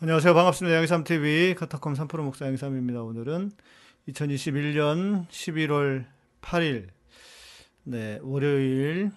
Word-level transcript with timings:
안녕하세요. 0.00 0.34
반갑습니다. 0.34 0.78
양삼TV 0.78 1.54
카타콤 1.54 1.94
3프로 1.94 2.22
목사 2.22 2.44
양삼입니다. 2.46 3.02
오늘은 3.02 3.52
2021년 4.08 5.28
11월 5.28 6.06
8일, 6.40 6.88
네, 7.84 8.18
월요일 8.22 9.12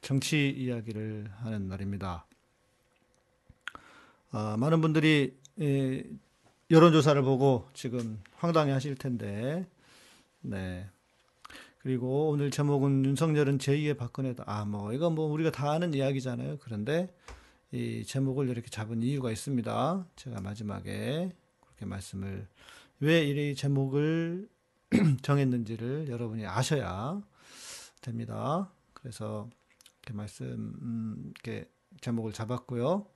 정치 0.00 0.48
이야기를 0.48 1.30
하는 1.42 1.68
날입니다. 1.68 2.26
아, 4.30 4.56
많은 4.58 4.80
분들이 4.80 5.36
예, 5.60 6.04
여론조사를 6.70 7.20
보고 7.20 7.68
지금 7.74 8.22
황당해 8.36 8.72
하실 8.72 8.94
텐데, 8.94 9.66
네. 10.40 10.88
그리고 11.80 12.30
오늘 12.30 12.50
제목은 12.50 13.04
윤석열은 13.04 13.58
제2의 13.58 13.98
박근혜다. 13.98 14.44
아, 14.46 14.64
뭐, 14.64 14.94
이건 14.94 15.14
뭐 15.14 15.30
우리가 15.30 15.50
다 15.50 15.70
아는 15.70 15.92
이야기잖아요. 15.92 16.58
그런데 16.62 17.14
이 17.74 18.04
제목을 18.04 18.48
이렇게 18.48 18.68
잡은 18.70 19.02
이유가 19.02 19.32
있습니다. 19.32 20.06
제가 20.14 20.40
마지막에 20.40 21.32
그렇게 21.60 21.86
말씀을 21.86 22.46
왜 23.00 23.24
이 23.28 23.54
제목을 23.56 24.48
정했는지를 25.22 26.08
여러분이 26.08 26.46
아셔야 26.46 27.20
됩니다. 28.00 28.70
그래서 28.92 29.50
이렇게 30.02 30.14
말씀 30.16 30.46
음, 30.46 31.32
이렇게 31.34 31.68
제목을 32.00 32.32
잡았고요. 32.32 33.06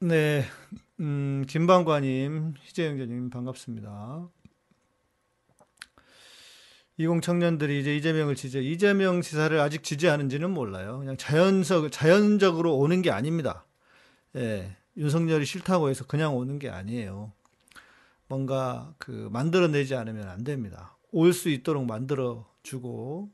네, 0.00 0.44
음, 1.00 1.44
김방관님, 1.46 2.54
희재영자님 2.58 3.28
반갑습니다. 3.28 4.30
20 7.00 7.22
청년들이 7.22 7.80
이제 7.80 7.96
이재명을 7.96 8.34
지지, 8.36 8.58
이재명 8.62 9.22
지사를 9.22 9.58
아직 9.58 9.82
지지하는지는 9.82 10.50
몰라요. 10.50 10.98
그냥 10.98 11.16
자연적, 11.16 11.90
자연적으로 11.90 12.76
오는 12.76 13.00
게 13.00 13.10
아닙니다. 13.10 13.64
예, 14.36 14.76
윤석열이 14.98 15.46
싫다고 15.46 15.88
해서 15.88 16.04
그냥 16.04 16.36
오는 16.36 16.58
게 16.58 16.68
아니에요. 16.68 17.32
뭔가 18.28 18.94
그 18.98 19.28
만들어내지 19.32 19.94
않으면 19.94 20.28
안 20.28 20.44
됩니다. 20.44 20.96
올 21.10 21.32
수 21.32 21.48
있도록 21.48 21.86
만들어 21.86 22.46
주고 22.62 23.30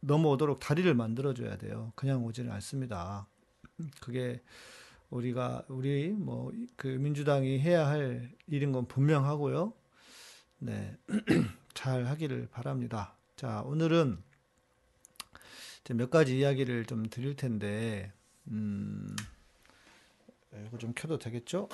넘어오도록 0.00 0.60
다리를 0.60 0.94
만들어 0.94 1.34
줘야 1.34 1.56
돼요. 1.58 1.92
그냥 1.96 2.24
오지는 2.24 2.52
않습니다. 2.52 3.26
그게 4.00 4.40
우리가 5.10 5.64
우리 5.68 6.10
뭐 6.10 6.52
그 6.76 6.86
민주당이 6.86 7.58
해야 7.58 7.88
할 7.88 8.30
일인 8.46 8.70
건 8.70 8.86
분명하고요. 8.86 9.72
네. 10.60 10.96
잘 11.74 12.06
하기를 12.06 12.48
바랍니다. 12.50 13.14
자, 13.36 13.62
오늘은 13.62 14.22
몇 15.94 16.10
가지 16.10 16.38
이야기를 16.38 16.86
좀 16.86 17.08
드릴 17.08 17.34
텐데, 17.34 18.12
음, 18.48 19.16
이거 20.66 20.78
좀 20.78 20.92
켜도 20.94 21.18
되겠죠? 21.18 21.68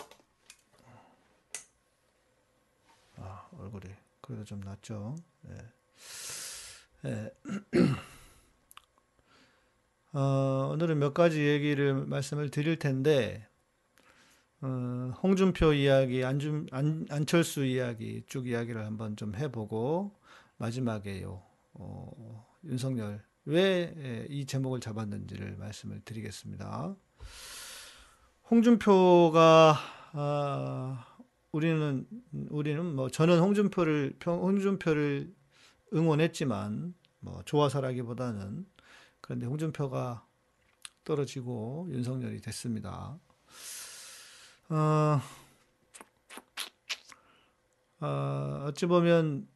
아, 3.17 3.49
얼굴이 3.59 3.93
그래도 4.21 4.45
좀 4.45 4.61
낫죠. 4.61 5.17
네. 5.43 5.57
네. 7.03 7.31
어, 10.13 10.71
오늘은 10.73 10.99
몇 10.99 11.13
가지 11.13 11.47
얘기를 11.47 11.95
말씀을 11.95 12.51
드릴 12.51 12.79
텐데, 12.79 13.47
어, 14.63 15.13
홍준표 15.23 15.73
이야기, 15.75 16.25
안준, 16.25 16.69
안, 16.73 17.07
안철수 17.11 17.65
이야기 17.65 18.23
쭉 18.27 18.47
이야기를 18.49 18.85
한번 18.85 19.17
좀 19.17 19.35
해보고 19.35 20.19
마지막에요. 20.59 21.43
어, 21.75 22.47
윤석열 22.65 23.23
왜 23.45 24.27
이 24.29 24.45
제목을 24.47 24.81
잡았는지를 24.81 25.57
말씀을 25.57 26.01
드리겠습니다. 26.05 26.97
홍준표가 28.51 29.77
아, 30.13 31.07
우리는 31.53 32.07
우리는 32.51 32.95
뭐 32.95 33.09
저는 33.09 33.39
홍준표를 33.41 34.19
홍준표를 34.25 35.35
응원했지만 35.95 36.95
뭐 37.21 37.43
좋아서라기보다는 37.45 38.67
그런데 39.21 39.47
홍준표가 39.47 40.27
떨어지고 41.05 41.89
윤석열이 41.91 42.41
됐습니다. 42.41 43.19
어, 44.69 45.21
어, 48.01 48.65
어찌 48.67 48.87
보면 48.87 49.47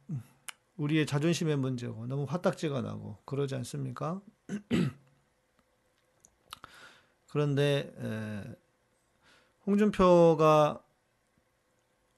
우리의 0.77 1.05
자존심의 1.05 1.57
문제고 1.57 2.07
너무 2.07 2.25
화딱지가 2.27 2.81
나고 2.81 3.17
그러지 3.25 3.55
않습니까? 3.55 4.21
그런데 7.29 7.93
에, 7.97 8.55
홍준표가 9.67 10.81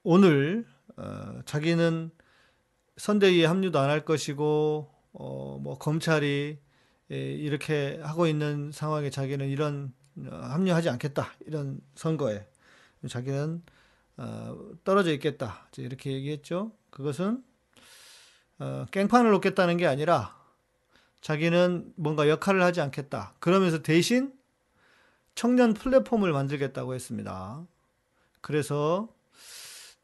오늘 0.03 0.65
어, 0.97 1.39
자기는 1.45 2.11
선대위에 2.97 3.45
합류도 3.45 3.79
안 3.79 3.89
할 3.89 4.05
것이고 4.05 4.89
어, 5.13 5.59
뭐 5.61 5.77
검찰이 5.77 6.59
에, 7.11 7.15
이렇게 7.15 7.99
하고 8.01 8.27
있는 8.27 8.71
상황에 8.71 9.09
자기는 9.09 9.47
이런 9.49 9.93
어, 10.17 10.35
합류하지 10.35 10.89
않겠다 10.89 11.33
이런 11.45 11.81
선거에 11.95 12.47
자기는 13.07 13.61
어, 14.17 14.57
떨어져 14.83 15.11
있겠다. 15.11 15.67
이렇게 15.77 16.11
얘기했죠. 16.11 16.71
그것은 16.89 17.43
어, 18.59 18.85
깽판을 18.91 19.31
놓겠다는 19.31 19.77
게 19.77 19.87
아니라 19.87 20.37
자기는 21.21 21.93
뭔가 21.95 22.27
역할을 22.29 22.61
하지 22.61 22.81
않겠다. 22.81 23.33
그러면서 23.39 23.81
대신 23.81 24.33
청년 25.35 25.73
플랫폼을 25.73 26.31
만들겠다고 26.31 26.93
했습니다. 26.93 27.65
그래서 28.41 29.09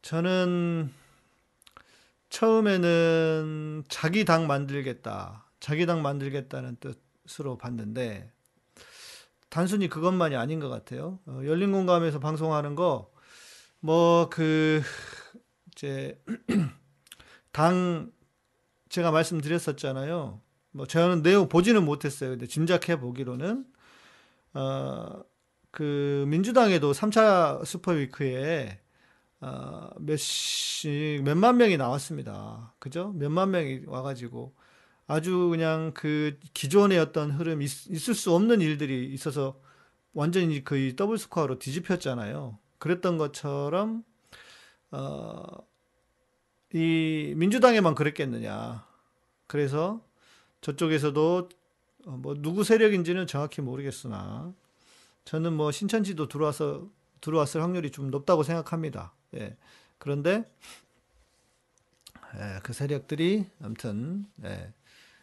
저는 0.01 0.91
처음에는 2.29 3.83
자기 3.89 4.23
당 4.23 4.47
만들겠다. 4.47 5.45
자기 5.59 5.85
당 5.85 6.01
만들겠다는 6.01 6.77
뜻으로 7.25 7.57
봤는데 7.57 8.31
단순히 9.49 9.89
그것만이 9.89 10.35
아닌 10.35 10.59
것 10.59 10.69
같아요. 10.69 11.19
어, 11.25 11.41
열린 11.45 11.71
공감에서 11.71 12.19
방송하는 12.19 12.75
거, 12.75 13.11
뭐, 13.79 14.29
그, 14.29 14.81
이제, 15.73 16.21
당, 17.51 18.11
제가 18.89 19.11
말씀드렸었잖아요. 19.11 20.41
뭐, 20.71 20.85
저는 20.85 21.23
내용 21.23 21.49
보지는 21.49 21.83
못했어요. 21.85 22.31
근데 22.31 22.45
짐작해 22.45 22.99
보기로는, 22.99 23.65
어, 24.53 25.23
그, 25.71 26.25
민주당에도 26.27 26.91
3차 26.91 27.65
슈퍼위크에, 27.65 28.79
어, 29.41 29.89
몇씩, 29.99 31.23
몇만 31.23 31.57
명이 31.57 31.77
나왔습니다. 31.77 32.75
그죠? 32.79 33.13
몇만 33.13 33.51
명이 33.51 33.83
와가지고, 33.87 34.53
아주 35.09 35.49
그냥 35.49 35.91
그 35.95 36.37
기존의 36.53 36.99
어떤 36.99 37.31
흐름 37.31 37.63
있, 37.63 37.87
있을 37.89 38.13
수 38.13 38.31
없는 38.35 38.61
일들이 38.61 39.11
있어서 39.11 39.59
완전히 40.13 40.63
거의 40.63 40.95
더블 40.95 41.17
스코어로 41.17 41.57
뒤집혔잖아요. 41.57 42.59
그랬던 42.77 43.17
것처럼 43.17 44.03
어, 44.91 45.43
이 46.73 47.33
민주당에만 47.35 47.95
그랬겠느냐. 47.95 48.85
그래서 49.47 49.99
저쪽에서도 50.61 51.49
어, 52.05 52.11
뭐 52.11 52.35
누구 52.37 52.63
세력인지는 52.63 53.25
정확히 53.25 53.61
모르겠으나 53.61 54.53
저는 55.25 55.53
뭐 55.53 55.71
신천지도 55.71 56.27
들어와서 56.27 56.87
들어왔을 57.21 57.63
확률이 57.63 57.89
좀 57.89 58.11
높다고 58.11 58.43
생각합니다. 58.43 59.11
예. 59.33 59.57
그런데 59.97 60.47
예, 62.35 62.59
그 62.61 62.73
세력들이 62.73 63.47
아무튼 63.59 64.27
예, 64.43 64.71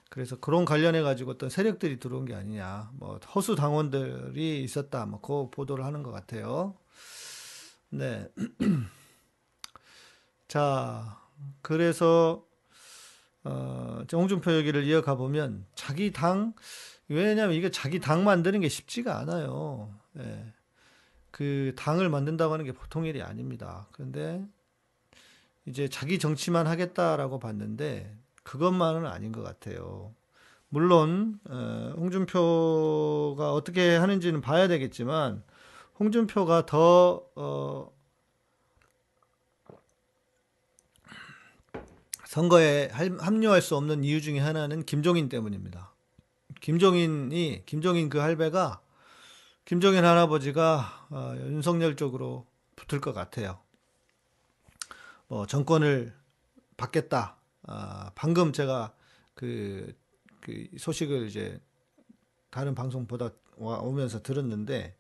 그래서 0.09 0.39
그런 0.39 0.65
관련해 0.65 1.03
가지고 1.03 1.33
어떤 1.33 1.51
세력들이 1.51 1.99
들어온 1.99 2.25
게 2.25 2.35
아니냐, 2.35 2.91
뭐 2.95 3.19
허수 3.35 3.57
당원들이 3.57 4.63
있었다, 4.63 5.07
뭐그 5.07 5.51
보도를 5.51 5.85
하는 5.85 6.03
것 6.03 6.13
같아요. 6.13 6.77
네. 7.91 8.29
자, 10.49 11.21
그래서 11.63 12.45
어, 13.45 14.05
홍준표 14.13 14.53
얘기를 14.55 14.85
이어가 14.85 15.17
보면 15.17 15.67
자기 15.75 16.13
당 16.13 16.55
왜냐하면 17.09 17.55
이게 17.55 17.71
자기 17.71 18.01
당 18.01 18.25
만드는 18.25 18.61
게 18.61 18.69
쉽지가 18.69 19.19
않아요. 19.21 19.95
네. 20.13 20.53
그 21.31 21.73
당을 21.77 22.09
만든다고 22.09 22.53
하는 22.53 22.65
게 22.65 22.73
보통 22.73 23.05
일이 23.05 23.23
아닙니다. 23.23 23.87
그런데 23.93 24.45
이제 25.67 25.89
자기 25.89 26.19
정치만 26.19 26.67
하겠다라고 26.67 27.39
봤는데 27.39 28.17
그것만은 28.47 29.07
아닌 29.07 29.33
것 29.33 29.43
같아요. 29.43 30.15
물론 30.69 31.41
어, 31.49 31.95
홍준표가 31.97 33.53
어떻게 33.53 33.97
하는지는 33.97 34.41
봐야 34.41 34.69
되겠지만 34.69 35.43
홍준표가 35.99 36.67
더 36.67 37.27
어, 37.35 37.93
선거에 42.25 42.89
합류할 42.89 43.63
수 43.63 43.77
없는 43.77 44.05
이유 44.05 44.21
중에 44.21 44.39
하나는 44.39 44.85
김종인 44.85 45.29
때문입니다. 45.29 45.93
김종인이 46.61 47.63
김종인 47.67 48.09
그 48.09 48.19
할배가 48.19 48.81
김종인 49.65 50.05
할아버지가 50.05 51.09
어, 51.11 51.35
윤석열 51.39 51.97
쪽으로 51.97 52.47
붙을 52.77 53.01
것 53.01 53.13
같아요. 53.13 53.59
뭐 55.27 55.47
정권을 55.47 56.15
받겠다. 56.77 57.36
아, 57.67 58.11
방금 58.15 58.53
제가 58.53 58.93
그, 59.35 59.95
그 60.41 60.67
소식을 60.79 61.27
이제 61.27 61.61
다른 62.51 62.75
방송 62.75 63.07
보다 63.07 63.31
와, 63.57 63.79
오면서 63.79 64.23
들었는데 64.23 64.97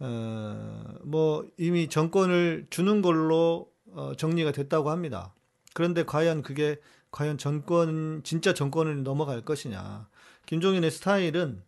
어, 0.00 0.84
뭐 1.02 1.48
이미 1.56 1.88
정권을 1.88 2.66
주는 2.70 3.02
걸로 3.02 3.72
어, 3.92 4.14
정리가 4.16 4.52
됐다고 4.52 4.90
합니다. 4.90 5.32
그런데 5.72 6.04
과연 6.04 6.42
그게 6.42 6.80
과연 7.10 7.38
정권 7.38 8.22
진짜 8.24 8.54
정권을 8.54 9.02
넘어갈 9.04 9.42
것이냐? 9.42 10.08
김종인의 10.46 10.90
스타일은 10.90 11.62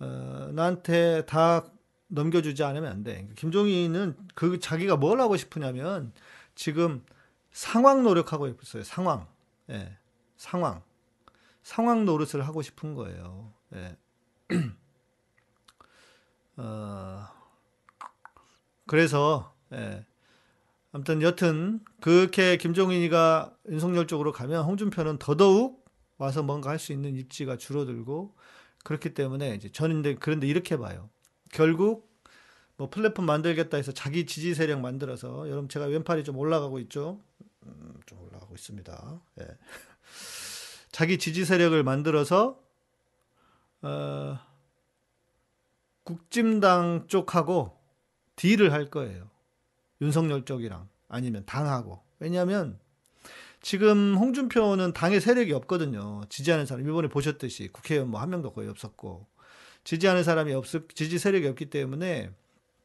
어, 0.00 0.50
나한테 0.52 1.24
다 1.26 1.64
넘겨주지 2.08 2.64
않으면 2.64 2.90
안 2.90 3.04
돼. 3.04 3.28
김종인은 3.36 4.16
그 4.34 4.58
자기가 4.58 4.96
뭘 4.96 5.20
하고 5.20 5.36
싶으냐면 5.36 6.12
지금 6.54 7.04
상황 7.52 8.02
노력하고 8.02 8.48
있어요. 8.48 8.82
상황. 8.84 9.26
예. 9.70 9.96
상황. 10.36 10.82
상황 11.62 12.04
노릇을 12.04 12.46
하고 12.46 12.62
싶은 12.62 12.94
거예요. 12.94 13.52
예. 13.74 13.96
어, 16.56 17.26
그래서, 18.86 19.54
예. 19.72 20.04
아무튼 20.92 21.22
여튼, 21.22 21.80
그렇게 22.00 22.56
김종인이가 22.56 23.54
윤석열 23.68 24.06
쪽으로 24.06 24.32
가면 24.32 24.64
홍준표는 24.64 25.18
더더욱 25.18 25.84
와서 26.18 26.42
뭔가 26.42 26.70
할 26.70 26.78
수 26.78 26.92
있는 26.92 27.16
입지가 27.16 27.56
줄어들고, 27.56 28.34
그렇기 28.84 29.14
때문에 29.14 29.54
이제 29.54 29.70
저는 29.70 30.02
그런데 30.18 30.46
이렇게 30.46 30.76
봐요. 30.76 31.08
결국 31.52 32.09
뭐 32.80 32.88
플랫폼 32.88 33.26
만들겠다 33.26 33.76
해서 33.76 33.92
자기 33.92 34.24
지지 34.24 34.54
세력 34.54 34.80
만들어서 34.80 35.46
여러분 35.50 35.68
제가 35.68 35.84
왼팔이 35.84 36.24
좀 36.24 36.38
올라가고 36.38 36.78
있죠. 36.78 37.20
음, 37.66 38.00
좀 38.06 38.18
올라가고 38.22 38.54
있습니다. 38.54 39.20
예. 39.42 39.44
자기 40.90 41.18
지지 41.18 41.44
세력을 41.44 41.82
만들어서 41.84 42.58
어, 43.82 44.38
국진당 46.04 47.04
쪽하고 47.06 47.78
딜을 48.36 48.72
할 48.72 48.88
거예요. 48.88 49.28
윤석열 50.00 50.46
쪽이랑 50.46 50.88
아니면 51.06 51.44
당하고. 51.44 52.02
왜냐하면 52.18 52.78
지금 53.60 54.16
홍준표는 54.16 54.94
당의 54.94 55.20
세력이 55.20 55.52
없거든요. 55.52 56.22
지지하는 56.30 56.64
사람 56.64 56.88
이번에 56.88 57.08
보셨듯이 57.08 57.68
국회의원 57.68 58.08
뭐 58.08 58.22
한 58.22 58.30
명도 58.30 58.54
거의 58.54 58.70
없었고 58.70 59.26
지지하는 59.84 60.24
사람이 60.24 60.54
없 60.54 60.64
지지 60.94 61.18
세력이 61.18 61.46
없기 61.46 61.68
때문에 61.68 62.30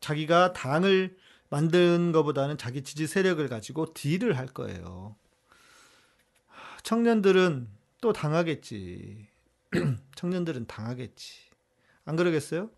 자기가 0.06 0.54
당을 0.54 1.18
만든 1.50 2.12
것보다는 2.12 2.60
자기 2.60 2.84
지지 2.84 3.08
세력을 3.08 3.48
가지고 3.48 3.92
딜을 3.96 4.38
할 4.38 4.46
거예요. 4.46 5.16
청년들은 6.84 7.68
또 8.02 8.14
당하겠지. 8.14 9.28
청년들은 10.16 10.68
당하겠지. 10.68 11.50
안 12.06 12.16
그러겠어요? 12.16 12.70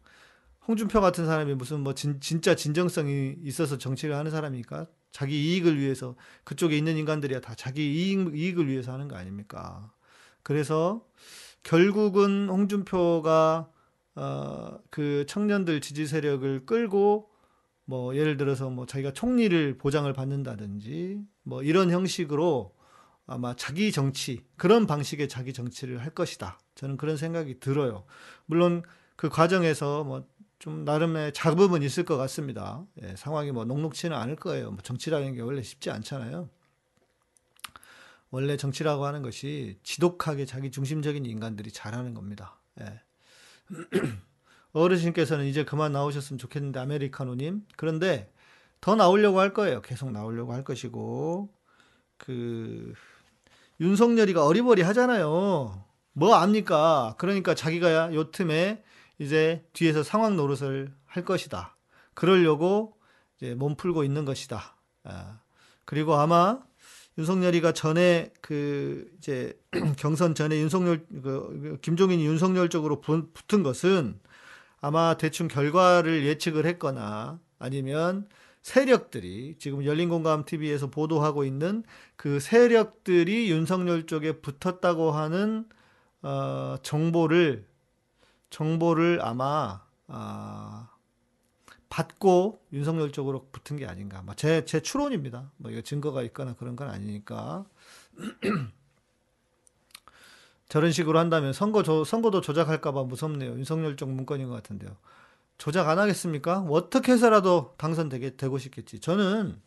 홍준표 0.70 1.02
같은 1.02 1.26
사람이 1.26 1.56
무슨 1.56 1.82
뭐 1.82 1.94
진, 1.94 2.22
진짜 2.22 2.56
진정성이 2.56 3.36
있어서 3.44 3.78
정치를 3.78 4.16
하는 4.16 4.32
사람이니까 4.32 4.88
자기 5.12 5.52
이익을 5.52 5.78
위해서 5.78 6.16
그쪽에 6.46 6.78
있는 6.78 6.96
인간들이야 6.96 7.42
다 7.42 7.56
자기 7.56 8.08
이익, 8.08 8.38
이익을 8.38 8.70
위해서 8.70 8.94
하는 8.94 9.10
거 9.10 9.18
아닙니까? 9.18 9.92
그래서 10.44 11.06
결국은 11.64 12.48
홍준표가 12.48 13.70
어, 14.18 14.80
그 14.90 15.26
청년들 15.28 15.82
지지 15.82 16.08
세력을 16.08 16.66
끌고 16.66 17.30
뭐 17.86 18.16
예를 18.16 18.38
들어서 18.38 18.70
뭐 18.70 18.86
자기가 18.86 19.14
총리를 19.14 19.78
보장을 19.78 20.12
받는다든지 20.12 21.22
뭐 21.44 21.64
이런 21.64 21.92
형식으로 21.92 22.76
아마 23.26 23.56
자기 23.56 23.92
정치 23.92 24.44
그런 24.58 24.88
방식의 24.88 25.30
자기 25.30 25.54
정치를 25.54 26.00
할 26.00 26.10
것이다. 26.12 26.60
저는 26.76 26.98
그런 26.98 27.18
생각이 27.18 27.60
들어요. 27.60 28.06
물론 28.46 28.84
그 29.16 29.30
과정에서 29.30 30.04
뭐 30.04 30.38
좀 30.60 30.86
나름의 30.86 31.34
잡음은 31.34 31.84
있을 31.84 32.04
것 32.04 32.18
같습니다. 32.18 32.86
예, 33.04 33.16
상황이 33.16 33.52
뭐 33.52 33.66
녹록치는 33.66 34.16
않을 34.16 34.36
거예요. 34.38 34.72
뭐 34.72 34.82
정치라는 34.82 35.36
게 35.36 35.42
원래 35.42 35.62
쉽지 35.62 35.92
않잖아요. 35.92 36.50
원래 38.32 38.58
정치라고 38.58 39.06
하는 39.06 39.22
것이 39.22 39.80
지독하게 39.84 40.46
자기 40.46 40.72
중심적인 40.72 41.26
인간들이 41.26 41.72
잘하는 41.72 42.14
겁니다. 42.14 42.60
예. 42.82 43.02
어르신께서는 44.74 45.46
이제 45.46 45.64
그만 45.64 45.92
나오셨으면 45.92 46.38
좋겠는데 46.38 46.80
아메리카노님 46.80 47.66
그런데 47.76 48.32
더 48.82 48.96
나오려고 48.96 49.40
할 49.40 49.54
거예요. 49.54 49.82
계속 49.82 50.12
나오려고 50.12 50.54
할 50.54 50.64
것이고 50.64 51.50
그 52.18 52.94
윤석열이가 53.80 54.46
어리버리 54.46 54.82
하잖아요. 54.84 55.84
뭐 56.14 56.36
압니까? 56.36 57.16
그러니까 57.18 57.54
자기가 57.54 58.14
요 58.14 58.32
틈에 58.32 58.84
이제 59.20 59.66
뒤에서 59.74 60.04
상황 60.04 60.36
노릇을 60.36 60.94
할 61.06 61.26
것이다. 61.26 61.76
그러려고 62.14 62.98
이제 63.38 63.54
몸 63.54 63.76
풀고 63.76 64.04
있는 64.04 64.26
것이다. 64.26 64.76
아, 65.04 65.40
그리고 65.86 66.16
아마 66.16 66.60
윤석열이가 67.18 67.72
전에 67.72 68.32
그 68.42 69.10
이제 69.18 69.60
경선 69.98 70.36
전에 70.36 70.60
윤석열 70.60 71.06
그 71.24 71.80
김종인이 71.82 72.26
윤석열 72.26 72.70
쪽으로 72.70 73.02
붙은 73.02 73.64
것은 73.64 74.20
아마 74.82 75.18
대충 75.18 75.48
결과를 75.48 76.26
예측을 76.26 76.66
했거나 76.66 77.40
아니면 77.60 78.28
세력들이 78.62 79.56
지금 79.60 79.86
열린공감 79.86 80.46
TV에서 80.46 80.88
보도하고 80.88 81.46
있는 81.46 81.84
그 82.16 82.40
세력들이 82.40 83.50
윤석열 83.50 84.06
쪽에 84.06 84.34
붙었다고 84.42 85.12
하는 85.12 85.66
어, 86.22 86.76
정보를 86.84 87.66
정보를 88.50 89.20
아마 89.22 89.82
어, 90.08 90.88
받고 91.90 92.62
윤석열 92.74 93.12
쪽으로 93.12 93.48
붙은 93.52 93.78
게 93.78 93.86
아닌가. 93.86 94.24
제, 94.36 94.66
제 94.66 94.82
추론입니다. 94.82 95.52
뭐 95.58 95.72
이거 95.72 95.82
증거가 95.82 96.22
있거나 96.24 96.54
그런 96.56 96.76
건 96.76 96.90
아니니까. 96.90 97.66
저런 100.70 100.92
식으로 100.92 101.18
한다면 101.18 101.54
선거 101.54 101.82
조, 101.82 102.04
선거도 102.04 102.42
조작할까봐 102.42 103.04
무섭네요. 103.04 103.52
윤석열 103.52 103.96
쪽 103.96 104.10
문건인 104.10 104.50
것 104.50 104.56
같은데요. 104.56 104.98
조작 105.58 105.88
안 105.90 105.98
하겠습니까? 105.98 106.60
뭐 106.60 106.78
어떻게 106.78 107.14
해서라도 107.14 107.74
당선되게 107.78 108.36
되고 108.36 108.58
싶겠지. 108.58 109.00
저는 109.00 109.60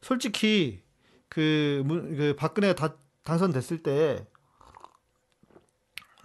솔직히 0.00 0.82
그, 1.28 1.84
그 1.86 2.34
박근혜가 2.36 2.74
다, 2.74 2.96
당선됐을 3.22 3.82
때 3.82 4.26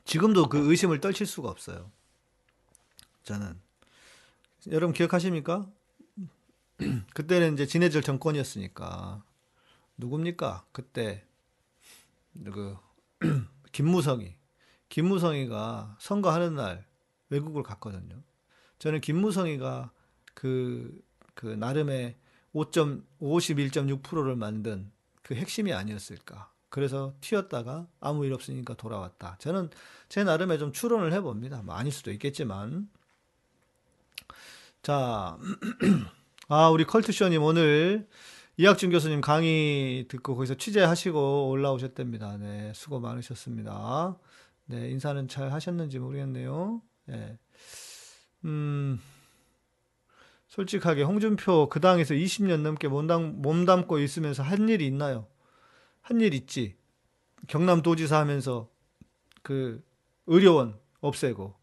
지금도 0.06 0.50
그 0.50 0.70
의심을 0.70 1.00
떨칠 1.00 1.26
수가 1.26 1.50
없어요. 1.50 1.92
저는 3.24 3.60
여러분 4.72 4.94
기억하십니까? 4.94 5.70
그때는 7.14 7.54
이제 7.54 7.66
진해절 7.66 8.02
정권이었으니까 8.02 9.24
누굽니까? 9.98 10.66
그때 10.72 11.26
그 12.46 12.78
김무성이 13.72 14.36
김무성이가 14.90 15.98
선거하는 16.00 16.56
날 16.56 16.86
외국을 17.30 17.64
갔거든요. 17.64 18.22
저는 18.80 19.02
김무성이가 19.02 19.92
그, 20.34 21.02
그 21.34 21.48
나름의 21.48 22.16
5.51.6%를 22.54 24.36
만든 24.36 24.92
그 25.24 25.36
핵심이 25.36 25.74
아니었을까. 25.74 26.52
그래서 26.70 27.16
튀었다가 27.22 27.88
아무 28.00 28.26
일 28.26 28.34
없으니까 28.34 28.76
돌아왔다. 28.76 29.38
저는 29.40 29.70
제 30.10 30.24
나름의 30.24 30.60
좀 30.60 30.72
추론을 30.72 31.14
해봅니다. 31.14 31.62
뭐 31.64 31.76
아닐 31.76 31.92
수도 31.92 32.12
있겠지만. 32.12 32.90
자, 34.84 35.38
아, 36.50 36.68
우리 36.70 36.84
컬투쇼님 36.86 37.42
오늘 37.42 38.06
이학준 38.58 38.92
교수님 38.92 39.22
강의 39.22 40.06
듣고 40.10 40.36
거기서 40.36 40.56
취재하시고 40.56 41.50
올라오셨답니다. 41.50 42.36
네, 42.38 42.74
수고 42.76 43.00
많으셨습니다. 43.00 44.18
네, 44.66 44.90
인사는 44.90 45.28
잘 45.30 45.54
하셨는지 45.54 46.00
모르겠네요. 46.00 46.82
네. 47.06 47.40
음, 48.44 49.00
솔직하게 50.50 51.04
홍준표 51.04 51.70
그 51.70 51.80
당에서 51.80 52.14
20년 52.14 52.60
넘게 52.62 52.90
몸담, 52.90 53.42
몸담고 53.42 54.00
있으면서 54.00 54.44
한 54.44 54.68
일이 54.68 54.86
있나요? 54.86 55.28
한 56.02 56.20
일 56.20 56.34
있지. 56.34 56.76
경남도지사 57.48 58.20
하면서 58.20 58.70
그 59.44 59.82
의료원 60.28 60.78
없애고 61.00 61.56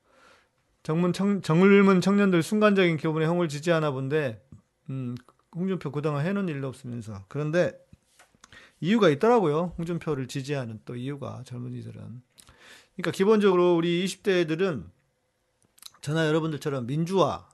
정문 0.83 1.13
청, 1.13 1.43
젊은 1.43 2.01
청년들 2.01 2.43
순간적인 2.43 2.97
교분에 2.97 3.27
형을 3.27 3.49
지지하나 3.49 3.91
본데 3.91 4.43
음, 4.89 5.15
홍준표 5.55 5.91
그동안 5.93 6.27
해놓은 6.27 6.49
일도 6.49 6.69
없으면서. 6.69 7.25
그런데 7.29 7.73
이유가 8.81 9.09
있더라고요. 9.11 9.75
홍준표를 9.79 10.27
지지하는 10.27 10.81
또 10.85 10.97
이유가 10.97 11.43
젊은이들은. 11.45 12.23
그러니까 12.97 13.11
기본적으로 13.13 13.77
우리 13.77 14.05
20대들은 14.05 14.85
저나 16.01 16.27
여러분들처럼 16.27 16.87
민주화, 16.87 17.47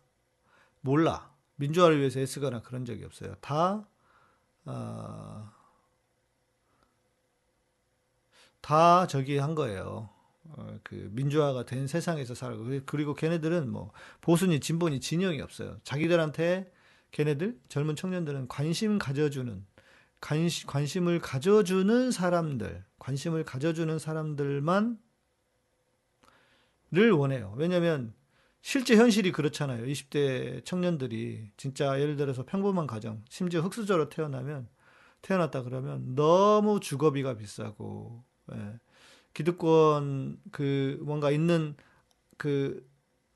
몰라. 0.80 1.34
민주화를 1.56 1.98
위해서 1.98 2.20
애쓰거나 2.20 2.62
그런 2.62 2.84
적이 2.84 3.04
없어요. 3.04 3.34
다, 3.40 3.88
어, 4.66 5.50
다 8.60 9.06
저기 9.06 9.38
한 9.38 9.54
거예요. 9.54 10.15
어, 10.50 10.78
그 10.82 11.08
민주화가 11.12 11.64
된 11.64 11.86
세상에서 11.86 12.34
살고 12.34 12.80
그리고 12.86 13.14
걔네들은 13.14 13.70
뭐 13.70 13.92
보수니 14.20 14.60
진보니 14.60 15.00
진영이 15.00 15.40
없어요. 15.40 15.78
자기들한테 15.84 16.72
걔네들 17.12 17.58
젊은 17.68 17.96
청년들은 17.96 18.48
관심 18.48 18.98
가져주는 18.98 19.64
관심, 20.20 20.66
관심을 20.66 21.20
가져주는 21.20 22.10
사람들, 22.10 22.84
관심을 22.98 23.44
가져주는 23.44 23.98
사람들만 23.98 24.98
를 26.92 27.10
원해요. 27.10 27.52
왜냐면 27.56 28.14
실제 28.62 28.96
현실이 28.96 29.32
그렇잖아요. 29.32 29.84
20대 29.86 30.64
청년들이 30.64 31.50
진짜 31.56 32.00
예를 32.00 32.16
들어서 32.16 32.44
평범한 32.44 32.86
가정, 32.86 33.24
심지어 33.28 33.60
흑수저로 33.60 34.08
태어나면 34.08 34.68
태어났다 35.22 35.62
그러면 35.64 36.14
너무 36.14 36.78
주거비가 36.78 37.36
비싸고 37.36 38.24
예. 38.52 38.78
기득권 39.36 40.38
그 40.50 40.98
뭔가 41.02 41.30
있는 41.30 41.76
그 42.38 42.88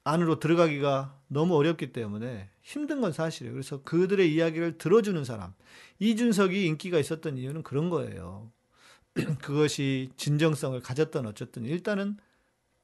안으로 0.02 0.38
들어가기가 0.40 1.14
너무 1.28 1.56
어렵기 1.56 1.92
때문에 1.92 2.48
힘든 2.62 3.02
건 3.02 3.12
사실이에요. 3.12 3.52
그래서 3.52 3.82
그들의 3.82 4.32
이야기를 4.32 4.78
들어주는 4.78 5.22
사람. 5.26 5.52
이준석이 5.98 6.64
인기가 6.64 6.98
있었던 6.98 7.36
이유는 7.36 7.62
그런 7.62 7.90
거예요. 7.90 8.50
그것이 9.42 10.10
진정성을 10.16 10.80
가졌던 10.80 11.26
어쨌든 11.26 11.66
일단은 11.66 12.16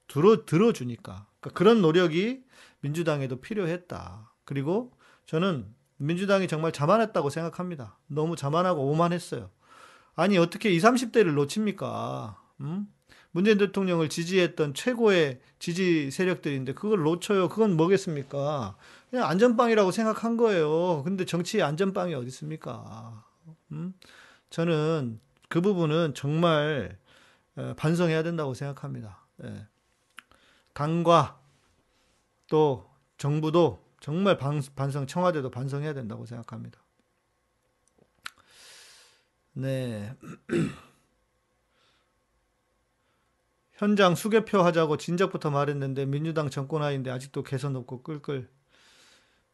들어 0.08 0.44
들어주니까 0.44 1.26
그러니까 1.40 1.58
그런 1.58 1.80
노력이 1.80 2.44
민주당에도 2.80 3.40
필요했다. 3.40 4.30
그리고 4.44 4.92
저는 5.24 5.74
민주당이 5.96 6.48
정말 6.48 6.70
자만했다고 6.70 7.30
생각합니다. 7.30 7.98
너무 8.08 8.36
자만하고 8.36 8.90
오만했어요. 8.90 9.48
아니 10.16 10.36
어떻게 10.36 10.70
20, 10.70 10.84
30대를 10.84 11.32
놓칩니까? 11.32 12.42
음? 12.60 12.88
문재인 13.36 13.58
대통령을 13.58 14.08
지지했던 14.08 14.72
최고의 14.72 15.40
지지 15.58 16.10
세력들인데 16.10 16.72
그걸 16.72 17.00
놓쳐요. 17.00 17.50
그건 17.50 17.76
뭐겠습니까? 17.76 18.78
그냥 19.10 19.28
안전빵이라고 19.28 19.90
생각한 19.90 20.38
거예요. 20.38 21.02
근데 21.04 21.26
정치에 21.26 21.60
안전빵이 21.60 22.14
어디 22.14 22.28
있습니까? 22.28 23.22
음? 23.72 23.92
저는 24.48 25.20
그 25.50 25.60
부분은 25.60 26.14
정말 26.14 26.96
반성해야 27.76 28.22
된다고 28.22 28.54
생각합니다. 28.54 29.26
예. 29.44 29.66
당과 30.72 31.38
또 32.48 32.88
정부도 33.18 33.84
정말 34.00 34.38
반성, 34.38 35.06
청와대도 35.06 35.50
반성해야 35.50 35.92
된다고 35.92 36.24
생각합니다. 36.24 36.80
네. 39.52 40.14
현장 43.76 44.14
수개표 44.14 44.58
하자고 44.62 44.96
진작부터 44.96 45.50
말했는데 45.50 46.06
민주당 46.06 46.48
정권하인데 46.50 47.10
아직도 47.10 47.42
개선 47.42 47.76
없고 47.76 48.02
끌끌. 48.02 48.48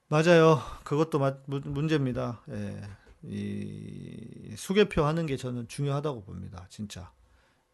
맞아요. 0.09 0.61
그것도 0.85 1.19
마, 1.19 1.35
문제입니다. 1.47 2.43
예. 2.51 2.81
이 3.25 4.55
수개표 4.57 5.03
하는 5.05 5.27
게 5.27 5.37
저는 5.37 5.69
중요하다고 5.69 6.23
봅니다. 6.25 6.67
진짜. 6.71 7.11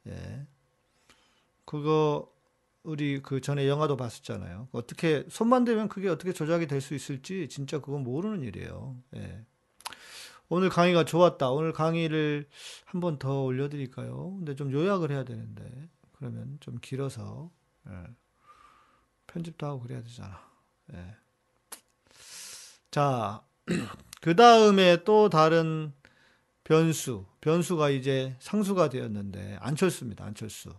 예. 0.06 0.46
그거 1.64 2.32
우리 2.82 3.20
그 3.20 3.40
전에 3.42 3.68
영화도 3.68 3.96
봤었잖아요. 3.96 4.68
어떻게 4.72 5.24
손만 5.28 5.64
대면 5.64 5.88
그게 5.88 6.08
어떻게 6.08 6.32
조작이 6.32 6.66
될 6.66 6.80
수 6.80 6.94
있을지 6.94 7.48
진짜 7.50 7.80
그건 7.80 8.04
모르는 8.04 8.42
일이에요. 8.42 8.96
예. 9.16 9.44
오늘 10.48 10.70
강의가 10.70 11.04
좋았다. 11.04 11.50
오늘 11.50 11.72
강의를 11.74 12.48
한 12.86 13.00
번 13.02 13.18
더 13.18 13.42
올려드릴까요? 13.42 14.36
근데 14.38 14.54
좀 14.56 14.72
요약을 14.72 15.10
해야 15.10 15.24
되는데. 15.24 15.67
그러면 16.18 16.58
좀 16.60 16.78
길어서 16.80 17.50
예. 17.88 17.92
편집도 19.28 19.66
하고 19.66 19.80
그래야 19.80 20.02
되잖아. 20.02 20.40
예. 20.92 21.16
자, 22.90 23.42
그 24.20 24.34
다음에 24.34 25.04
또 25.04 25.28
다른 25.28 25.92
변수, 26.64 27.24
변수가 27.40 27.90
이제 27.90 28.36
상수가 28.40 28.88
되었는데 28.88 29.58
안철수입니다. 29.60 30.24
안철수. 30.24 30.70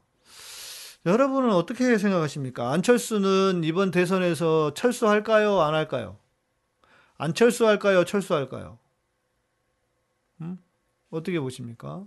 여러분은 1.06 1.52
어떻게 1.52 1.98
생각하십니까? 1.98 2.72
안철수는 2.72 3.64
이번 3.64 3.92
대선에서 3.92 4.74
철수할까요? 4.74 5.62
안 5.62 5.74
할까요? 5.74 6.18
안철수할까요? 7.18 8.04
철수할까요? 8.04 8.78
음? 10.42 10.62
어떻게 11.10 11.40
보십니까? 11.40 12.06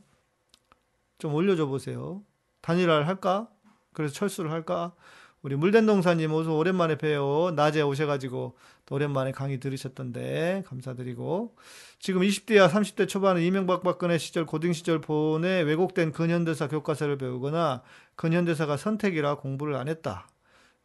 좀 1.19 1.35
올려줘 1.35 1.67
보세요. 1.67 2.23
단일화를 2.63 3.07
할까? 3.07 3.49
그래서 3.93 4.15
철수를 4.15 4.51
할까? 4.51 4.95
우리 5.43 5.57
물된동사님 5.57 6.33
어서 6.33 6.55
오랜만에 6.57 6.97
뵈요. 6.97 7.53
낮에 7.57 7.83
오셔가지고 7.83 8.57
또 8.87 8.95
오랜만에 8.95 9.33
강의 9.33 9.59
들으셨던데 9.59 10.63
감사드리고 10.67 11.57
지금 11.99 12.23
20대야 12.23 12.71
30대 12.71 13.09
초반에 13.09 13.45
이명박 13.45 13.83
박근혜 13.83 14.19
시절 14.19 14.47
고등 14.47 14.73
시절 14.73 15.01
본에 15.01 15.63
왜곡된 15.63 16.13
근현대사 16.13 16.69
교과서를 16.69 17.19
배우거나 17.19 17.83
근현대사가 18.15 18.77
선택이라 18.77 19.37
공부를 19.37 19.75
안 19.75 19.89
했다. 19.89 20.29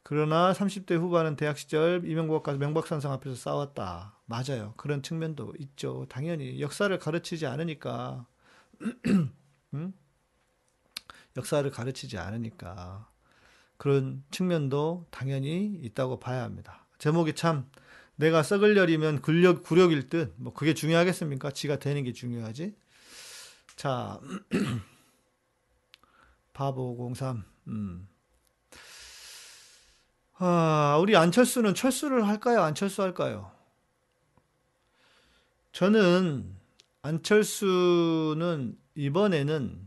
그러나 0.01 0.53
30대 0.53 0.97
후반은 0.97 1.35
대학 1.35 1.57
시절 1.57 2.01
이명박과 2.05 2.53
명박산성 2.53 3.11
앞에서 3.11 3.35
싸웠다. 3.35 4.17
맞아요. 4.25 4.73
그런 4.77 5.03
측면도 5.03 5.53
있죠. 5.59 6.05
당연히 6.09 6.61
역사를 6.61 6.97
가르치지 6.97 7.45
않으니까 7.45 8.25
응? 9.73 9.93
역사를 11.37 11.69
가르치지 11.69 12.17
않으니까 12.17 13.07
그런 13.77 14.23
측면도 14.31 15.05
당연히 15.11 15.79
있다고 15.83 16.19
봐야 16.19 16.43
합니다. 16.43 16.85
제목이 16.97 17.33
참 17.33 17.69
내가 18.15 18.41
썩을 18.41 18.75
열이면 18.75 19.21
굴력, 19.21 19.63
구력일 19.63 20.09
듯, 20.09 20.33
뭐 20.37 20.53
그게 20.53 20.73
중요하겠습니까? 20.73 21.51
지가 21.51 21.77
되는 21.77 22.03
게 22.03 22.11
중요하지. 22.11 22.75
자, 23.75 24.19
바보 26.53 27.13
03, 27.15 27.45
음. 27.67 28.07
아, 30.39 30.97
우리 30.99 31.15
안철수는 31.15 31.75
철수를 31.75 32.27
할까요? 32.27 32.61
안철수 32.61 33.03
할까요? 33.03 33.51
저는 35.71 36.55
안철수는 37.03 38.75
이번에는 38.95 39.86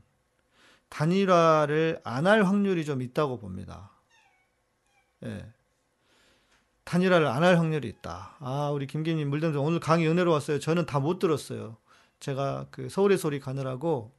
단일화를 0.90 2.00
안 2.04 2.26
할 2.26 2.42
확률이 2.44 2.84
좀 2.84 3.00
있다고 3.02 3.38
봅니다. 3.38 3.90
예. 5.24 5.52
단일화를 6.84 7.26
안 7.26 7.42
할 7.44 7.56
확률이 7.58 7.88
있다. 7.88 8.36
아, 8.40 8.70
우리 8.72 8.86
김김님 8.86 9.30
물등송 9.30 9.64
오늘 9.64 9.80
강의 9.80 10.08
은혜로웠어요. 10.08 10.58
저는 10.60 10.86
다 10.86 10.98
못 11.00 11.18
들었어요. 11.18 11.76
제가 12.20 12.66
그 12.70 12.88
서울의 12.88 13.18
소리 13.18 13.40
가느라고 13.40 14.12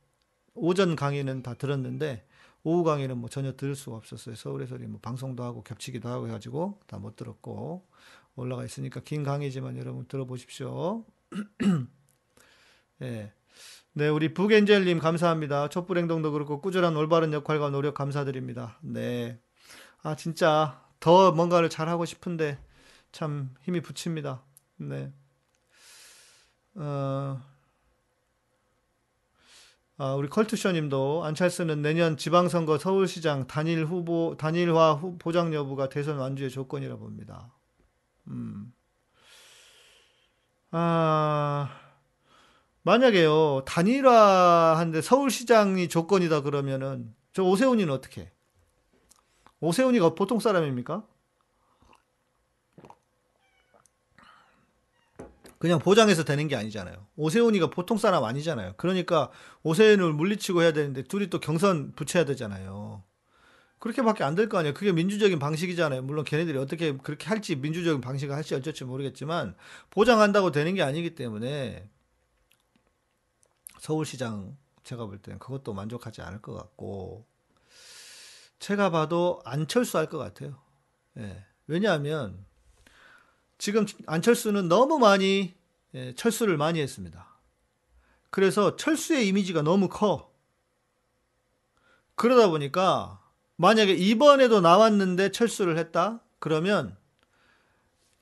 오전 0.53 0.95
강의는 0.95 1.43
다 1.43 1.53
들었는데 1.53 2.25
오후 2.63 2.83
강의는 2.83 3.17
뭐 3.17 3.29
전혀 3.29 3.55
들을 3.55 3.75
수가 3.75 3.97
없었어요. 3.97 4.35
서울의 4.35 4.67
소리 4.67 4.87
뭐 4.87 4.99
방송도 5.01 5.43
하고 5.43 5.63
겹치기도 5.63 6.09
하고 6.09 6.27
해가지고 6.27 6.79
다 6.87 6.97
못 6.99 7.15
들었고 7.15 7.85
올라가 8.35 8.63
있으니까 8.65 9.01
긴 9.01 9.23
강의지만 9.23 9.77
여러분 9.77 10.05
들어보십시오. 10.07 11.05
예. 13.01 13.33
네, 13.93 14.07
우리 14.07 14.33
북엔젤님 14.33 14.99
감사합니다. 14.99 15.67
촛불 15.67 15.97
행동도 15.97 16.31
그렇고 16.31 16.61
꾸준한 16.61 16.95
올바른 16.95 17.33
역할과 17.33 17.71
노력 17.71 17.93
감사드립니다. 17.93 18.77
네. 18.81 19.37
아, 20.01 20.15
진짜 20.15 20.81
더 21.01 21.33
뭔가를 21.33 21.69
잘 21.69 21.89
하고 21.89 22.05
싶은데 22.05 22.57
참 23.11 23.53
힘이 23.63 23.81
붙입니다. 23.81 24.43
네. 24.77 25.11
어, 26.75 27.41
아, 29.97 30.13
우리 30.15 30.29
컬투셔 30.29 30.71
님도 30.71 31.25
안철수는 31.25 31.81
내년 31.81 32.15
지방선거 32.15 32.77
서울시장 32.77 33.47
단일 33.47 33.85
후보, 33.85 34.37
단일화 34.37 34.93
후, 34.93 35.17
보장 35.17 35.53
여부가 35.53 35.89
대선 35.89 36.17
완주의 36.17 36.49
조건이라 36.49 36.95
봅니다. 36.95 37.53
음. 38.29 38.71
아, 40.71 41.80
만약에요, 42.83 43.63
단일화한데 43.65 45.01
서울시장이 45.01 45.87
조건이다 45.87 46.41
그러면은, 46.41 47.13
저 47.33 47.43
오세훈이는 47.43 47.93
어떻게? 47.93 48.31
오세훈이가 49.59 50.15
보통 50.15 50.39
사람입니까? 50.39 51.03
그냥 55.59 55.77
보장해서 55.77 56.23
되는 56.23 56.47
게 56.47 56.55
아니잖아요. 56.55 57.05
오세훈이가 57.17 57.69
보통 57.69 57.97
사람 57.99 58.23
아니잖아요. 58.23 58.73
그러니까 58.77 59.29
오세훈을 59.61 60.11
물리치고 60.13 60.63
해야 60.63 60.73
되는데 60.73 61.03
둘이 61.03 61.29
또 61.29 61.39
경선 61.39 61.93
붙여야 61.93 62.25
되잖아요. 62.25 63.03
그렇게밖에 63.79 64.23
안 64.23 64.35
될 64.35 64.49
거 64.49 64.57
아니에요. 64.57 64.73
그게 64.73 64.91
민주적인 64.91 65.37
방식이잖아요. 65.39 66.01
물론 66.03 66.25
걔네들이 66.25 66.57
어떻게 66.57 66.97
그렇게 66.97 67.27
할지 67.27 67.55
민주적인 67.55 68.01
방식을 68.01 68.35
할지 68.35 68.55
어쩔지 68.55 68.85
모르겠지만 68.85 69.55
보장한다고 69.91 70.51
되는 70.51 70.73
게 70.73 70.81
아니기 70.81 71.13
때문에 71.15 71.87
서울시장 73.81 74.55
제가 74.83 75.07
볼 75.07 75.17
때는 75.17 75.39
그것도 75.39 75.73
만족하지 75.73 76.21
않을 76.21 76.39
것 76.41 76.53
같고 76.53 77.25
제가 78.59 78.91
봐도 78.91 79.41
안철수 79.43 79.97
할 79.97 80.07
것 80.07 80.19
같아요. 80.19 80.61
예. 81.17 81.43
왜냐하면 81.65 82.45
지금 83.57 83.87
안철수는 84.05 84.67
너무 84.69 84.99
많이 84.99 85.55
예, 85.95 86.13
철수를 86.13 86.57
많이 86.57 86.79
했습니다. 86.79 87.27
그래서 88.29 88.75
철수의 88.75 89.27
이미지가 89.27 89.63
너무 89.63 89.89
커. 89.89 90.31
그러다 92.13 92.49
보니까 92.49 93.19
만약에 93.55 93.93
이번에도 93.93 94.61
나왔는데 94.61 95.31
철수를 95.31 95.79
했다? 95.79 96.21
그러면 96.37 96.95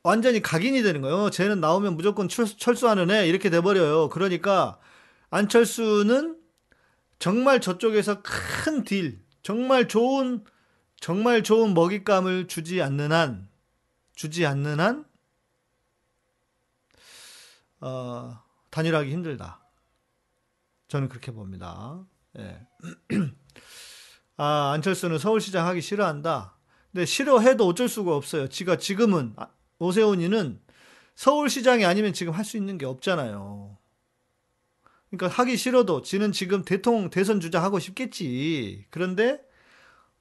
완전히 0.04 0.42
각인이 0.42 0.82
되는 0.84 1.02
거예요. 1.02 1.18
어, 1.18 1.30
쟤는 1.30 1.60
나오면 1.60 1.98
무조건 1.98 2.30
철수, 2.30 2.88
하는 2.88 3.12
애 3.12 3.28
이렇게 3.28 3.50
돼버려요. 3.50 4.08
그러니까 4.08 4.80
안철수는 5.30 6.40
정말 7.20 7.62
저쪽에서 7.62 8.22
큰 8.22 8.84
딜, 8.84 9.24
정말 9.44 9.88
좋은 9.88 10.44
정말 11.00 11.44
좋은 11.44 11.74
먹잇감을 11.74 12.48
주지 12.48 12.82
않는 12.82 13.12
한 13.12 13.50
주지 14.16 14.46
않는 14.46 14.80
한 14.80 15.06
어, 17.82 18.42
단일하기 18.70 19.12
힘들다. 19.12 19.62
저는 20.88 21.08
그렇게 21.08 21.32
봅니다. 21.32 22.04
예. 22.38 22.68
아, 24.38 24.72
안철수는 24.74 25.18
서울시장 25.20 25.66
하기 25.68 25.82
싫어한다. 25.82 26.58
근데 26.92 27.06
싫어해도 27.06 27.66
어쩔 27.68 27.88
수가 27.88 28.16
없어요. 28.16 28.48
지가 28.50 28.78
지금은 28.78 29.34
아, 29.38 29.48
오세훈이는 29.80 30.60
서울시장이 31.16 31.86
아니면 31.86 32.14
지금 32.14 32.34
할 32.34 32.44
수 32.44 32.58
있는 32.58 32.78
게 32.78 32.86
없잖아요. 32.86 33.79
그러니까 35.12 35.28
하기 35.42 35.58
싫어도 35.58 36.02
지는 36.02 36.32
지금 36.32 36.64
대통령 36.64 37.10
대선 37.10 37.40
주자 37.40 37.62
하고 37.64 37.80
싶겠지. 37.80 38.86
그런데 38.92 39.42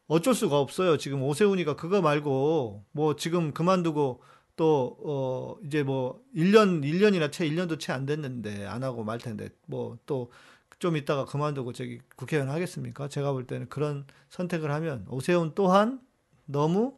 어쩔 0.07 0.35
수가 0.35 0.59
없어요. 0.59 0.97
지금 0.99 1.23
오세훈이가 1.23 1.76
그거 1.76 2.00
말고 2.02 2.85
뭐 2.92 3.16
지금 3.16 3.52
그만두고 3.52 4.23
또 4.57 4.97
어 5.04 5.57
이제 5.66 5.83
뭐 5.85 6.21
1년 6.35 6.83
1년이나 6.83 7.30
채 7.30 7.49
1년도 7.49 7.78
채 7.80 7.92
안 7.92 8.07
됐는데 8.07 8.66
안 8.66 8.83
하고 8.83 9.04
말 9.04 9.18
텐데 9.18 9.50
뭐 9.66 9.99
또 10.07 10.30
좀 10.80 10.97
있다가 10.97 11.25
그만두고 11.25 11.73
저기 11.73 12.00
국회의원 12.16 12.50
하겠습니까? 12.50 13.09
제가 13.09 13.33
볼 13.33 13.47
때는 13.49 13.68
그런 13.68 14.07
선택을 14.30 14.71
하면 14.71 15.07
오세훈 15.09 15.52
또한 15.57 16.00
너무 16.47 16.97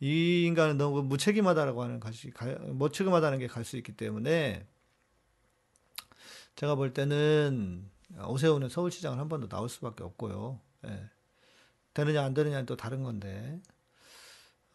이 0.00 0.44
인간은 0.46 0.78
너무 0.78 1.02
무책임하다라고 1.02 1.82
하는 1.82 2.00
것이 2.00 2.32
무책임하다는 2.68 3.38
게 3.40 3.48
갈 3.48 3.64
수 3.64 3.76
있기 3.78 3.92
때문에 3.96 4.66
제가 6.60 6.74
볼 6.74 6.92
때는 6.92 7.88
오세훈은 8.26 8.68
서울시장을 8.68 9.18
한 9.18 9.28
번 9.28 9.40
더 9.40 9.48
나올 9.48 9.70
수밖에 9.70 10.04
없고요. 10.04 10.60
예. 10.86 11.08
되느냐 11.94 12.22
안 12.22 12.34
되느냐는 12.34 12.66
또 12.66 12.76
다른 12.76 13.02
건데 13.02 13.60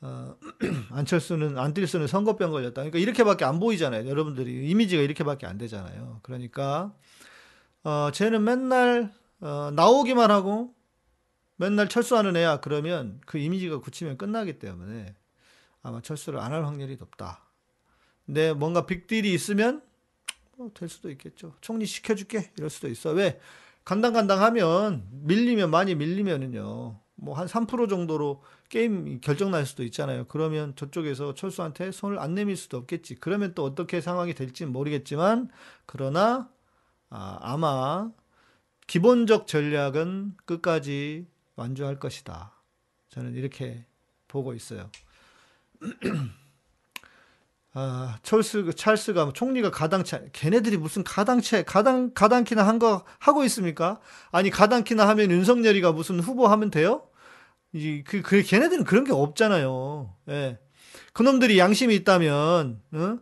어, 0.01 0.35
안철수는 0.89 1.53
안뛸수는 1.53 2.07
선거병 2.07 2.49
걸렸다. 2.51 2.73
그러니까 2.81 2.97
이렇게밖에 2.97 3.45
안 3.45 3.59
보이잖아요. 3.59 4.07
여러분들이 4.09 4.67
이미지가 4.69 5.03
이렇게밖에 5.03 5.45
안 5.45 5.59
되잖아요. 5.59 6.21
그러니까 6.23 6.91
어, 7.83 8.09
쟤는 8.11 8.43
맨날 8.43 9.13
어, 9.41 9.69
나오기만 9.71 10.31
하고 10.31 10.73
맨날 11.57 11.87
철수하는 11.87 12.35
애야. 12.35 12.61
그러면 12.61 13.21
그 13.27 13.37
이미지가 13.37 13.79
굳히면 13.81 14.17
끝나기 14.17 14.57
때문에 14.57 15.15
아마 15.83 16.01
철수를 16.01 16.39
안 16.39 16.51
할 16.51 16.65
확률이 16.65 16.97
높다. 16.97 17.43
근데 18.25 18.53
뭔가 18.53 18.87
빅딜이 18.87 19.31
있으면 19.31 19.83
뭐될 20.57 20.89
수도 20.89 21.09
있겠죠. 21.11 21.53
총리 21.61 21.85
시켜줄게 21.85 22.51
이럴 22.57 22.69
수도 22.69 22.87
있어. 22.87 23.11
왜 23.11 23.39
간당간당하면 23.83 25.07
밀리면 25.11 25.69
많이 25.69 25.95
밀리면은요. 25.95 26.99
뭐 27.17 27.35
한 27.35 27.47
3% 27.47 27.89
정도로 27.89 28.43
게임 28.69 29.19
결정 29.21 29.51
날 29.51 29.65
수도 29.65 29.83
있잖아요. 29.83 30.25
그러면 30.27 30.75
저쪽에서 30.75 31.33
철수한테 31.33 31.91
손을 31.91 32.19
안 32.19 32.35
내밀 32.35 32.57
수도 32.57 32.77
없겠지. 32.77 33.15
그러면 33.15 33.53
또 33.53 33.63
어떻게 33.63 34.01
상황이 34.01 34.33
될지 34.33 34.65
모르겠지만 34.65 35.49
그러나 35.85 36.49
아, 37.09 37.37
아마 37.41 38.11
기본적 38.87 39.47
전략은 39.47 40.35
끝까지 40.45 41.27
완주할 41.55 41.99
것이다. 41.99 42.51
저는 43.09 43.35
이렇게 43.35 43.85
보고 44.27 44.53
있어요. 44.53 44.89
아, 47.77 48.17
찰스, 48.23 48.73
찰스가 48.75 49.31
총리가 49.33 49.69
가당치, 49.69 50.15
걔네들이 50.31 50.77
무슨 50.77 51.03
가당치, 51.03 51.63
가당, 51.65 52.13
가당키나 52.13 52.65
한 52.65 52.79
거 52.79 53.03
하고 53.19 53.43
있습니까? 53.45 53.99
아니, 54.31 54.49
가당키나 54.49 55.07
하면 55.09 55.29
윤석열이가 55.31 55.91
무슨 55.91 56.19
후보 56.21 56.47
하면 56.47 56.71
돼요? 56.71 57.03
이, 57.73 58.01
그, 58.05 58.21
그, 58.21 58.41
걔네들은 58.43 58.85
그런 58.85 59.03
게 59.03 59.11
없잖아요. 59.11 60.13
예. 60.29 60.57
그놈들이 61.13 61.59
양심이 61.59 61.93
있다면, 61.95 62.81
어? 62.93 63.17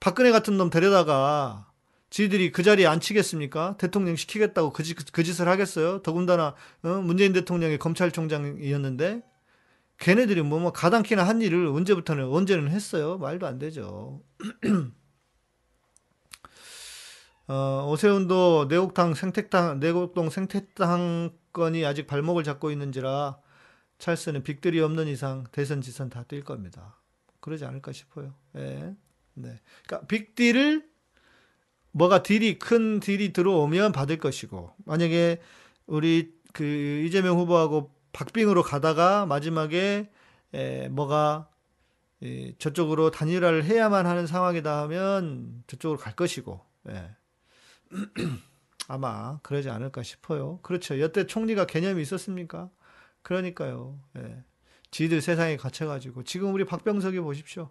박근혜 0.00 0.30
같은 0.32 0.56
놈 0.56 0.70
데려다가 0.70 1.66
지들이 2.08 2.52
그 2.52 2.62
자리에 2.62 2.86
앉히겠습니까? 2.86 3.76
대통령 3.78 4.16
시키겠다고 4.16 4.72
그, 4.72 4.82
짓, 4.82 4.96
그 5.12 5.22
짓을 5.22 5.46
하겠어요? 5.48 6.02
더군다나 6.02 6.54
어? 6.82 6.88
문재인 7.04 7.32
대통령이 7.34 7.78
검찰총장이었는데 7.78 9.22
걔네들이 10.00 10.42
뭐, 10.42 10.58
뭐 10.58 10.72
가당키나 10.72 11.22
한 11.22 11.40
일을 11.42 11.68
언제부터는 11.68 12.24
언제는 12.24 12.68
했어요? 12.70 13.18
말도 13.18 13.46
안 13.46 13.58
되죠. 13.58 14.22
어, 17.48 17.86
오세훈도 17.90 18.66
내곡당 18.68 19.14
생태탕 19.14 19.80
내곡동 19.80 20.30
생태탕 20.30 21.30
건이 21.52 21.84
아직 21.84 22.06
발목을 22.06 22.44
잡고 22.44 22.70
있는지라 22.70 23.38
찰스는 23.98 24.42
빅들이 24.42 24.80
없는 24.80 25.08
이상 25.08 25.44
대선 25.52 25.80
지선 25.80 26.08
다 26.10 26.24
뛸 26.24 26.44
겁니다. 26.44 26.96
그러지 27.40 27.64
않을까 27.64 27.92
싶어요. 27.92 28.34
예. 28.56 28.94
네. 29.34 29.60
그러니까 29.86 30.06
빅딜을 30.06 30.88
뭐가 31.92 32.22
딜이 32.22 32.58
큰 32.58 33.00
딜이 33.00 33.32
들어오면 33.32 33.92
받을 33.92 34.18
것이고 34.18 34.72
만약에 34.86 35.40
우리 35.86 36.32
그 36.52 36.64
이재명 37.04 37.36
후보하고 37.38 37.92
박빙으로 38.12 38.62
가다가 38.62 39.26
마지막에 39.26 40.10
에, 40.52 40.88
뭐가 40.88 41.48
에, 42.22 42.54
저쪽으로 42.58 43.10
단일화를 43.10 43.64
해야만 43.64 44.06
하는 44.06 44.26
상황이다 44.26 44.82
하면 44.82 45.62
저쪽으로 45.66 45.98
갈 45.98 46.14
것이고 46.14 46.60
예. 46.90 47.16
아마 48.88 49.38
그러지 49.42 49.70
않을까 49.70 50.02
싶어요. 50.02 50.58
그렇죠. 50.62 51.00
여태 51.00 51.26
총리가 51.26 51.66
개념이 51.66 52.02
있었습니까? 52.02 52.70
그러니까요. 53.22 53.98
예. 54.18 54.42
지들 54.90 55.20
세상에 55.20 55.56
갇혀가지고 55.56 56.24
지금 56.24 56.52
우리 56.52 56.64
박병석이 56.64 57.20
보십시오. 57.20 57.70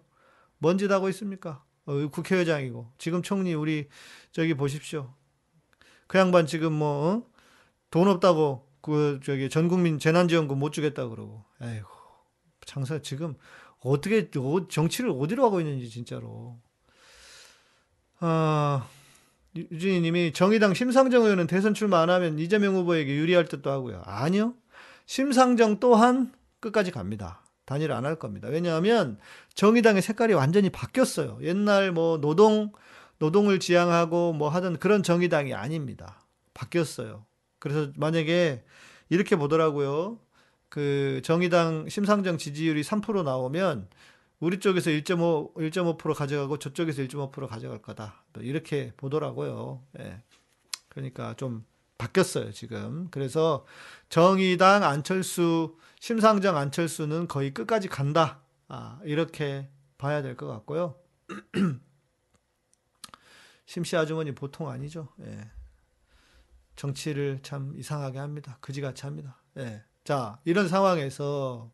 뭔 0.58 0.78
짓 0.78 0.90
하고 0.90 1.08
있습니까? 1.10 1.64
어, 1.86 2.08
국회의장이고 2.08 2.92
지금 2.98 3.22
총리 3.22 3.54
우리 3.54 3.88
저기 4.32 4.54
보십시오. 4.54 5.14
그 6.06 6.18
양반 6.18 6.46
지금 6.46 6.72
뭐돈 6.72 8.08
어? 8.08 8.10
없다고 8.12 8.69
그 8.82 9.20
저기 9.24 9.48
전 9.50 9.68
국민 9.68 9.98
재난지원금 9.98 10.58
못 10.58 10.72
주겠다 10.72 11.08
그러고. 11.08 11.44
에이고 11.62 11.88
장사 12.66 13.00
지금 13.00 13.34
어떻게 13.80 14.30
어, 14.36 14.68
정치를 14.68 15.10
어디로 15.10 15.44
하고 15.44 15.60
있는지 15.60 15.88
진짜로. 15.88 16.58
아 18.20 18.86
유진희님이 19.56 20.32
정의당 20.32 20.74
심상정 20.74 21.24
의원은 21.24 21.46
대선 21.46 21.74
출마 21.74 22.00
안 22.00 22.10
하면 22.10 22.38
이재명 22.38 22.74
후보에게 22.76 23.14
유리할 23.14 23.46
듯도 23.46 23.70
하고요. 23.70 24.02
아니요. 24.04 24.54
심상정 25.06 25.80
또한 25.80 26.32
끝까지 26.60 26.90
갑니다. 26.90 27.42
단일 27.64 27.92
안할 27.92 28.16
겁니다. 28.16 28.48
왜냐하면 28.48 29.18
정의당의 29.54 30.02
색깔이 30.02 30.34
완전히 30.34 30.70
바뀌었어요. 30.70 31.38
옛날 31.42 31.92
뭐 31.92 32.20
노동 32.20 32.72
노동을 33.18 33.60
지향하고 33.60 34.32
뭐 34.32 34.48
하던 34.48 34.78
그런 34.78 35.02
정의당이 35.02 35.54
아닙니다. 35.54 36.20
바뀌었어요. 36.54 37.26
그래서 37.60 37.92
만약에 37.96 38.64
이렇게 39.10 39.36
보더라고요. 39.36 40.18
그 40.68 41.20
정의당 41.24 41.88
심상정 41.88 42.38
지지율이 42.38 42.82
3% 42.82 43.22
나오면 43.24 43.88
우리 44.40 44.58
쪽에서 44.60 44.90
1.5 44.90 45.54
1.5% 45.54 46.14
가져가고 46.14 46.58
저쪽에서 46.58 47.02
1.5% 47.02 47.46
가져갈 47.46 47.82
거다. 47.82 48.24
이렇게 48.38 48.92
보더라고요. 48.96 49.82
예. 50.00 50.22
그러니까 50.88 51.34
좀 51.36 51.64
바뀌었어요, 51.98 52.50
지금. 52.52 53.08
그래서 53.10 53.66
정의당 54.08 54.82
안철수 54.84 55.76
심상정 56.00 56.56
안철수는 56.56 57.28
거의 57.28 57.52
끝까지 57.52 57.88
간다. 57.88 58.40
아, 58.68 58.98
이렇게 59.04 59.68
봐야 59.98 60.22
될 60.22 60.36
것 60.36 60.46
같고요. 60.46 60.96
심씨 63.66 63.96
아주머니 63.96 64.34
보통 64.34 64.68
아니죠. 64.68 65.08
예. 65.24 65.50
정치를 66.80 67.40
참 67.42 67.74
이상하게 67.76 68.18
합니다. 68.18 68.56
그지같이 68.62 69.04
합니다. 69.04 69.36
예. 69.58 69.82
자, 70.02 70.38
이런 70.46 70.66
상황에서 70.66 71.70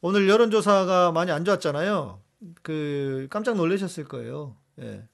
오늘 0.00 0.30
여론조사가 0.30 1.12
많이 1.12 1.30
안 1.30 1.44
좋았잖아요. 1.44 2.22
그 2.62 3.26
깜짝 3.28 3.56
놀라셨을 3.56 4.04
거예요. 4.04 4.56
예. 4.80 5.06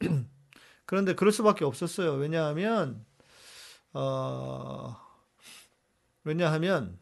그런데 0.84 1.14
그럴 1.14 1.32
수밖에 1.32 1.64
없었어요. 1.64 2.12
왜냐하면 2.12 3.06
어 3.94 4.94
왜냐하면 6.24 6.98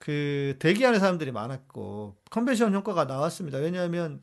그 0.00 0.56
대기하는 0.58 0.98
사람들이 0.98 1.30
많았고 1.30 2.16
컨벤션 2.30 2.74
효과가 2.74 3.04
나왔습니다. 3.04 3.58
왜냐하면 3.58 4.20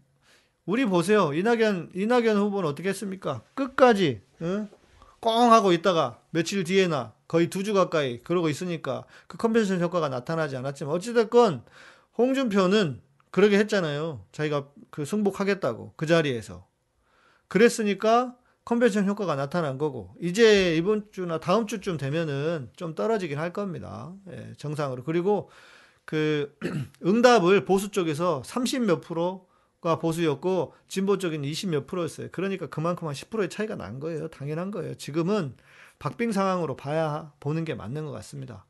우리 0.65 0.83
보세요. 0.85 1.33
이낙연 1.33 1.91
이낙연 1.95 2.35
후보는 2.35 2.69
어떻게 2.69 2.89
했습니까? 2.89 3.41
끝까지 3.53 4.21
응? 4.41 4.69
꽁 5.19 5.51
하고 5.51 5.71
있다가 5.73 6.19
며칠 6.31 6.63
뒤에나 6.63 7.13
거의 7.27 7.49
두 7.49 7.63
주 7.63 7.73
가까이 7.73 8.21
그러고 8.23 8.49
있으니까 8.49 9.05
그 9.27 9.37
컨벤션 9.37 9.81
효과가 9.81 10.09
나타나지 10.09 10.55
않았지만 10.57 10.93
어찌됐건 10.95 11.63
홍준표는 12.17 13.01
그러게 13.31 13.57
했잖아요. 13.59 14.23
자기가 14.31 14.69
그 14.89 15.05
승복하겠다고 15.05 15.93
그 15.95 16.05
자리에서 16.05 16.65
그랬으니까 17.47 18.35
컨벤션 18.65 19.07
효과가 19.07 19.35
나타난 19.35 19.77
거고 19.77 20.13
이제 20.21 20.75
이번 20.75 21.07
주나 21.11 21.39
다음 21.39 21.67
주쯤 21.67 21.97
되면은 21.97 22.71
좀 22.75 22.95
떨어지긴 22.95 23.37
할 23.39 23.53
겁니다. 23.53 24.13
예, 24.29 24.53
정상으로 24.57 25.03
그리고 25.03 25.49
그 26.05 26.57
응답을 27.05 27.65
보수 27.65 27.91
쪽에서 27.91 28.41
30 28.45 28.83
몇 28.83 29.01
프로 29.01 29.46
가 29.79 29.99
보수였고 29.99 30.73
진보 30.87 31.17
쪽인 31.19 31.43
20몇 31.43 31.85
프로였어요. 31.85 32.29
그러니까 32.31 32.67
그만큼 32.67 33.07
한 33.07 33.13
10%의 33.13 33.49
차이가 33.49 33.75
난 33.75 33.99
거예요. 33.99 34.27
당연한 34.27 34.71
거예요. 34.71 34.95
지금은 34.95 35.55
박빙 35.99 36.31
상황으로 36.31 36.75
봐야 36.75 37.31
보는 37.39 37.63
게 37.63 37.75
맞는 37.75 38.05
것 38.05 38.11
같습니다. 38.11 38.65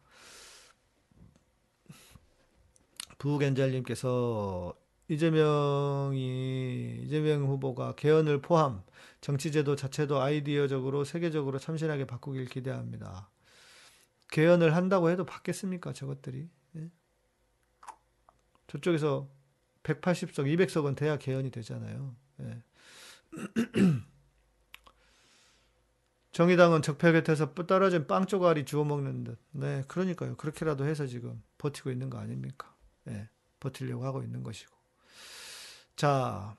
부겐젤님께서 3.18 4.74
이재명이 5.10 7.00
이재명 7.06 7.48
후보가 7.48 7.96
개헌을 7.96 8.42
포함 8.42 8.84
정치제도 9.22 9.78
자체도 9.78 10.22
아이디어적으로 10.22 11.06
세계적으로 11.06 11.58
참신하게 11.58 12.06
바꾸길 12.06 12.46
기대합니다. 12.46 13.30
개헌을 14.30 14.76
한다고 14.76 15.10
해도 15.10 15.26
바뀌겠습니까? 15.26 15.94
저것들이. 15.94 16.50
예? 16.76 16.92
저쪽에서 18.68 19.30
180석, 19.88 20.46
200석은 20.46 20.96
돼야 20.96 21.18
개헌이 21.18 21.52
되잖아요. 21.52 22.16
예. 22.42 22.64
정의당은 26.32 26.82
적폐 26.82 27.14
곁에서 27.14 27.54
떨어진 27.54 28.06
빵 28.06 28.26
조각이 28.26 28.66
주워 28.66 28.84
먹는 28.84 29.24
듯. 29.24 29.40
네, 29.52 29.84
그러니까요. 29.88 30.36
그렇게라도 30.36 30.86
해서 30.86 31.08
지금 31.08 31.42
버티고 31.58 31.90
있는 31.90 32.10
거 32.10 32.20
아닙니까? 32.20 32.76
예, 33.08 33.30
버티려고 33.60 34.06
하고 34.06 34.22
있는 34.22 34.44
것이고. 34.44 34.76
자, 35.96 36.56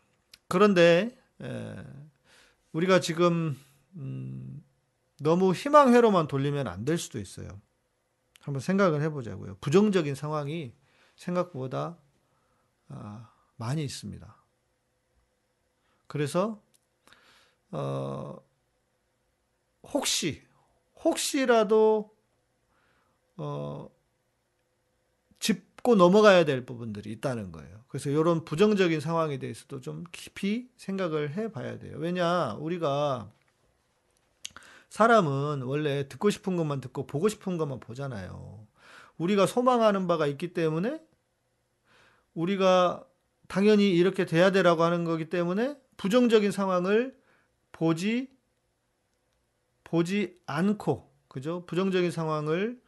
그런데 0.49 1.17
예, 1.43 1.77
우리가 2.73 3.01
지금 3.01 3.57
음, 3.95 4.65
너무 5.21 5.53
희망회로만 5.53 6.27
돌리면 6.29 6.67
안 6.67 6.85
될 6.85 6.99
수도 6.99 7.19
있어요. 7.21 7.49
한번 8.41 8.61
생각을 8.61 9.03
해보자고요. 9.03 9.59
부정적인 9.61 10.15
상황이 10.15 10.75
생각보다 11.17 11.99
아, 12.89 13.31
많이 13.57 13.85
있습니다. 13.85 14.37
그래서 16.07 16.63
어, 17.71 18.37
혹시 19.83 20.43
혹시라도 21.05 22.17
어, 23.37 23.91
짚고 25.39 25.95
넘어가야 25.95 26.45
될 26.45 26.65
부분들이 26.67 27.13
있다는 27.13 27.53
거예요. 27.53 27.85
그래서 27.89 28.11
이런 28.11 28.45
부정적인 28.45 29.01
상황에 29.01 29.39
대해서도 29.39 29.81
좀 29.81 30.05
깊이 30.11 30.71
생각을 30.77 31.37
해봐야 31.37 31.79
돼요. 31.79 31.97
왜냐 31.99 32.55
우리가 32.55 33.31
사람은 34.89 35.63
원래 35.63 36.09
듣고 36.09 36.31
싶은 36.31 36.57
것만 36.57 36.81
듣고 36.81 37.07
보고 37.07 37.29
싶은 37.29 37.59
것만 37.59 37.81
보잖아요. 37.81 38.67
우리가 39.19 39.47
소망하는 39.47 40.07
바가 40.07 40.27
있기 40.27 40.53
때문에 40.53 41.03
우리가 42.35 43.05
당연히 43.49 43.91
이렇게 43.91 44.25
돼야 44.27 44.51
되라고 44.51 44.83
하는 44.83 45.05
거기 45.05 45.29
때문에 45.29 45.77
부정적인 45.97 46.51
상황을 46.51 47.17
보지 47.73 48.31
보지 49.85 50.39
않고 50.47 51.11
그죠? 51.29 51.65
부정적인 51.67 52.11
상황을 52.11 52.81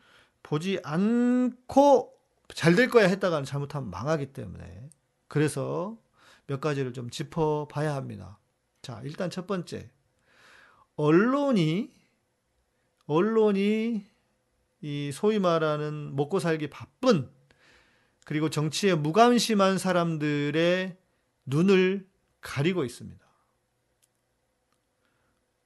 보지 0.43 0.81
않고 0.85 2.15
잘 2.55 2.75
될 2.75 2.89
거야 2.89 3.07
했다가는 3.07 3.45
잘못하면 3.45 3.91
망하기 3.91 4.33
때문에 4.33 4.91
그래서 5.29 5.99
몇 6.47 6.61
가지를 6.61 6.93
좀 6.93 7.09
짚어 7.11 7.69
봐야 7.71 7.95
합니다. 7.95 8.39
자, 8.83 9.01
일단 9.05 9.31
첫 9.31 9.47
번째. 9.47 9.91
언론이 10.97 11.93
언론이 13.07 14.05
이 14.83 15.13
소위 15.13 15.39
말하는 15.39 16.17
먹고 16.17 16.39
살기 16.39 16.71
바쁜 16.71 17.31
그리고 18.25 18.51
정치에 18.51 18.95
무관심한 18.95 19.79
사람들의 19.79 20.97
눈을 21.47 22.07
가리고 22.41 22.85
있습니다. 22.85 23.25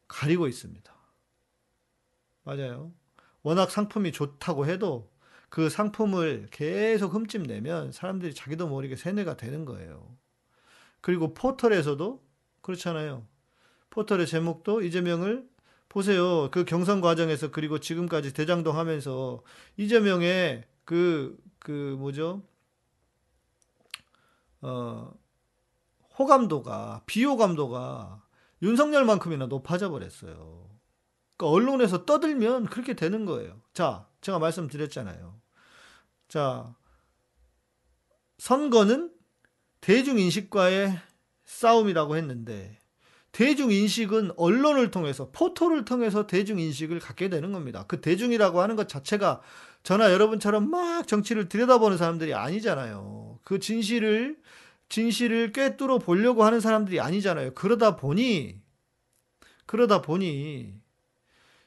가리고 0.09 0.47
있습니다. 0.49 0.95
맞아요. 2.45 2.93
워낙 3.43 3.71
상품이 3.71 4.13
좋다고 4.13 4.67
해도 4.67 5.11
그 5.49 5.69
상품을 5.69 6.49
계속 6.51 7.15
흠집내면 7.15 7.93
사람들이 7.93 8.35
자기도 8.35 8.67
모르게 8.67 8.97
세뇌가 8.97 9.37
되는 9.37 9.65
거예요. 9.65 10.17
그리고 11.01 11.35
포털에서도 11.35 12.25
그렇잖아요. 12.61 13.27
포털의 13.91 14.27
제목도 14.27 14.83
이재명을 14.83 15.47
보세요. 15.89 16.51
그 16.51 16.65
경선 16.65 17.01
과정에서 17.01 17.51
그리고 17.51 17.79
지금까지 17.79 18.33
대장동 18.33 18.77
하면서 18.77 19.43
이재명의 19.77 20.65
그, 20.85 21.39
그 21.65 21.97
뭐죠? 21.99 22.43
어, 24.61 25.15
호감도가, 26.19 27.05
비호감도가 27.07 28.23
윤석열만큼이나 28.61 29.47
높아져 29.47 29.89
버렸어요. 29.91 30.69
그러니까 31.37 31.55
언론에서 31.57 32.05
떠들면 32.05 32.67
그렇게 32.67 32.95
되는 32.95 33.25
거예요. 33.25 33.63
자, 33.73 34.07
제가 34.21 34.39
말씀드렸잖아요. 34.39 35.41
자, 36.29 36.77
선거는 38.37 39.15
대중인식과의 39.81 41.01
싸움이라고 41.47 42.17
했는데, 42.17 42.79
대중 43.35 43.73
인식은 43.73 44.31
언론을 44.37 44.93
통해서, 44.93 45.29
포토를 45.33 45.85
통해서 45.85 46.25
대중 46.29 46.61
인식을 46.61 47.01
갖게 47.01 47.29
되는 47.29 47.51
겁니다. 47.51 47.85
그 47.89 48.01
대중이라고 48.01 48.61
하는 48.61 48.77
것 48.77 48.89
자체가 48.89 49.41
저나 49.83 50.13
여러분처럼 50.13 50.71
막 50.71 51.09
정치를 51.09 51.49
들여다보는 51.49 51.99
사람들이 51.99 52.33
아니잖아요. 52.33 53.41
그 53.43 53.59
진실을, 53.59 54.39
진실을 54.89 55.51
꿰뚫어 55.51 55.99
보려고 55.99 56.45
하는 56.45 56.61
사람들이 56.61 57.01
아니잖아요. 57.01 57.55
그러다 57.55 57.97
보니, 57.97 58.61
그러다 59.67 60.01
보니, 60.01 60.73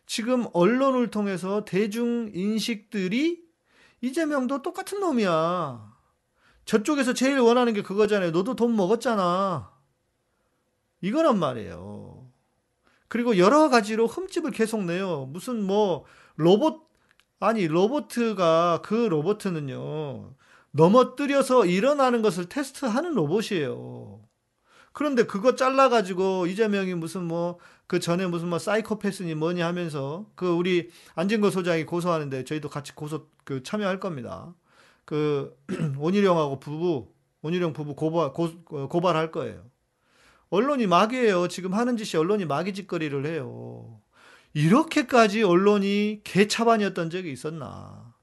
지금 0.05 0.45
언론을 0.53 1.11
통해서 1.11 1.65
대중 1.65 2.31
인식들이 2.33 3.43
이재명도 3.99 4.61
똑같은 4.61 5.01
놈이야. 5.01 5.97
저쪽에서 6.63 7.13
제일 7.13 7.39
원하는 7.39 7.73
게 7.73 7.81
그거잖아요. 7.81 8.31
너도 8.31 8.55
돈 8.55 8.73
먹었잖아. 8.73 9.76
이거란 11.01 11.39
말이에요. 11.39 12.27
그리고 13.07 13.37
여러 13.37 13.69
가지로 13.69 14.07
흠집을 14.07 14.51
계속 14.51 14.83
내요. 14.83 15.27
무슨 15.31 15.63
뭐 15.63 16.05
로봇 16.35 16.87
아니 17.39 17.67
로보트가 17.67 18.81
그 18.83 18.93
로보트는요. 18.93 20.33
넘어뜨려서 20.71 21.65
일어나는 21.65 22.21
것을 22.21 22.49
테스트하는 22.49 23.13
로봇이에요. 23.13 24.21
그런데 24.91 25.25
그거 25.25 25.55
잘라가지고 25.55 26.47
이재명이 26.47 26.95
무슨 26.95 27.23
뭐 27.23 27.59
그 27.87 28.01
전에 28.01 28.27
무슨 28.27 28.49
뭐 28.49 28.59
사이코패스니 28.59 29.33
뭐니 29.35 29.61
하면서 29.61 30.25
그 30.35 30.49
우리 30.49 30.89
안진거 31.15 31.49
소장이 31.49 31.85
고소하는데 31.85 32.43
저희도 32.43 32.69
같이 32.69 32.93
고소 32.93 33.27
그 33.45 33.63
참여할 33.63 33.99
겁니다. 34.01 34.53
그 35.05 35.57
원희룡하고 35.97 36.59
부부 36.59 37.13
원희룡 37.41 37.71
부부 37.71 37.95
고발 37.95 38.33
고, 38.33 38.49
어, 38.71 38.87
고발할 38.89 39.31
거예요. 39.31 39.63
언론이 40.49 40.87
막이에요. 40.87 41.47
지금 41.47 41.73
하는 41.73 41.97
짓이 41.97 42.19
언론이 42.19 42.45
막이 42.45 42.73
짓거리를 42.73 43.25
해요. 43.25 43.99
이렇게까지 44.53 45.43
언론이 45.43 46.21
개차반이었던 46.23 47.09
적이 47.09 47.31
있었나? 47.31 48.13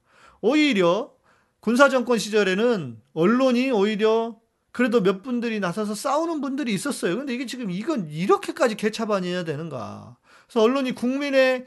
오히려 0.41 1.13
군사정권 1.59 2.17
시절에는 2.17 3.01
언론이 3.13 3.71
오히려 3.71 4.39
그래도 4.71 5.01
몇 5.01 5.23
분들이 5.23 5.59
나서서 5.59 5.95
싸우는 5.95 6.41
분들이 6.41 6.73
있었어요. 6.73 7.15
근데 7.17 7.33
이게 7.33 7.45
지금 7.45 7.71
이건 7.71 8.09
이렇게까지 8.09 8.75
개차반이어야 8.75 9.45
되는가. 9.45 10.17
그래서 10.45 10.61
언론이 10.61 10.93
국민의 10.93 11.65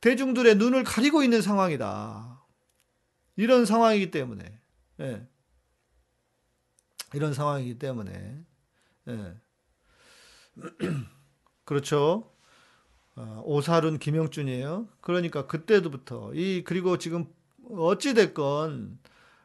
대중들의 0.00 0.56
눈을 0.56 0.82
가리고 0.82 1.22
있는 1.22 1.40
상황이다. 1.40 2.42
이런 3.36 3.64
상황이기 3.64 4.10
때문에. 4.10 4.58
예. 5.00 5.26
이런 7.14 7.32
상황이기 7.32 7.78
때문에. 7.78 8.44
예. 9.08 9.34
그렇죠. 11.64 12.30
어, 13.16 13.42
오살훈 13.44 13.98
김영준이에요. 13.98 14.88
그러니까 15.00 15.46
그때부터 15.46 16.32
이 16.34 16.64
그리고 16.64 16.98
지금 16.98 17.26
어찌 17.70 18.14
됐건 18.14 18.98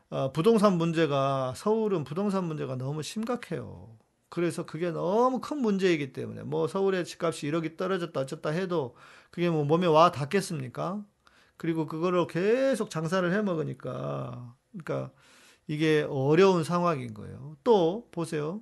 어, 0.09 0.31
부동산 0.33 0.77
문제가 0.77 1.53
서울은 1.55 2.03
부동산 2.05 2.45
문제가 2.45 2.75
너무 2.77 3.03
심각해요. 3.03 3.97
그래서 4.29 4.65
그게 4.65 4.91
너무 4.91 5.41
큰 5.41 5.59
문제이기 5.59 6.13
때문에 6.13 6.43
뭐 6.43 6.67
서울의 6.67 7.05
집값이 7.05 7.47
1억이 7.47 7.77
떨어졌다 7.77 8.19
어쨌다 8.19 8.49
해도 8.51 8.95
그게 9.31 9.49
뭐 9.49 9.63
몸에 9.65 9.87
와 9.87 10.11
닿겠습니까? 10.11 11.05
그리고 11.57 11.87
그거를 11.87 12.27
계속 12.27 12.89
장사를 12.89 13.31
해 13.33 13.41
먹으니까 13.41 14.55
그러니까 14.71 15.11
이게 15.67 16.05
어려운 16.09 16.63
상황인 16.63 17.13
거예요. 17.13 17.57
또 17.63 18.07
보세요. 18.11 18.61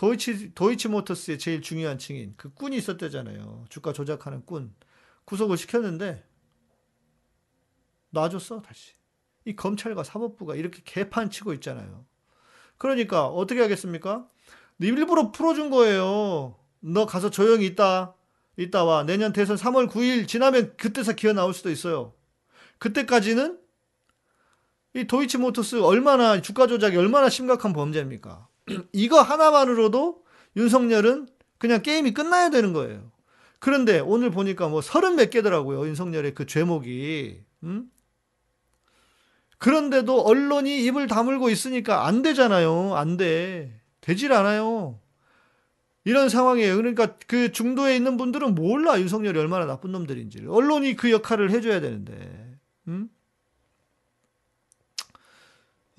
도이치 0.00 0.54
도이치 0.54 0.88
모터스의 0.88 1.38
제일 1.38 1.60
중요한 1.60 1.98
층인 1.98 2.32
그 2.38 2.48
꾼이 2.54 2.74
있었대잖아요. 2.78 3.66
주가 3.68 3.92
조작하는 3.92 4.46
꾼. 4.46 4.74
구속을 5.26 5.58
시켰는데 5.58 6.26
놔줬어 8.08 8.62
다시. 8.62 8.94
이 9.44 9.54
검찰과 9.54 10.02
사법부가 10.02 10.56
이렇게 10.56 10.80
개판 10.86 11.28
치고 11.28 11.52
있잖아요. 11.52 12.06
그러니까 12.78 13.26
어떻게 13.26 13.60
하겠습니까? 13.60 14.26
일부러 14.78 15.32
풀어준 15.32 15.68
거예요. 15.68 16.56
너 16.80 17.04
가서 17.04 17.28
조용히 17.28 17.66
있다. 17.66 18.14
있다 18.56 18.84
와. 18.84 19.02
내년 19.04 19.34
대선 19.34 19.56
3월 19.56 19.90
9일 19.90 20.26
지나면 20.26 20.78
그때서 20.78 21.12
기어 21.12 21.34
나올 21.34 21.52
수도 21.52 21.70
있어요. 21.70 22.14
그때까지는 22.78 23.60
이 24.94 25.06
도이치 25.06 25.36
모터스 25.36 25.82
얼마나 25.82 26.40
주가 26.40 26.66
조작이 26.66 26.96
얼마나 26.96 27.28
심각한 27.28 27.74
범죄입니까? 27.74 28.49
이거 28.92 29.20
하나만으로도 29.20 30.24
윤석열은 30.56 31.28
그냥 31.58 31.82
게임이 31.82 32.14
끝나야 32.14 32.50
되는 32.50 32.72
거예요. 32.72 33.10
그런데 33.58 34.00
오늘 34.00 34.30
보니까 34.30 34.68
뭐 34.68 34.80
서른 34.80 35.16
몇 35.16 35.30
개더라고요. 35.30 35.86
윤석열의 35.86 36.34
그 36.34 36.46
죄목이. 36.46 37.40
음? 37.64 37.90
그런데도 39.58 40.22
언론이 40.22 40.82
입을 40.84 41.06
다물고 41.06 41.50
있으니까 41.50 42.06
안 42.06 42.22
되잖아요. 42.22 42.96
안 42.96 43.18
돼. 43.18 43.78
되질 44.00 44.32
않아요. 44.32 44.98
이런 46.04 46.30
상황이에요. 46.30 46.76
그러니까 46.76 47.18
그 47.26 47.52
중도에 47.52 47.94
있는 47.94 48.16
분들은 48.16 48.54
몰라 48.54 48.98
윤석열이 48.98 49.38
얼마나 49.38 49.66
나쁜 49.66 49.92
놈들인지를. 49.92 50.48
언론이 50.48 50.96
그 50.96 51.10
역할을 51.10 51.50
해줘야 51.50 51.80
되는데. 51.80 52.56
음? 52.88 53.10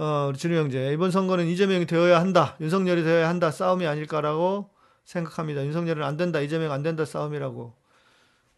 어, 0.01 0.29
우리 0.29 0.37
진우 0.39 0.55
형제 0.55 0.91
이번 0.93 1.11
선거는 1.11 1.45
이재명이 1.45 1.85
되어야 1.85 2.19
한다. 2.19 2.57
윤석열이 2.59 3.03
되어야 3.03 3.29
한다. 3.29 3.51
싸움이 3.51 3.85
아닐까라고 3.85 4.71
생각합니다. 5.05 5.63
윤석열은 5.63 6.03
안 6.03 6.17
된다. 6.17 6.39
이재명 6.41 6.71
안 6.71 6.81
된다. 6.81 7.05
싸움이라고. 7.05 7.75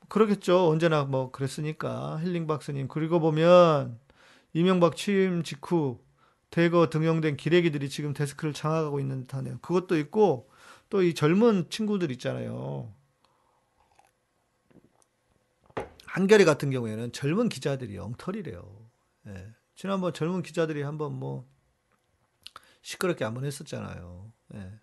그러겠죠. 0.08 0.69
언제나 0.69 1.03
뭐 1.03 1.32
그랬으니까 1.32 2.17
힐링 2.21 2.47
박스님 2.47 2.88
그리고 2.88 3.19
보면 3.19 3.99
이명박 4.53 4.95
취임 4.95 5.43
직후 5.43 5.99
대거 6.49 6.88
등용된 6.89 7.36
기레기들이 7.36 7.89
지금 7.89 8.13
데스크를 8.13 8.53
장악하고 8.53 9.01
있는 9.01 9.23
듯하네요. 9.23 9.58
그것도 9.62 9.97
있고 9.97 10.49
또 10.89 11.01
이 11.03 11.13
젊은 11.13 11.69
친구들 11.69 12.10
있잖아요. 12.12 12.93
한겨레 16.06 16.45
같은 16.45 16.69
경우에는 16.69 17.12
젊은 17.12 17.49
기자들이 17.49 17.97
엉터리래요. 17.97 18.63
예. 19.27 19.47
지난번 19.84 20.13
젊은 20.13 20.43
기자들이 20.43 20.82
한번 20.82 21.12
뭐 21.12 21.46
시끄럽게 22.84 23.26
한번 23.26 23.43
했었잖아요. 23.43 24.32
예. 24.54 24.80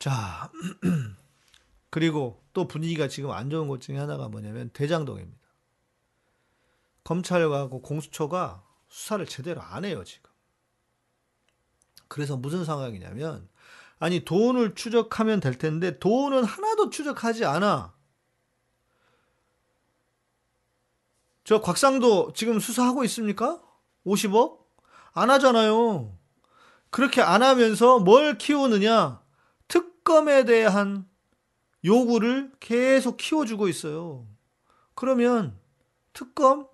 자, 0.00 0.50
그리고 1.90 2.44
또 2.52 2.66
분위기가 2.66 3.06
지금 3.06 3.30
안 3.30 3.50
좋은 3.50 3.68
곳 3.68 3.82
중에 3.82 3.96
하나가 3.96 4.28
뭐냐면 4.28 4.70
대장동입니다. 4.70 5.38
검찰하고 7.04 7.82
공수처가 7.82 8.64
수사를 8.88 9.24
제대로 9.26 9.62
안 9.62 9.84
해요, 9.84 10.02
지금. 10.02 10.28
그래서 12.08 12.36
무슨 12.36 12.64
상황이냐면, 12.64 13.48
아니, 14.00 14.24
돈을 14.24 14.74
추적하면 14.74 15.38
될 15.38 15.56
텐데, 15.56 16.00
돈은 16.00 16.42
하나도 16.42 16.90
추적하지 16.90 17.44
않아. 17.44 17.94
저 21.48 21.62
곽상도 21.62 22.34
지금 22.34 22.60
수사하고 22.60 23.04
있습니까? 23.04 23.58
50억? 24.04 24.58
안 25.14 25.30
하잖아요. 25.30 26.14
그렇게 26.90 27.22
안 27.22 27.42
하면서 27.42 27.98
뭘 27.98 28.36
키우느냐? 28.36 29.22
특검에 29.66 30.44
대한 30.44 31.08
요구를 31.86 32.52
계속 32.60 33.16
키워주고 33.16 33.68
있어요. 33.68 34.26
그러면 34.94 35.58
특검 36.12 36.68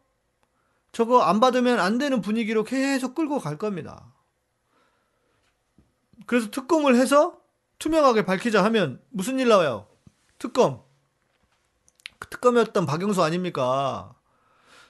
저거 0.91 1.23
안 1.23 1.39
받으면 1.39 1.79
안 1.79 1.99
되는 1.99 2.21
분위기로 2.21 2.65
계속 2.65 3.15
끌고 3.15 3.39
갈 3.39 3.57
겁니다. 3.57 4.13
그래서 6.27 6.51
특검을 6.51 6.97
해서 6.97 7.41
투명하게 7.79 8.25
밝히자 8.25 8.65
하면 8.65 9.01
무슨 9.11 9.39
일 9.39 9.47
나와요? 9.47 9.87
특검. 10.41 10.83
그 12.19 12.29
특검이었던 12.29 12.87
박영수 12.87 13.23
아닙니까? 13.23 14.17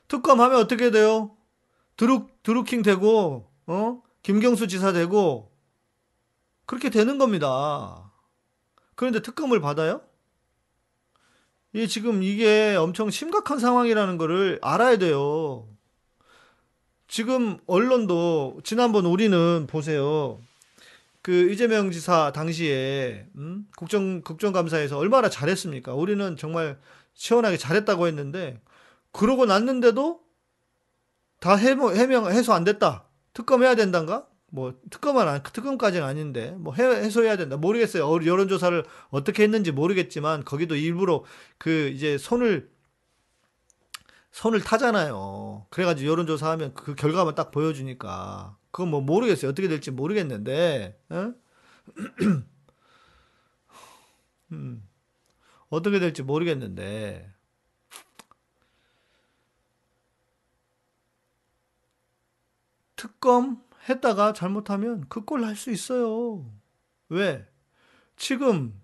특검 0.09 0.41
하면 0.41 0.59
어떻게 0.59 0.91
돼요? 0.91 1.37
드루, 1.97 2.27
드루킹 2.43 2.83
되고, 2.83 3.51
어? 3.67 4.03
김경수 4.23 4.69
지사 4.69 4.93
되고, 4.93 5.53
그렇게 6.67 6.91
되는 6.91 7.19
겁니다. 7.19 8.13
그런데 8.95 9.21
특검을 9.21 9.61
받아요? 9.61 10.03
이 11.73 11.89
지금 11.89 12.23
이게 12.23 12.77
엄청 12.77 13.11
심각한 13.11 13.59
상황이라는 13.59 14.17
거를 14.17 14.59
알아야 14.63 14.97
돼요. 14.97 15.69
지금 17.09 17.59
언론도 17.67 18.61
지난번 18.65 19.07
우리는 19.07 19.67
보세요. 19.69 20.41
그 21.21 21.51
이재명 21.51 21.91
지사 21.91 22.33
당시에 22.33 23.27
음? 23.37 23.67
국정 23.77 24.23
국정감사에서 24.23 24.99
얼마나 24.99 25.29
잘했습니까? 25.29 25.95
우리는 25.95 26.37
정말 26.37 26.79
시원하게 27.15 27.57
잘했다고 27.57 28.07
했는데 28.07 28.61
그러고 29.15 29.47
났는데도 29.47 30.21
다 31.41 31.55
해명, 31.55 31.95
해명 31.95 32.27
해소 32.31 32.53
안 32.53 32.65
됐다. 32.65 33.07
특검해야 33.33 33.77
된단가? 33.77 34.27
뭐 34.51 34.75
특검은 34.91 35.27
안, 35.27 35.43
특검까지는 35.43 36.07
아닌데 36.07 36.51
뭐 36.59 36.75
해, 36.75 36.83
해소해야 36.83 37.37
된다. 37.37 37.57
모르겠어요. 37.57 38.07
어, 38.07 38.21
여론 38.27 38.49
조사를 38.49 38.85
어떻게 39.11 39.45
했는지 39.45 39.73
모르겠지만 39.73 40.45
거기도 40.45 40.75
일부러 40.75 41.25
그 41.59 41.91
이제 41.95 42.19
손을 42.19 42.71
손을 44.33 44.63
타잖아요. 44.63 45.67
그래가지고 45.71 46.11
여론조사하면 46.11 46.75
그 46.75 46.97
결과만 46.97 47.37
딱 47.37 47.53
보여주니까 47.53 48.57
그건 48.73 48.91
뭐 48.91 49.01
모르겠어요. 49.01 49.49
어떻게 49.51 49.69
될지 49.69 49.93
모르겠는데 49.93 50.99
어? 51.11 51.33
음, 54.51 54.89
어떻게 55.69 56.01
될지 56.01 56.25
모르겠는데 56.25 57.34
특검 62.97 63.63
했다가 63.89 64.33
잘못하면 64.33 65.05
그 65.09 65.25
꼴 65.25 65.43
날 65.43 65.57
수 65.57 65.71
있어요. 65.71 66.45
왜? 67.09 67.47
지금 68.17 68.81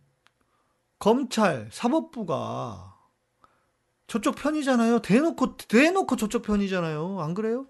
검찰, 0.98 1.68
사법부가 1.72 2.96
저쪽 4.06 4.34
편이잖아요. 4.36 5.00
대놓고, 5.00 5.56
대놓고 5.56 6.16
저쪽 6.16 6.42
편이잖아요. 6.42 7.20
안 7.20 7.34
그래요? 7.34 7.66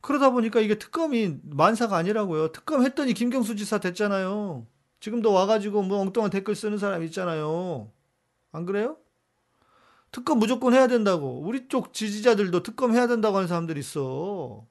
그러다 0.00 0.30
보니까 0.30 0.60
이게 0.60 0.78
특검이 0.78 1.38
만사가 1.44 1.96
아니라고요. 1.96 2.52
특검 2.52 2.84
했더니 2.84 3.14
김경수 3.14 3.56
지사 3.56 3.78
됐잖아요. 3.78 4.66
지금도 5.00 5.32
와가지고 5.32 5.82
뭐 5.82 6.00
엉뚱한 6.00 6.30
댓글 6.30 6.54
쓰는 6.56 6.78
사람 6.78 7.02
있잖아요. 7.04 7.90
안 8.52 8.66
그래요? 8.66 8.96
특검 10.12 10.38
무조건 10.38 10.74
해야 10.74 10.86
된다고. 10.86 11.40
우리 11.40 11.68
쪽 11.68 11.92
지지자들도 11.92 12.62
특검 12.62 12.94
해야 12.94 13.06
된다고 13.06 13.36
하는 13.36 13.48
사람들 13.48 13.76
있어. 13.78 14.66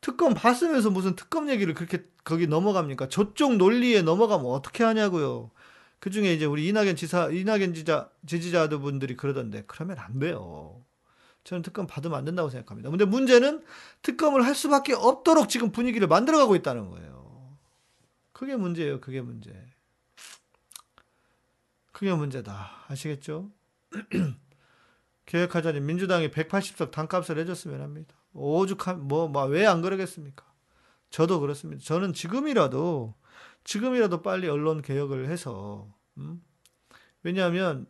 특검 0.00 0.34
봤으면서 0.34 0.90
무슨 0.90 1.16
특검 1.16 1.48
얘기를 1.50 1.74
그렇게 1.74 2.04
거기 2.24 2.46
넘어갑니까? 2.46 3.08
저쪽 3.08 3.56
논리에 3.56 4.02
넘어가면 4.02 4.46
어떻게 4.46 4.84
하냐고요. 4.84 5.50
그 6.00 6.10
중에 6.10 6.32
이제 6.32 6.44
우리 6.44 6.68
이낙연 6.68 6.96
지사, 6.96 7.28
이낙연 7.28 7.74
지자, 7.74 8.10
지지자들 8.26 8.78
분들이 8.78 9.16
그러던데, 9.16 9.64
그러면 9.66 9.98
안 9.98 10.18
돼요. 10.20 10.84
저는 11.44 11.62
특검 11.62 11.86
받으면 11.86 12.16
안 12.18 12.24
된다고 12.24 12.50
생각합니다. 12.50 12.90
근데 12.90 13.04
문제는 13.04 13.64
특검을 14.02 14.44
할 14.44 14.54
수밖에 14.54 14.92
없도록 14.92 15.48
지금 15.48 15.72
분위기를 15.72 16.06
만들어가고 16.06 16.54
있다는 16.56 16.88
거예요. 16.90 17.56
그게 18.32 18.54
문제예요. 18.54 19.00
그게 19.00 19.20
문제. 19.20 19.50
그게 21.90 22.12
문제다. 22.14 22.84
아시겠죠? 22.88 23.50
계획하자니 25.26 25.80
민주당이 25.80 26.30
180석 26.30 26.90
단값을 26.90 27.38
해줬으면 27.38 27.80
합니다. 27.80 28.14
오죽한 28.34 29.08
뭐왜 29.08 29.66
안 29.66 29.82
그러겠습니까? 29.82 30.44
저도 31.10 31.40
그렇습니다. 31.40 31.82
저는 31.84 32.12
지금이라도 32.12 33.14
지금이라도 33.64 34.22
빨리 34.22 34.48
언론 34.48 34.82
개혁을 34.82 35.28
해서 35.28 35.88
음? 36.18 36.42
왜냐하면 37.22 37.86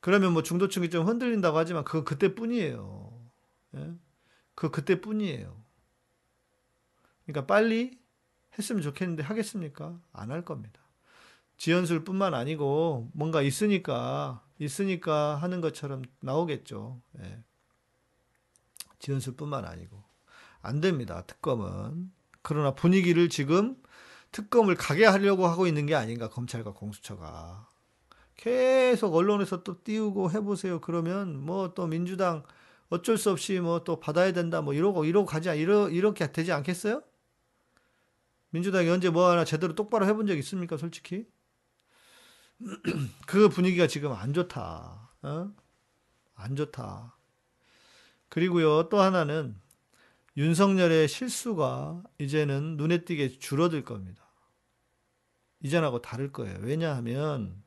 그러면 0.00 0.32
뭐 0.32 0.42
중도층이 0.42 0.90
좀 0.90 1.06
흔들린다고 1.06 1.56
하지만 1.58 1.84
그건 1.84 2.04
그때뿐이에요. 2.04 3.12
예? 3.76 3.94
그 4.54 4.70
그때뿐이에요. 4.70 5.56
그러니까 7.26 7.46
빨리 7.46 7.98
했으면 8.58 8.82
좋겠는데 8.82 9.22
하겠습니까? 9.22 9.98
안 10.12 10.30
할 10.30 10.44
겁니다. 10.44 10.80
지연술뿐만 11.58 12.34
아니고 12.34 13.10
뭔가 13.12 13.42
있으니까 13.42 14.44
있으니까 14.58 15.36
하는 15.36 15.60
것처럼 15.60 16.02
나오겠죠. 16.20 17.00
예. 17.20 17.42
지연술뿐만 19.00 19.64
아니고 19.64 20.02
안 20.62 20.80
됩니다. 20.80 21.22
특검은 21.26 22.10
그러나 22.42 22.74
분위기를 22.74 23.28
지금 23.28 23.76
특검을 24.32 24.74
가게 24.76 25.04
하려고 25.06 25.46
하고 25.46 25.66
있는 25.66 25.86
게 25.86 25.94
아닌가 25.94 26.28
검찰과 26.28 26.72
공수처가 26.72 27.68
계속 28.36 29.14
언론에서 29.14 29.62
또 29.64 29.82
띄우고 29.82 30.30
해보세요. 30.32 30.80
그러면 30.80 31.44
뭐 31.44 31.74
또 31.74 31.86
민주당 31.86 32.42
어쩔 32.90 33.18
수 33.18 33.30
없이 33.30 33.58
뭐 33.60 33.84
또 33.84 34.00
받아야 34.00 34.32
된다 34.32 34.60
뭐 34.62 34.74
이러고 34.74 35.04
이러고 35.04 35.26
가지 35.26 35.48
이러 35.50 35.88
이렇게 35.88 36.30
되지 36.32 36.52
않겠어요? 36.52 37.02
민주당이 38.50 38.88
언제 38.88 39.10
뭐 39.10 39.28
하나 39.30 39.44
제대로 39.44 39.74
똑바로 39.74 40.06
해본 40.06 40.26
적 40.26 40.36
있습니까? 40.38 40.76
솔직히 40.76 41.26
그 43.26 43.48
분위기가 43.48 43.86
지금 43.86 44.12
안 44.12 44.32
좋다. 44.32 45.10
어? 45.22 45.50
안 46.34 46.56
좋다. 46.56 47.17
그리고요 48.28 48.88
또 48.88 49.00
하나는 49.00 49.56
윤석열의 50.36 51.08
실수가 51.08 52.04
이제는 52.18 52.76
눈에 52.76 53.04
띄게 53.04 53.38
줄어들 53.38 53.84
겁니다. 53.84 54.24
이전하고 55.60 56.00
다를 56.00 56.30
거예요. 56.32 56.58
왜냐하면 56.60 57.62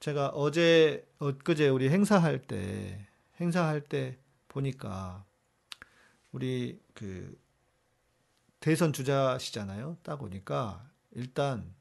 제가 0.00 0.28
어제 0.28 1.06
엊그제 1.18 1.68
우리 1.68 1.90
행사할 1.90 2.40
때 2.40 3.06
행사할 3.38 3.82
때 3.82 4.18
보니까 4.48 5.26
우리 6.32 6.80
그 6.94 7.38
대선 8.60 8.92
주자시잖아요. 8.92 9.98
딱 10.02 10.16
보니까 10.16 10.88
일단 11.10 11.74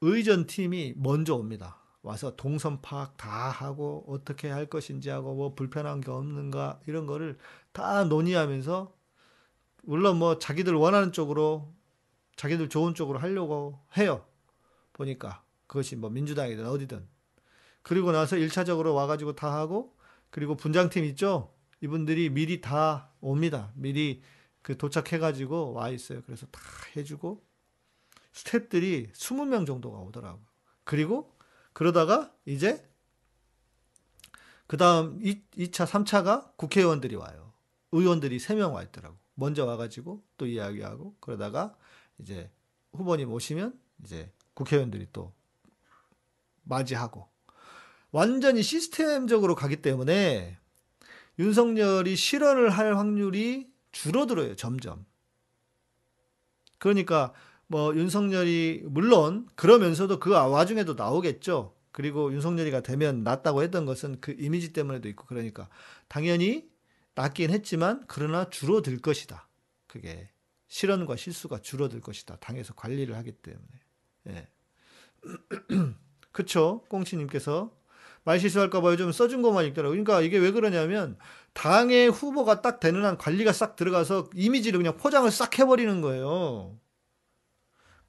의전 0.00 0.46
팀이 0.46 0.94
먼저 0.96 1.34
옵니다. 1.34 1.81
와서 2.02 2.34
동선 2.34 2.82
파악 2.82 3.16
다 3.16 3.30
하고 3.30 4.04
어떻게 4.08 4.50
할 4.50 4.66
것인지 4.66 5.08
하고 5.08 5.34
뭐 5.34 5.54
불편한 5.54 6.00
게 6.00 6.10
없는가 6.10 6.80
이런 6.86 7.06
거를 7.06 7.38
다 7.72 8.04
논의하면서 8.04 8.92
물론 9.84 10.18
뭐 10.18 10.38
자기들 10.38 10.74
원하는 10.74 11.12
쪽으로 11.12 11.72
자기들 12.36 12.68
좋은 12.68 12.94
쪽으로 12.94 13.18
하려고 13.18 13.78
해요. 13.96 14.24
보니까 14.92 15.42
그것이 15.66 15.96
뭐 15.96 16.10
민주당이든 16.10 16.66
어디든 16.66 17.06
그리고 17.82 18.12
나서 18.12 18.36
1차적으로 18.36 18.94
와가지고 18.94 19.34
다 19.34 19.52
하고 19.52 19.96
그리고 20.30 20.56
분장팀 20.56 21.04
있죠? 21.06 21.54
이분들이 21.80 22.30
미리 22.30 22.60
다 22.60 23.10
옵니다. 23.20 23.72
미리 23.74 24.22
그 24.62 24.76
도착해가지고 24.76 25.72
와 25.72 25.88
있어요. 25.90 26.22
그래서 26.24 26.46
다 26.46 26.60
해주고 26.96 27.44
스탭들이 28.32 29.12
20명 29.12 29.66
정도가 29.66 29.98
오더라고요. 29.98 30.44
그리고 30.84 31.34
그러다가 31.72 32.32
이제 32.44 32.86
그 34.66 34.76
다음 34.76 35.20
2차, 35.20 35.86
3차가 35.86 36.56
국회의원들이 36.56 37.16
와요. 37.16 37.52
의원들이 37.92 38.38
3명 38.38 38.72
와 38.72 38.82
있더라고. 38.82 39.16
먼저 39.34 39.64
와가지고 39.64 40.22
또 40.36 40.46
이야기하고 40.46 41.16
그러다가 41.20 41.76
이제 42.18 42.50
후보님 42.92 43.32
오시면 43.32 43.78
이제 44.04 44.32
국회의원들이 44.54 45.08
또 45.12 45.32
맞이하고 46.64 47.28
완전히 48.10 48.62
시스템적으로 48.62 49.54
가기 49.54 49.82
때문에 49.82 50.58
윤석열이 51.38 52.14
실언을 52.14 52.70
할 52.70 52.96
확률이 52.96 53.72
줄어들어요, 53.90 54.54
점점. 54.56 55.04
그러니까 56.78 57.32
뭐 57.72 57.96
윤석열이 57.96 58.82
물론 58.84 59.48
그러면서도 59.54 60.20
그 60.20 60.30
와중에도 60.30 60.92
나오겠죠. 60.92 61.74
그리고 61.90 62.30
윤석열이가 62.30 62.82
되면 62.82 63.24
낫다고 63.24 63.62
했던 63.62 63.86
것은 63.86 64.20
그 64.20 64.36
이미지 64.38 64.74
때문에도 64.74 65.08
있고 65.08 65.24
그러니까 65.24 65.70
당연히 66.06 66.68
낫긴 67.14 67.48
했지만 67.48 68.04
그러나 68.08 68.50
줄어들 68.50 68.98
것이다. 68.98 69.48
그게 69.86 70.28
실언과 70.68 71.16
실수가 71.16 71.62
줄어들 71.62 72.02
것이다. 72.02 72.36
당에서 72.40 72.74
관리를 72.74 73.16
하기 73.16 73.32
때문에. 73.32 73.66
예. 74.28 74.48
그쵸? 76.30 76.84
꽁치님께서 76.90 77.74
말 78.24 78.38
실수할까봐 78.38 78.92
요즘 78.92 79.10
써준 79.12 79.40
것만 79.40 79.64
읽더라고요. 79.68 80.04
그러니까 80.04 80.20
이게 80.20 80.36
왜 80.36 80.50
그러냐면 80.50 81.16
당의 81.54 82.10
후보가 82.10 82.60
딱 82.60 82.80
되는 82.80 83.02
한 83.02 83.16
관리가 83.16 83.54
싹 83.54 83.76
들어가서 83.76 84.28
이미지를 84.34 84.78
그냥 84.78 84.98
포장을 84.98 85.30
싹 85.30 85.58
해버리는 85.58 86.02
거예요. 86.02 86.78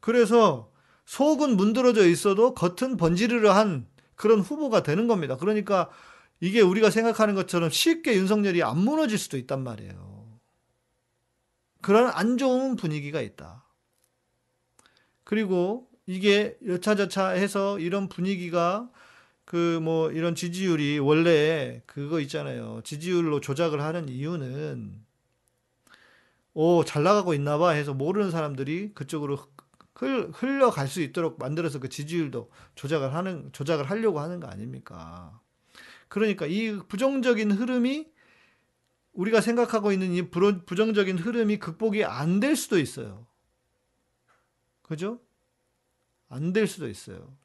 그래서 0.04 0.70
속은 1.06 1.56
문드러져 1.56 2.06
있어도 2.10 2.54
겉은 2.54 2.98
번지르르한 2.98 3.88
그런 4.16 4.42
후보가 4.42 4.84
되는 4.84 5.08
겁니다. 5.08 5.38
그러니까 5.38 5.90
이게 6.42 6.60
우리가 6.60 6.90
생각하는 6.90 7.36
것처럼 7.36 7.70
쉽게 7.70 8.18
윤석열이 8.18 8.64
안 8.64 8.80
무너질 8.80 9.18
수도 9.18 9.38
있단 9.38 9.64
말이에요. 9.64 10.40
그런 11.82 12.10
안 12.10 12.38
좋은 12.38 12.76
분위기가 12.76 13.22
있다. 13.22 13.64
그리고 15.24 15.88
이게 16.06 16.58
여차저차 16.68 17.30
해서 17.30 17.80
이런 17.80 18.10
분위기가 18.10 18.90
그 19.46 19.80
뭐 19.82 20.12
이런 20.12 20.36
지지율이 20.36 21.00
원래 21.00 21.82
그거 21.86 22.20
있잖아요. 22.20 22.82
지지율로 22.84 23.40
조작을 23.40 23.82
하는 23.82 24.10
이유는 24.10 25.02
오, 26.56 26.84
잘 26.84 27.04
나가고 27.04 27.34
있나 27.34 27.58
봐 27.58 27.70
해서 27.70 27.94
모르는 27.94 28.32
사람들이 28.32 28.92
그쪽으로 28.94 29.40
흘, 29.96 30.30
흘러갈 30.34 30.88
수 30.88 31.02
있도록 31.02 31.40
만들어서 31.40 31.80
그 31.80 31.90
지지율도 31.90 32.52
조작을 32.76 33.14
하는, 33.14 33.52
조작을 33.54 33.90
하려고 33.90 34.20
하는 34.20 34.40
거 34.40 34.48
아닙니까? 34.48 35.40
그러니까 36.08 36.46
이 36.46 36.78
부정적인 36.88 37.52
흐름이 37.52 38.12
우리가 39.14 39.42
생각하고 39.42 39.92
있는 39.92 40.12
이 40.14 40.30
부정적인 40.30 41.20
흐름이 41.20 41.58
극복이 41.60 42.04
안 42.06 42.40
될 42.40 42.56
수도 42.56 42.80
있어요. 42.80 43.28
그죠? 44.82 45.20
안 46.30 46.52
될 46.54 46.68
수도 46.68 46.88
있어요. 46.90 47.36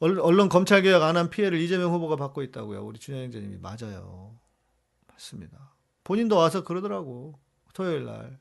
언론 0.00 0.48
검찰 0.50 0.82
개혁 0.82 1.02
안 1.02 1.16
한 1.16 1.30
피해를 1.30 1.58
이재명 1.58 1.92
후보가 1.92 2.16
받고 2.16 2.42
있다고요. 2.42 2.84
우리 2.84 2.98
준현 2.98 3.22
행자님이 3.22 3.56
맞아요. 3.58 4.38
맞습니다. 5.06 5.72
본인도 6.04 6.36
와서 6.36 6.62
그러더라고. 6.64 7.38
토요일 7.72 8.04
날. 8.04 8.38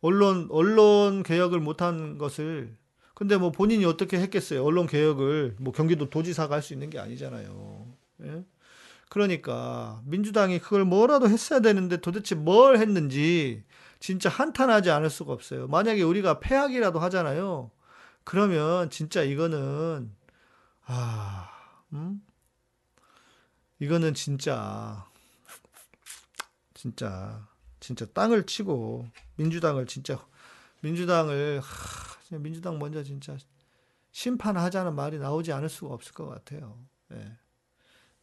언론 0.00 0.48
언론 0.50 1.22
개혁을 1.22 1.60
못한 1.60 2.18
것을 2.18 2.76
근데 3.14 3.36
뭐 3.38 3.50
본인이 3.50 3.84
어떻게 3.86 4.18
했겠어요? 4.20 4.64
언론 4.64 4.86
개혁을 4.86 5.56
뭐 5.58 5.72
경기도 5.72 6.10
도지사가 6.10 6.54
할 6.56 6.62
수 6.62 6.74
있는 6.74 6.90
게 6.90 6.98
아니잖아요. 6.98 7.86
예? 8.24 8.44
그러니까 9.08 10.02
민주당이 10.04 10.58
그걸 10.58 10.84
뭐라도 10.84 11.28
했어야 11.28 11.60
되는데 11.60 11.98
도대체 11.98 12.34
뭘 12.34 12.76
했는지 12.78 13.64
진짜 14.00 14.28
한탄하지 14.28 14.90
않을 14.90 15.08
수가 15.10 15.32
없어요. 15.32 15.68
만약에 15.68 16.02
우리가 16.02 16.40
패악이라도 16.40 16.98
하잖아요. 16.98 17.70
그러면 18.24 18.90
진짜 18.90 19.22
이거는 19.22 20.12
아, 20.86 21.48
음? 21.92 22.20
이거는 23.78 24.14
진짜 24.14 25.06
진짜 26.74 27.46
진짜 27.86 28.04
땅을 28.04 28.46
치고 28.46 29.08
민주당을 29.36 29.86
진짜 29.86 30.18
민주당을 30.80 31.60
하, 31.60 32.38
민주당 32.38 32.80
먼저 32.80 33.04
진짜 33.04 33.36
심판하자는 34.10 34.96
말이 34.96 35.20
나오지 35.20 35.52
않을 35.52 35.68
수가 35.68 35.94
없을 35.94 36.12
것 36.12 36.26
같아요. 36.26 36.84
예. 37.12 37.38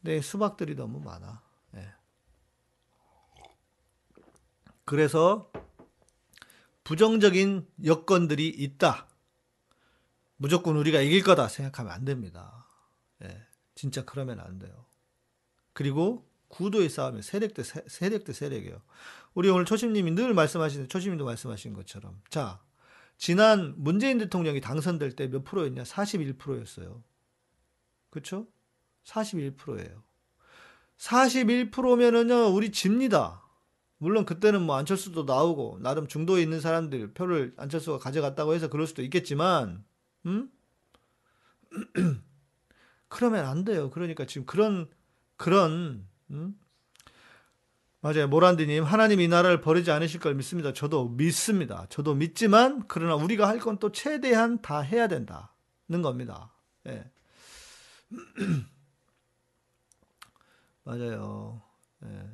내 0.01 0.20
수박들이 0.20 0.76
너무 0.76 0.99
많아. 0.99 1.41
예. 1.76 1.93
그래서 4.84 5.49
부정적인 6.84 7.66
여건들이 7.86 8.49
있다. 8.49 9.07
무조건 10.36 10.76
우리가 10.76 10.99
이길 10.99 11.24
거다 11.24 11.47
생각하면 11.47 11.93
안 11.93 12.03
됩니다. 12.03 12.68
예. 13.24 13.47
진짜 13.76 14.03
그러면 14.03 14.41
안 14.41 14.59
돼요. 14.59 14.86
그리고 15.72 16.30
구도의 16.54 16.89
싸움이 16.89 17.24
세력 17.24 17.54
대 17.54 17.64
세력 17.64 18.24
대 18.24 18.34
세력이에요. 18.34 18.82
우리 19.34 19.49
오늘 19.49 19.66
초심님이 19.66 20.12
늘 20.12 20.34
말씀하시는 20.34 20.88
초심님도 20.88 21.26
말씀하신 21.26 21.74
것처럼 21.74 22.22
자 22.30 22.62
지난 23.18 23.74
문재인 23.78 24.18
대통령이 24.18 24.62
당선될 24.62 25.16
때 25.16 25.28
몇 25.28 25.43
프로였냐? 25.43 25.84
41%였어요. 25.84 27.04
그렇죠? 28.10 28.47
41%예요. 29.06 30.04
41%면은요, 30.97 32.54
우리 32.54 32.72
집니다. 32.72 33.41
물론 33.97 34.26
그때는 34.26 34.62
뭐 34.62 34.76
안철수도 34.76 35.24
나오고, 35.24 35.80
나름 35.82 36.08
중도에 36.08 36.41
있는 36.41 36.60
사람들 36.60 37.14
표를 37.14 37.54
안철수가 37.58 37.99
가져갔다고 37.99 38.54
해서 38.54 38.68
그럴 38.70 38.86
수도 38.88 39.01
있겠지만, 39.01 39.84
음? 40.26 40.51
그러면 43.08 43.45
안 43.45 43.64
돼요. 43.64 43.89
그러니까 43.89 44.26
지금 44.26 44.45
그런, 44.45 44.89
그런, 45.38 46.08
음? 46.34 46.59
맞아요. 48.01 48.27
모란디님, 48.27 48.84
하나님 48.84 49.21
이 49.21 49.27
나라를 49.29 49.61
버리지 49.61 49.89
않으실 49.91 50.19
걸 50.19 50.36
믿습니다. 50.36 50.73
저도 50.73 51.07
믿습니다. 51.09 51.86
저도 51.89 52.15
믿지만, 52.15 52.84
그러나 52.89 53.15
우리가 53.15 53.47
할 53.47 53.59
건 53.59 53.77
또 53.79 53.91
최대한 53.93 54.61
다 54.61 54.81
해야 54.81 55.07
된다는 55.07 55.47
겁니다. 56.01 56.53
예. 56.88 57.09
맞아요. 60.84 61.61
예. 62.03 62.29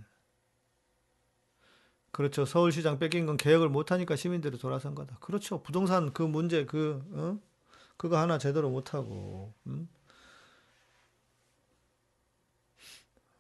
그렇죠. 2.12 2.46
서울시장 2.46 2.98
뺏긴 3.00 3.26
건 3.28 3.38
개혁을 3.38 3.70
못하니까 3.70 4.16
시민들이 4.16 4.58
돌아선 4.58 4.96
거다. 4.96 5.18
그렇죠. 5.20 5.62
부동산 5.62 6.12
그 6.14 6.24
문제, 6.24 6.66
그, 6.66 7.02
어? 7.14 7.40
그거 7.98 8.18
하나 8.18 8.38
제대로 8.40 8.70
못하고, 8.70 9.54
음? 9.68 9.88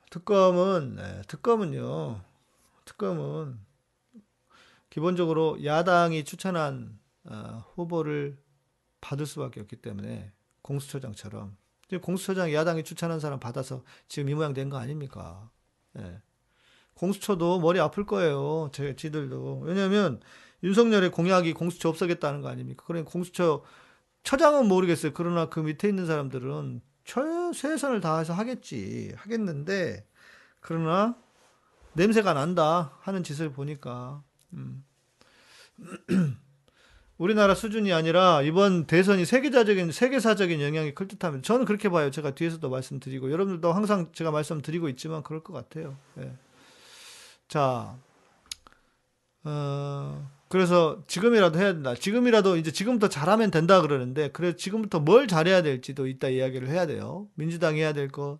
특검은, 0.10 0.96
네, 0.96 1.22
특검은요, 1.28 2.22
특검은 2.86 3.60
기본적으로 4.90 5.64
야당이 5.64 6.24
추천한 6.26 6.98
어, 7.26 7.64
후보를 7.76 8.38
받을 9.02 9.26
수밖에 9.26 9.60
없기 9.62 9.78
때문에 9.78 10.32
공수처장처럼 10.64 11.56
공수처장 12.02 12.54
야당이 12.54 12.84
추천한 12.84 13.20
사람 13.20 13.40
받아서 13.40 13.84
지금 14.08 14.30
이 14.30 14.34
모양 14.34 14.54
된 14.54 14.70
거 14.70 14.78
아닙니까? 14.78 15.50
예. 15.98 16.22
공수처도 16.96 17.60
머리 17.60 17.80
아플 17.80 18.06
거예요. 18.06 18.70
제 18.74 18.96
지들도 18.96 19.62
왜냐하면 19.62 20.20
윤석열의 20.64 21.12
공약이 21.12 21.54
공수처 21.54 21.90
없애겠다는 21.90 22.42
거 22.42 22.50
아닙니까? 22.50 22.84
그러니까 22.86 23.12
공수처 23.12 23.64
처장은 24.24 24.68
모르겠어요. 24.68 25.14
그러나 25.14 25.50
그 25.50 25.60
밑에 25.62 25.88
있는 25.88 26.06
사람들은 26.06 26.82
최선을 27.54 28.02
다해서 28.02 28.34
하겠지 28.34 29.14
하겠는데 29.18 30.06
그러나 30.60 31.16
냄새가 31.94 32.34
난다 32.34 32.98
하는 33.02 33.24
짓을 33.24 33.52
보니까 33.52 34.24
음. 34.54 34.84
우리나라 37.18 37.54
수준이 37.54 37.92
아니라 37.92 38.42
이번 38.44 38.86
대선이 38.86 39.26
세계사적인 39.26 39.92
세계사적인 39.92 40.62
영향이 40.62 40.96
클 40.96 41.08
듯합니다. 41.08 41.46
저는 41.46 41.66
그렇게 41.66 41.90
봐요. 41.90 42.12
제가 42.12 42.34
뒤에서도 42.34 42.70
말씀드리고 42.70 43.30
여러분들도 43.30 43.74
항상 43.74 44.12
제가 44.14 44.32
말씀드리고 44.32 44.88
있지만 44.90 45.22
그럴 45.22 45.44
것 45.44 45.52
같아요. 45.52 45.98
예. 46.20 46.32
자, 47.50 47.98
어, 49.44 50.30
그래서 50.48 51.04
지금이라도 51.08 51.60
해야 51.60 51.74
된다. 51.74 51.96
지금이라도 51.96 52.58
이제 52.58 52.72
지금부터 52.72 53.08
잘하면 53.08 53.52
된다 53.52 53.82
그러는데 53.82 54.30
그래 54.32 54.56
지금부터 54.56 55.00
뭘 55.00 55.28
잘해야 55.28 55.62
될지도 55.62 56.08
이따 56.08 56.28
이야기를 56.28 56.70
해야 56.70 56.86
돼요. 56.88 57.28
민주당이 57.36 57.80
해야 57.80 57.94
될 57.94 58.10
것, 58.10 58.40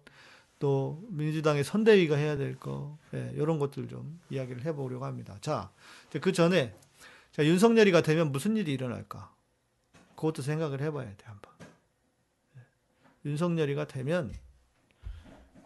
또 0.60 1.02
민주당의 1.10 1.64
선대위가 1.64 2.16
해야 2.16 2.36
될 2.36 2.60
것, 2.60 2.98
예, 3.14 3.32
이런 3.36 3.60
것들 3.60 3.88
좀 3.88 4.20
이야기를 4.30 4.66
해보려고 4.66 5.06
합니다. 5.06 5.38
자, 5.42 5.72
그 6.22 6.32
전에 6.32 6.76
자, 7.32 7.46
윤석열이가 7.46 8.02
되면 8.02 8.32
무슨 8.32 8.58
일이 8.58 8.74
일어날까? 8.74 9.34
그것도 10.16 10.42
생각을 10.42 10.82
해봐야 10.82 11.06
돼, 11.06 11.26
한번. 11.26 11.54
윤석열이가 13.24 13.86
되면, 13.88 14.34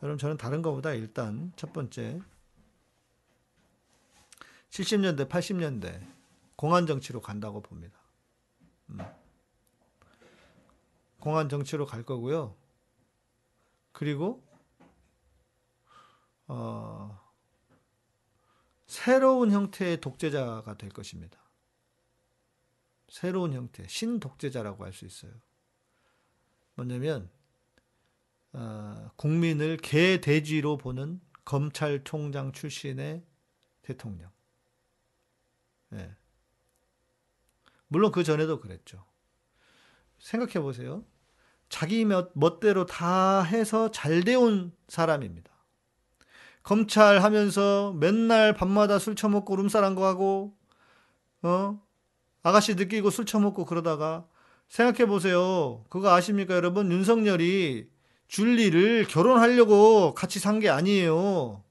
여러분, 0.04 0.18
저는 0.18 0.38
다른 0.38 0.62
것보다 0.62 0.94
일단 0.94 1.52
첫 1.56 1.74
번째, 1.74 2.20
70년대, 4.74 5.30
80년대, 5.30 6.04
공안 6.56 6.88
정치로 6.88 7.22
간다고 7.22 7.62
봅니다. 7.62 8.00
음. 8.90 8.98
공안 11.20 11.48
정치로 11.48 11.86
갈 11.86 12.02
거고요. 12.04 12.56
그리고, 13.92 14.44
어, 16.48 17.22
새로운 18.88 19.52
형태의 19.52 20.02
독재자가 20.02 20.76
될 20.78 20.90
것입니다. 20.90 21.38
새로운 23.10 23.54
형태, 23.54 23.88
신독재자라고 23.88 24.86
할 24.86 24.92
수 24.92 25.06
있어요. 25.06 25.34
뭐냐면 26.74 27.30
어, 28.54 29.12
국민을 29.18 29.78
개돼지로 29.78 30.78
보는 30.78 31.22
검찰총장 31.46 32.54
출신의 32.54 33.24
대통령. 33.84 34.33
네. 35.94 36.16
물론 37.88 38.12
그 38.12 38.24
전에도 38.24 38.60
그랬죠. 38.60 39.06
생각해 40.20 40.54
보세요. 40.62 41.04
자기 41.70 42.06
멋대로 42.34 42.86
다 42.86 43.42
해서 43.44 43.92
잘 43.92 44.24
되온 44.24 44.72
사람입니다. 44.88 45.52
검찰 46.64 47.22
하면서 47.22 47.94
맨날 47.94 48.54
밤마다 48.54 49.00
술 49.00 49.16
처먹고 49.16 49.56
룸싸란 49.58 49.96
거 49.96 50.06
하고, 50.06 50.56
어? 51.42 51.82
아가씨 52.42 52.76
느끼고 52.76 53.10
술 53.10 53.26
처먹고 53.26 53.66
그러다가 53.66 54.28
생각해 54.70 55.06
보세요. 55.08 55.84
그거 55.90 56.14
아십니까, 56.14 56.56
여러분? 56.56 56.92
윤석열이 56.92 57.90
줄리를 58.28 59.06
결혼하려고 59.08 60.14
같이 60.14 60.40
산 60.40 60.60
게 60.60 60.70
아니에요. 60.70 61.63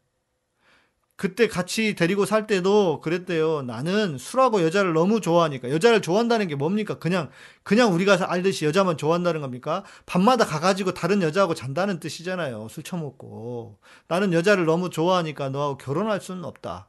그때 1.23 1.47
같이 1.47 1.95
데리고 1.95 2.25
살 2.27 2.49
때도 2.49 3.01
그랬대요. 3.01 3.63
나는 3.63 4.19
술하고 4.19 4.61
여자를 4.65 4.93
너무 4.93 5.21
좋아하니까. 5.21 5.71
여자를 5.71 6.03
좋아한다는 6.03 6.49
게 6.49 6.57
뭡니까? 6.57 6.99
그냥, 6.99 7.31
그냥 7.63 7.95
우리가 7.95 8.19
알듯이 8.29 8.65
여자만 8.65 8.97
좋아한다는 8.97 9.41
겁니까? 9.41 9.85
밤마다 10.05 10.45
가가지고 10.45 10.95
다른 10.95 11.23
여자하고 11.23 11.55
잔다는 11.55 12.01
뜻이잖아요. 12.01 12.67
술 12.69 12.83
처먹고. 12.83 13.79
나는 14.09 14.33
여자를 14.33 14.65
너무 14.65 14.91
좋아하니까 14.91 15.51
너하고 15.51 15.79
결혼할 15.79 16.21
수는 16.21 16.45
없다. 16.45 16.89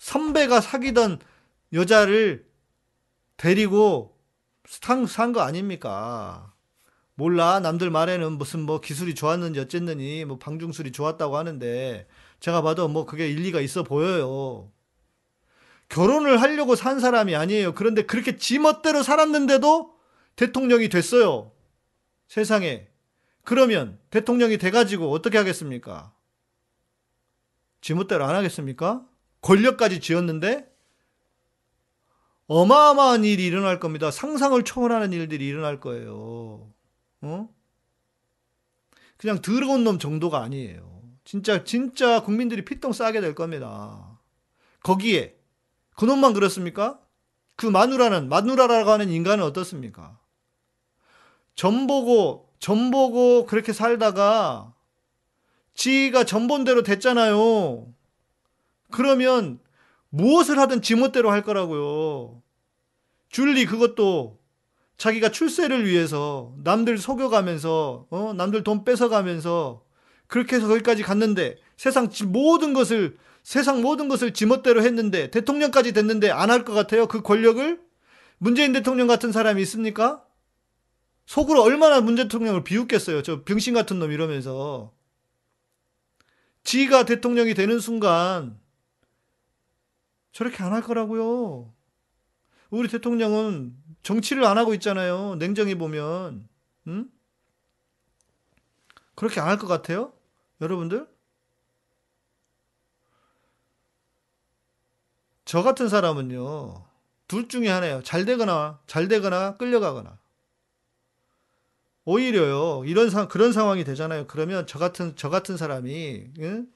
선배가 0.00 0.60
사귀던 0.60 1.20
여자를 1.74 2.44
데리고 3.36 4.18
산 4.66 5.32
거 5.32 5.42
아닙니까? 5.42 6.52
몰라. 7.14 7.60
남들 7.60 7.90
말에는 7.90 8.32
무슨 8.32 8.62
뭐 8.62 8.80
기술이 8.80 9.14
좋았는지 9.14 9.60
어쨌느니 9.60 10.24
뭐 10.24 10.40
방중술이 10.40 10.90
좋았다고 10.90 11.36
하는데 11.36 12.08
제가 12.40 12.62
봐도 12.62 12.88
뭐 12.88 13.04
그게 13.06 13.28
일리가 13.28 13.60
있어 13.60 13.82
보여요. 13.82 14.70
결혼을 15.88 16.40
하려고 16.40 16.76
산 16.76 17.00
사람이 17.00 17.34
아니에요. 17.34 17.74
그런데 17.74 18.02
그렇게 18.02 18.36
지멋대로 18.36 19.02
살았는데도 19.02 19.94
대통령이 20.36 20.88
됐어요. 20.88 21.52
세상에. 22.28 22.88
그러면 23.42 23.98
대통령이 24.10 24.58
돼가지고 24.58 25.10
어떻게 25.10 25.38
하겠습니까? 25.38 26.12
지멋대로 27.80 28.24
안 28.24 28.34
하겠습니까? 28.34 29.06
권력까지 29.40 30.00
쥐었는데 30.00 30.70
어마어마한 32.48 33.24
일이 33.24 33.46
일어날 33.46 33.78
겁니다. 33.78 34.10
상상을 34.10 34.62
초월하는 34.64 35.12
일들이 35.12 35.46
일어날 35.46 35.80
거예요. 35.80 36.72
어? 37.20 37.48
그냥 39.16 39.42
더러운 39.42 39.84
놈 39.84 39.98
정도가 39.98 40.42
아니에요. 40.42 40.97
진짜 41.28 41.62
진짜 41.62 42.22
국민들이 42.22 42.64
피똥 42.64 42.94
싸게 42.94 43.20
될 43.20 43.34
겁니다. 43.34 44.18
거기에 44.82 45.36
그놈만 45.94 46.32
그렇습니까? 46.32 46.98
그 47.54 47.66
마누라는 47.66 48.30
마누라라고 48.30 48.90
하는 48.90 49.10
인간은 49.10 49.44
어떻습니까? 49.44 50.18
전보고 51.54 52.48
전보고 52.60 53.44
그렇게 53.44 53.74
살다가 53.74 54.72
지가 55.74 56.24
전본대로 56.24 56.82
됐잖아요. 56.82 57.92
그러면 58.90 59.60
무엇을 60.08 60.58
하든 60.58 60.80
지멋대로 60.80 61.30
할 61.30 61.42
거라고요. 61.42 62.42
줄리 63.28 63.66
그것도 63.66 64.38
자기가 64.96 65.28
출세를 65.28 65.84
위해서 65.84 66.54
남들 66.64 66.96
속여가면서 66.96 68.06
어? 68.08 68.32
남들 68.32 68.64
돈 68.64 68.86
뺏어가면서 68.86 69.86
그렇게 70.28 70.56
해서 70.56 70.68
거기까지 70.68 71.02
갔는데 71.02 71.56
세상 71.76 72.08
모든 72.28 72.74
것을 72.74 73.18
세상 73.42 73.82
모든 73.82 74.08
것을 74.08 74.32
지멋대로 74.34 74.82
했는데 74.82 75.30
대통령까지 75.30 75.92
됐는데 75.92 76.30
안 76.30 76.50
할 76.50 76.64
것 76.64 76.74
같아요. 76.74 77.08
그 77.08 77.22
권력을 77.22 77.80
문재인 78.38 78.72
대통령 78.72 79.06
같은 79.08 79.32
사람이 79.32 79.60
있습니까? 79.62 80.24
속으로 81.26 81.62
얼마나 81.62 82.00
문 82.00 82.14
대통령을 82.14 82.64
비웃겠어요. 82.64 83.22
저 83.22 83.44
병신 83.44 83.74
같은 83.74 83.98
놈 83.98 84.12
이러면서 84.12 84.92
지가 86.64 87.04
대통령이 87.06 87.54
되는 87.54 87.78
순간 87.80 88.58
저렇게 90.32 90.62
안 90.62 90.72
할 90.72 90.82
거라고요. 90.82 91.72
우리 92.70 92.88
대통령은 92.88 93.74
정치를 94.02 94.44
안 94.44 94.58
하고 94.58 94.74
있잖아요. 94.74 95.36
냉정히 95.36 95.74
보면. 95.74 96.48
응? 96.88 97.10
그렇게 99.14 99.40
안 99.40 99.48
할 99.48 99.58
것 99.58 99.66
같아요? 99.66 100.12
여러분들? 100.60 101.06
저 105.44 105.62
같은 105.62 105.88
사람은요, 105.88 106.84
둘 107.26 107.48
중에 107.48 107.68
하나예요. 107.68 108.02
잘 108.02 108.24
되거나, 108.24 108.80
잘 108.86 109.08
되거나, 109.08 109.56
끌려가거나. 109.56 110.18
오히려요, 112.04 112.84
이런 112.86 113.10
상, 113.10 113.28
그런 113.28 113.52
상황이 113.52 113.84
되잖아요. 113.84 114.26
그러면 114.28 114.66
저 114.66 114.78
같은, 114.78 115.14
저 115.16 115.28
같은 115.28 115.56
사람이, 115.56 116.30
응? 116.40 116.66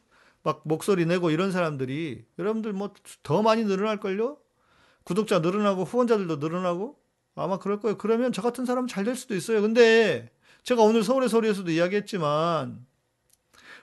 막 0.43 0.61
목소리 0.65 1.07
내고 1.07 1.31
이런 1.31 1.53
사람들이, 1.53 2.25
여러분들 2.39 2.73
뭐 2.73 2.93
더 3.23 3.43
많이 3.43 3.65
늘어날걸요? 3.65 4.37
구독자 5.05 5.41
늘어나고 5.41 5.85
후원자들도 5.85 6.37
늘어나고 6.37 6.99
아마 7.37 7.59
그럴 7.59 7.81
거예요. 7.81 7.99
그러면 7.99 8.33
저 8.33 8.43
같은 8.43 8.67
사람은 8.67 8.89
잘 8.89 9.05
될 9.05 9.17
수도 9.17 9.35
있어요. 9.35 9.63
근데 9.63 10.31
제가 10.65 10.83
오늘 10.83 11.03
서울의 11.05 11.29
소리에서도 11.29 11.71
이야기했지만 11.71 12.85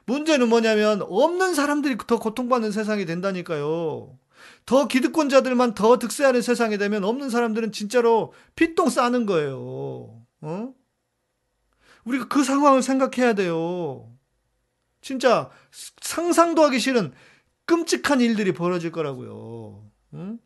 문제는 0.10 0.50
뭐냐면 0.50 1.04
없는 1.04 1.54
사람들이 1.54 1.98
더 2.08 2.18
고통받는 2.20 2.72
세상이 2.72 3.06
된다니까요. 3.06 4.18
더 4.66 4.88
기득권자들만 4.88 5.76
더 5.76 6.00
득세하는 6.00 6.42
세상이 6.42 6.78
되면 6.78 7.04
없는 7.04 7.30
사람들은 7.30 7.72
진짜로 7.72 8.34
피똥 8.56 8.90
싸는 8.90 9.26
거예요. 9.28 10.26
어? 10.42 10.74
우리가 12.06 12.28
그 12.28 12.44
상황을 12.44 12.82
생각해야 12.82 13.34
돼요. 13.34 14.12
진짜 15.02 15.52
상상도 16.02 16.64
하기 16.64 16.80
싫은 16.80 17.14
끔찍한 17.66 18.20
일들이 18.22 18.54
벌어질 18.54 18.92
거라고요. 18.92 19.90
응? 20.16 20.40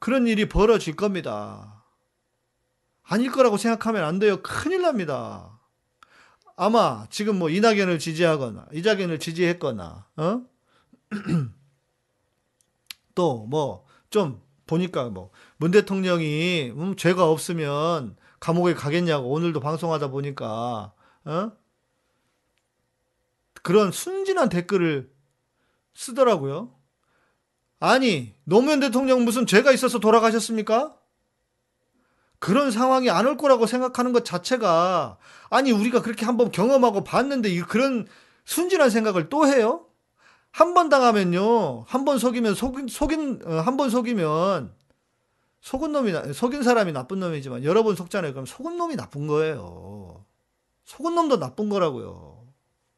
그런 0.00 0.26
일이 0.26 0.48
벌어질 0.48 0.96
겁니다. 0.96 1.84
아닐 3.04 3.30
거라고 3.30 3.56
생각하면 3.56 4.02
안 4.04 4.18
돼요. 4.18 4.42
큰일 4.42 4.82
납니다. 4.82 5.53
아마 6.56 7.06
지금 7.10 7.38
뭐 7.38 7.50
이낙연을 7.50 7.98
지지하거나 7.98 8.68
이낙연을 8.72 9.18
지지했거나 9.18 10.06
어? 10.16 10.42
또 13.14 13.46
뭐 13.46 13.84
좀 14.10 14.42
보니까 14.66 15.08
뭐 15.10 15.30
문 15.56 15.70
대통령이 15.70 16.72
음, 16.76 16.96
죄가 16.96 17.30
없으면 17.30 18.16
감옥에 18.40 18.74
가겠냐고 18.74 19.30
오늘도 19.30 19.60
방송하다 19.60 20.08
보니까 20.10 20.92
어? 21.24 21.52
그런 23.62 23.90
순진한 23.92 24.48
댓글을 24.50 25.10
쓰더라고요. 25.94 26.74
아니 27.80 28.34
노무현 28.44 28.80
대통령 28.80 29.24
무슨 29.24 29.46
죄가 29.46 29.72
있어서 29.72 29.98
돌아가셨습니까? 29.98 30.96
그런 32.44 32.70
상황이 32.70 33.08
안 33.08 33.24
올 33.26 33.38
거라고 33.38 33.64
생각하는 33.64 34.12
것 34.12 34.26
자체가 34.26 35.16
아니 35.48 35.72
우리가 35.72 36.02
그렇게 36.02 36.26
한번 36.26 36.50
경험하고 36.50 37.02
봤는데 37.02 37.58
그런 37.62 38.06
순진한 38.44 38.90
생각을 38.90 39.30
또 39.30 39.46
해요? 39.46 39.86
한 40.52 40.74
번 40.74 40.90
당하면요. 40.90 41.84
한 41.88 42.04
번 42.04 42.18
속이면 42.18 42.54
속인 42.54 42.88
속인 42.88 43.40
어, 43.46 43.60
한번 43.60 43.88
속이면 43.88 44.74
속은 45.62 45.92
놈이 45.92 46.34
속인 46.34 46.62
사람이 46.62 46.92
나쁜 46.92 47.18
놈이지만 47.20 47.64
여러 47.64 47.82
번 47.82 47.96
속잖아요. 47.96 48.34
그럼 48.34 48.44
속은 48.44 48.76
놈이 48.76 48.96
나쁜 48.96 49.26
거예요. 49.26 50.26
속은 50.84 51.14
놈도 51.14 51.38
나쁜 51.38 51.70
거라고요. 51.70 52.46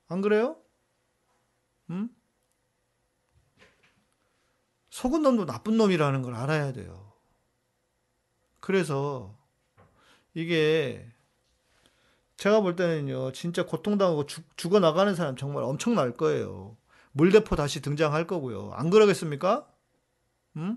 안 0.08 0.22
그래요? 0.22 0.56
음? 1.90 2.08
속은 4.90 5.22
놈도 5.22 5.46
나쁜 5.46 5.76
놈이라는 5.76 6.22
걸 6.22 6.34
알아야 6.34 6.72
돼요. 6.72 7.12
그래서 8.58 9.35
이게 10.36 11.02
제가 12.36 12.60
볼 12.60 12.76
때는요, 12.76 13.32
진짜 13.32 13.64
고통당하고 13.64 14.26
죽, 14.26 14.44
죽어 14.58 14.80
나가는 14.80 15.14
사람 15.14 15.34
정말 15.34 15.62
엄청날 15.64 16.12
거예요. 16.12 16.76
물대포 17.12 17.56
다시 17.56 17.80
등장할 17.80 18.26
거고요. 18.26 18.70
안 18.74 18.90
그러겠습니까? 18.90 19.66
음? 20.56 20.76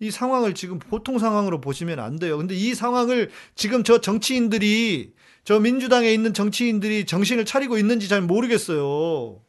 이 0.00 0.10
상황을 0.10 0.54
지금 0.54 0.78
보통 0.78 1.18
상황으로 1.18 1.62
보시면 1.62 1.98
안 1.98 2.18
돼요. 2.18 2.36
근데 2.36 2.54
이 2.54 2.74
상황을 2.74 3.30
지금 3.54 3.84
저 3.84 4.02
정치인들이, 4.02 5.14
저 5.44 5.58
민주당에 5.58 6.12
있는 6.12 6.34
정치인들이 6.34 7.06
정신을 7.06 7.46
차리고 7.46 7.78
있는지 7.78 8.06
잘 8.06 8.20
모르겠어요. 8.20 9.42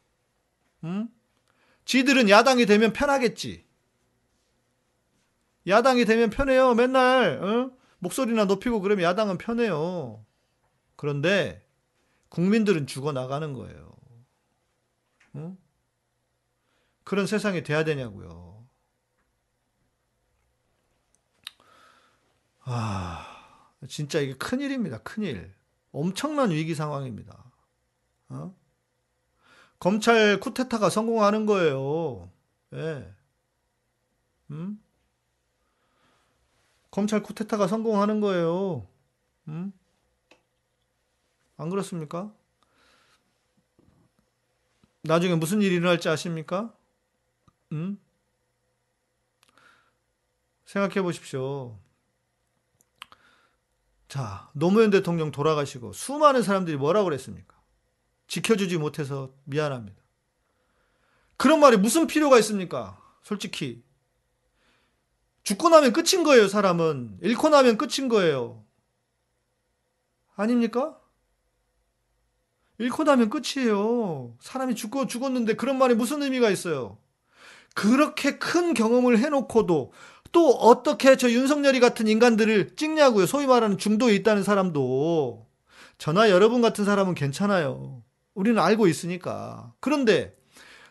음? 0.84 1.08
지들은 1.84 2.30
야당이 2.30 2.64
되면 2.64 2.94
편하겠지. 2.94 3.66
야당이 5.66 6.06
되면 6.06 6.30
편해요. 6.30 6.72
맨날 6.72 7.38
어? 7.44 7.81
목소리나 8.02 8.46
높이고 8.46 8.80
그러면 8.80 9.04
야당은 9.04 9.38
편해요. 9.38 10.24
그런데 10.96 11.64
국민들은 12.30 12.88
죽어 12.88 13.12
나가는 13.12 13.52
거예요. 13.52 13.96
어? 15.34 15.56
그런 17.04 17.28
세상이 17.28 17.62
돼야 17.62 17.84
되냐고요. 17.84 18.66
아, 22.64 23.70
진짜 23.88 24.18
이게 24.18 24.34
큰일입니다. 24.34 24.98
큰일. 25.02 25.54
엄청난 25.92 26.50
위기 26.50 26.74
상황입니다. 26.74 27.52
어? 28.30 28.54
검찰 29.78 30.40
쿠데타가 30.40 30.90
성공하는 30.90 31.46
거예요. 31.46 32.30
예. 32.74 33.14
음? 34.50 34.82
검찰 36.92 37.22
쿠데타가 37.22 37.66
성공하는 37.66 38.20
거예요. 38.20 38.86
음? 39.48 39.72
안 41.56 41.70
그렇습니까? 41.70 42.32
나중에 45.02 45.34
무슨 45.34 45.62
일이 45.62 45.76
일어날지 45.76 46.08
아십니까? 46.10 46.72
음? 47.72 47.98
생각해 50.66 51.02
보십시오. 51.02 51.78
자, 54.06 54.50
노무현 54.52 54.90
대통령 54.90 55.32
돌아가시고 55.32 55.94
수많은 55.94 56.42
사람들이 56.42 56.76
뭐라고 56.76 57.06
그랬습니까? 57.06 57.56
지켜주지 58.26 58.76
못해서 58.76 59.34
미안합니다. 59.44 60.00
그런 61.38 61.58
말이 61.58 61.78
무슨 61.78 62.06
필요가 62.06 62.38
있습니까? 62.38 63.00
솔직히. 63.22 63.82
죽고 65.42 65.68
나면 65.68 65.92
끝인 65.92 66.22
거예요, 66.22 66.48
사람은. 66.48 67.18
잃고 67.22 67.48
나면 67.48 67.76
끝인 67.76 68.08
거예요. 68.08 68.64
아닙니까? 70.36 70.98
잃고 72.78 73.04
나면 73.04 73.30
끝이에요. 73.30 74.34
사람이 74.40 74.74
죽고 74.74 75.06
죽었는데 75.06 75.54
그런 75.54 75.78
말이 75.78 75.94
무슨 75.94 76.22
의미가 76.22 76.50
있어요? 76.50 76.98
그렇게 77.74 78.38
큰 78.38 78.74
경험을 78.74 79.18
해놓고도 79.18 79.92
또 80.32 80.48
어떻게 80.48 81.16
저 81.16 81.30
윤석열이 81.30 81.80
같은 81.80 82.06
인간들을 82.08 82.76
찍냐고요. 82.76 83.26
소위 83.26 83.46
말하는 83.46 83.78
중도에 83.78 84.14
있다는 84.14 84.42
사람도. 84.42 85.46
저나 85.98 86.30
여러분 86.30 86.62
같은 86.62 86.84
사람은 86.84 87.14
괜찮아요. 87.14 88.02
우리는 88.34 88.60
알고 88.60 88.86
있으니까. 88.88 89.72
그런데 89.80 90.36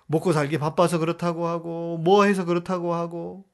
먹고 0.06 0.32
살기 0.32 0.60
바빠서 0.60 1.00
그렇다고 1.00 1.48
하고 1.48 1.98
뭐 1.98 2.26
해서 2.26 2.46
그렇다고 2.46 2.94
하고 2.94 3.46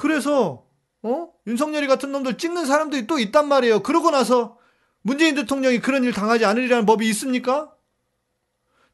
그래서 0.00 0.64
어? 1.02 1.28
윤석열이 1.46 1.86
같은 1.86 2.10
놈들 2.10 2.38
찍는 2.38 2.64
사람들이 2.64 3.06
또 3.06 3.18
있단 3.18 3.46
말이에요. 3.48 3.82
그러고 3.82 4.10
나서 4.10 4.56
문재인 5.02 5.34
대통령이 5.34 5.80
그런 5.80 6.04
일 6.04 6.12
당하지 6.14 6.46
않으리라는 6.46 6.86
법이 6.86 7.06
있습니까? 7.10 7.70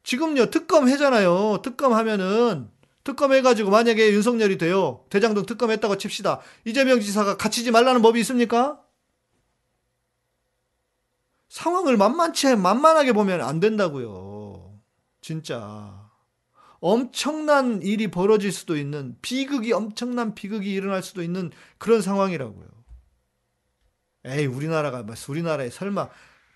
지금요 0.03 0.49
특검 0.49 0.89
해잖아요. 0.89 1.61
특검 1.63 1.93
하면은 1.93 2.69
특검 3.05 3.31
해가지고 3.31 3.69
만약에 3.69 4.11
윤석열이 4.11 4.57
돼요. 4.57 5.05
대장동 5.09 5.45
특검 5.45 5.71
했다고 5.71 5.97
칩시다. 5.97 6.41
이재명 6.65 6.99
지사가 6.99 7.37
갇히지 7.37 7.71
말라는 7.71 8.01
법이 8.01 8.19
있습니까? 8.19 8.81
상황을 11.47 11.95
만만치 11.95 12.57
만만하게 12.57 13.13
보면 13.13 13.39
안 13.39 13.61
된다고요. 13.61 14.77
진짜. 15.21 16.06
엄청난 16.79 17.81
일이 17.81 18.09
벌어질 18.09 18.51
수도 18.51 18.77
있는 18.77 19.15
비극이 19.21 19.73
엄청난 19.73 20.35
비극이 20.35 20.71
일어날 20.71 21.01
수도 21.01 21.23
있는 21.23 21.51
그런 21.77 22.01
상황이라고요. 22.01 22.67
에이 24.25 24.45
우리나라가 24.45 25.03
뭐 25.03 25.15
우리나라에 25.29 25.69
설마 25.69 26.09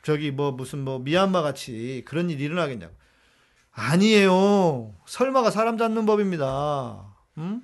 저기 0.03 0.31
뭐 0.31 0.51
무슨 0.51 0.79
뭐 0.79 0.99
미얀마 0.99 1.41
같이 1.41 2.03
그런 2.05 2.29
일이 2.29 2.43
일어나겠냐고. 2.43 2.93
아니에요. 3.71 4.95
설마가 5.05 5.49
사람 5.51 5.77
잡는 5.77 6.05
법입니다. 6.05 7.15
음? 7.37 7.61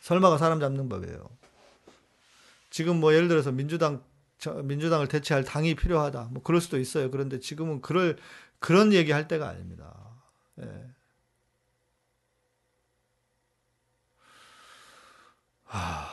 설마가 0.00 0.38
사람 0.38 0.60
잡는 0.60 0.88
법이에요. 0.88 1.30
지금 2.70 2.98
뭐 2.98 3.14
예를 3.14 3.28
들어서 3.28 3.52
민주당 3.52 4.02
민주당을 4.64 5.08
대체할 5.08 5.44
당이 5.44 5.74
필요하다. 5.74 6.28
뭐 6.32 6.42
그럴 6.42 6.60
수도 6.60 6.78
있어요. 6.78 7.10
그런데 7.10 7.40
지금은 7.40 7.80
그럴 7.80 8.16
그런 8.58 8.92
얘기 8.92 9.12
할 9.12 9.28
때가 9.28 9.48
아닙니다. 9.48 9.94
예. 10.60 10.94
하... 15.64 16.06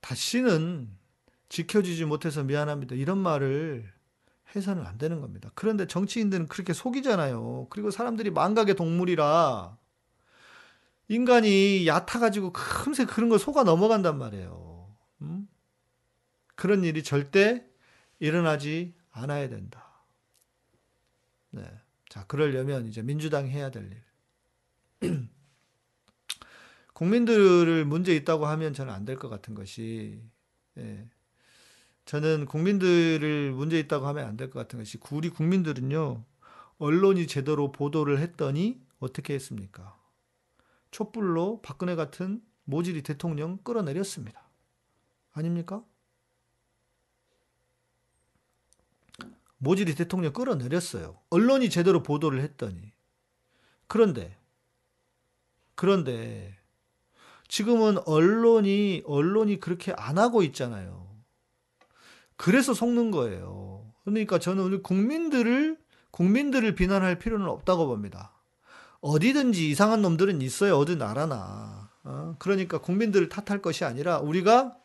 다시는 0.00 0.88
지켜주지 1.48 2.04
못해서 2.04 2.42
미안합니다. 2.42 2.94
이런 2.94 3.18
말을 3.18 3.92
해서는 4.54 4.86
안 4.86 4.98
되는 4.98 5.20
겁니다. 5.20 5.50
그런데 5.54 5.86
정치인들은 5.86 6.46
그렇게 6.48 6.72
속이잖아요. 6.72 7.66
그리고 7.70 7.90
사람들이 7.90 8.30
망각의 8.30 8.74
동물이라 8.74 9.76
인간이 11.08 11.86
얕아가지고 11.86 12.52
금세 12.52 13.04
그런 13.04 13.28
걸 13.28 13.38
속아 13.38 13.64
넘어간단 13.64 14.18
말이에요. 14.18 14.65
음? 16.56 16.62
그런 16.62 16.84
일이 16.84 17.02
절대 17.02 17.66
일어나지 18.18 18.94
않아야 19.10 19.48
된다. 19.48 20.04
네. 21.50 21.62
자, 22.08 22.24
그러려면 22.26 22.86
이제 22.86 23.02
민주당이 23.02 23.50
해야 23.50 23.70
될 23.70 23.90
일. 23.92 24.02
국민들을 26.94 27.84
문제 27.84 28.14
있다고 28.16 28.46
하면 28.46 28.72
저는 28.72 28.92
안 28.92 29.04
될 29.04 29.18
것 29.18 29.28
같은 29.28 29.54
것이, 29.54 30.22
예. 30.78 31.08
저는 32.06 32.46
국민들을 32.46 33.52
문제 33.52 33.78
있다고 33.80 34.06
하면 34.06 34.26
안 34.26 34.36
될 34.36 34.50
것 34.50 34.58
같은 34.60 34.78
것이, 34.78 34.98
우리 35.10 35.28
국민들은요, 35.28 36.24
언론이 36.78 37.26
제대로 37.26 37.72
보도를 37.72 38.18
했더니 38.20 38.80
어떻게 38.98 39.34
했습니까? 39.34 39.98
촛불로 40.90 41.60
박근혜 41.62 41.94
같은 41.96 42.42
모질이 42.64 43.02
대통령 43.02 43.58
끌어내렸습니다. 43.58 44.42
아닙니까? 45.32 45.84
모질이 49.66 49.96
대통령 49.96 50.32
끌어내렸어요. 50.32 51.18
언론이 51.30 51.70
제대로 51.70 52.02
보도를 52.02 52.40
했더니. 52.40 52.92
그런데, 53.88 54.36
그런데, 55.74 56.56
지금은 57.48 57.98
언론이, 58.06 59.02
언론이 59.04 59.58
그렇게 59.58 59.92
안 59.96 60.18
하고 60.18 60.44
있잖아요. 60.44 61.06
그래서 62.36 62.74
속는 62.74 63.10
거예요. 63.10 63.92
그러니까 64.04 64.38
저는 64.38 64.62
우리 64.62 64.82
국민들을, 64.82 65.78
국민들을 66.12 66.76
비난할 66.76 67.18
필요는 67.18 67.48
없다고 67.48 67.88
봅니다. 67.88 68.32
어디든지 69.00 69.68
이상한 69.68 70.00
놈들은 70.02 70.42
있어요. 70.42 70.76
어디 70.76 70.96
나라나. 70.96 71.90
어? 72.04 72.36
그러니까 72.38 72.78
국민들을 72.78 73.28
탓할 73.28 73.62
것이 73.62 73.84
아니라 73.84 74.18
우리가 74.18 74.76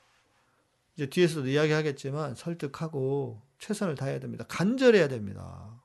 이제 0.95 1.07
뒤에서도 1.07 1.47
이야기하겠지만 1.47 2.33
설득하고 2.35 3.41
최선을 3.61 3.95
다해야 3.95 4.19
됩니다. 4.19 4.43
간절해야 4.49 5.07
됩니다. 5.07 5.79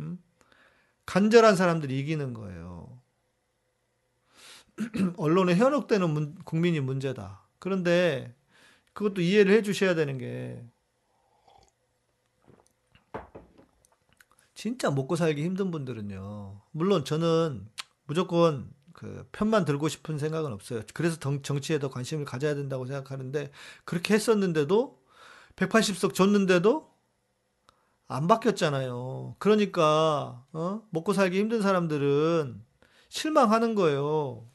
음? 0.00 0.18
간절한 1.06 1.56
사람들이 1.56 1.98
이기는 2.00 2.32
거예요. 2.32 3.00
언론에 5.18 5.54
현혹되는 5.54 6.10
문, 6.10 6.34
국민이 6.44 6.80
문제다. 6.80 7.46
그런데 7.58 8.34
그것도 8.94 9.20
이해를 9.20 9.52
해 9.52 9.62
주셔야 9.62 9.94
되는 9.94 10.16
게 10.16 10.64
진짜 14.54 14.90
먹고 14.90 15.14
살기 15.14 15.44
힘든 15.44 15.70
분들은요. 15.70 16.62
물론 16.72 17.04
저는 17.04 17.68
무조건 18.06 18.70
그 18.94 19.28
편만 19.32 19.66
들고 19.66 19.88
싶은 19.88 20.18
생각은 20.18 20.50
없어요. 20.52 20.80
그래서 20.94 21.18
정치에 21.42 21.78
더 21.78 21.90
관심을 21.90 22.24
가져야 22.24 22.54
된다고 22.54 22.86
생각하는데 22.86 23.52
그렇게 23.84 24.14
했었는데도 24.14 25.00
180석 25.56 26.14
줬는데도 26.14 26.97
안 28.08 28.26
바뀌었잖아요. 28.26 29.36
그러니까 29.38 30.44
어? 30.52 30.82
먹고 30.90 31.12
살기 31.12 31.38
힘든 31.38 31.60
사람들은 31.62 32.62
실망하는 33.10 33.74
거예요. 33.74 34.48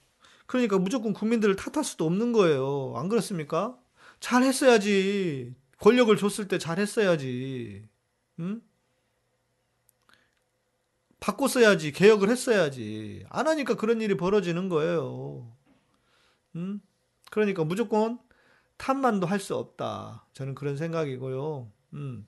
그러니까 0.48 0.78
무조건 0.80 1.14
국민들을 1.14 1.56
탓할 1.56 1.84
수도 1.84 2.06
없는 2.06 2.34
거예요. 2.34 2.94
안 2.98 3.10
그렇습니까? 3.10 3.78
잘 4.20 4.44
했어야지. 4.44 5.56
권력을 5.80 6.16
줬을 6.18 6.48
때 6.48 6.58
잘 6.58 6.80
했어야지. 6.80 7.88
응? 8.40 8.62
바꿨어야지. 11.20 11.92
개혁을 11.94 12.30
했어야지. 12.30 13.26
안 13.30 13.48
하니까 13.48 13.76
그런 13.76 14.02
일이 14.02 14.18
벌어지는 14.18 14.68
거예요. 14.70 15.52
응? 16.56 16.82
그러니까 17.32 17.64
무조건 17.64 18.20
탓만도 18.78 19.28
할 19.28 19.40
수 19.40 19.56
없다. 19.56 20.26
저는 20.34 20.56
그런 20.56 20.76
생각이고요. 20.78 21.72
음. 21.94 22.28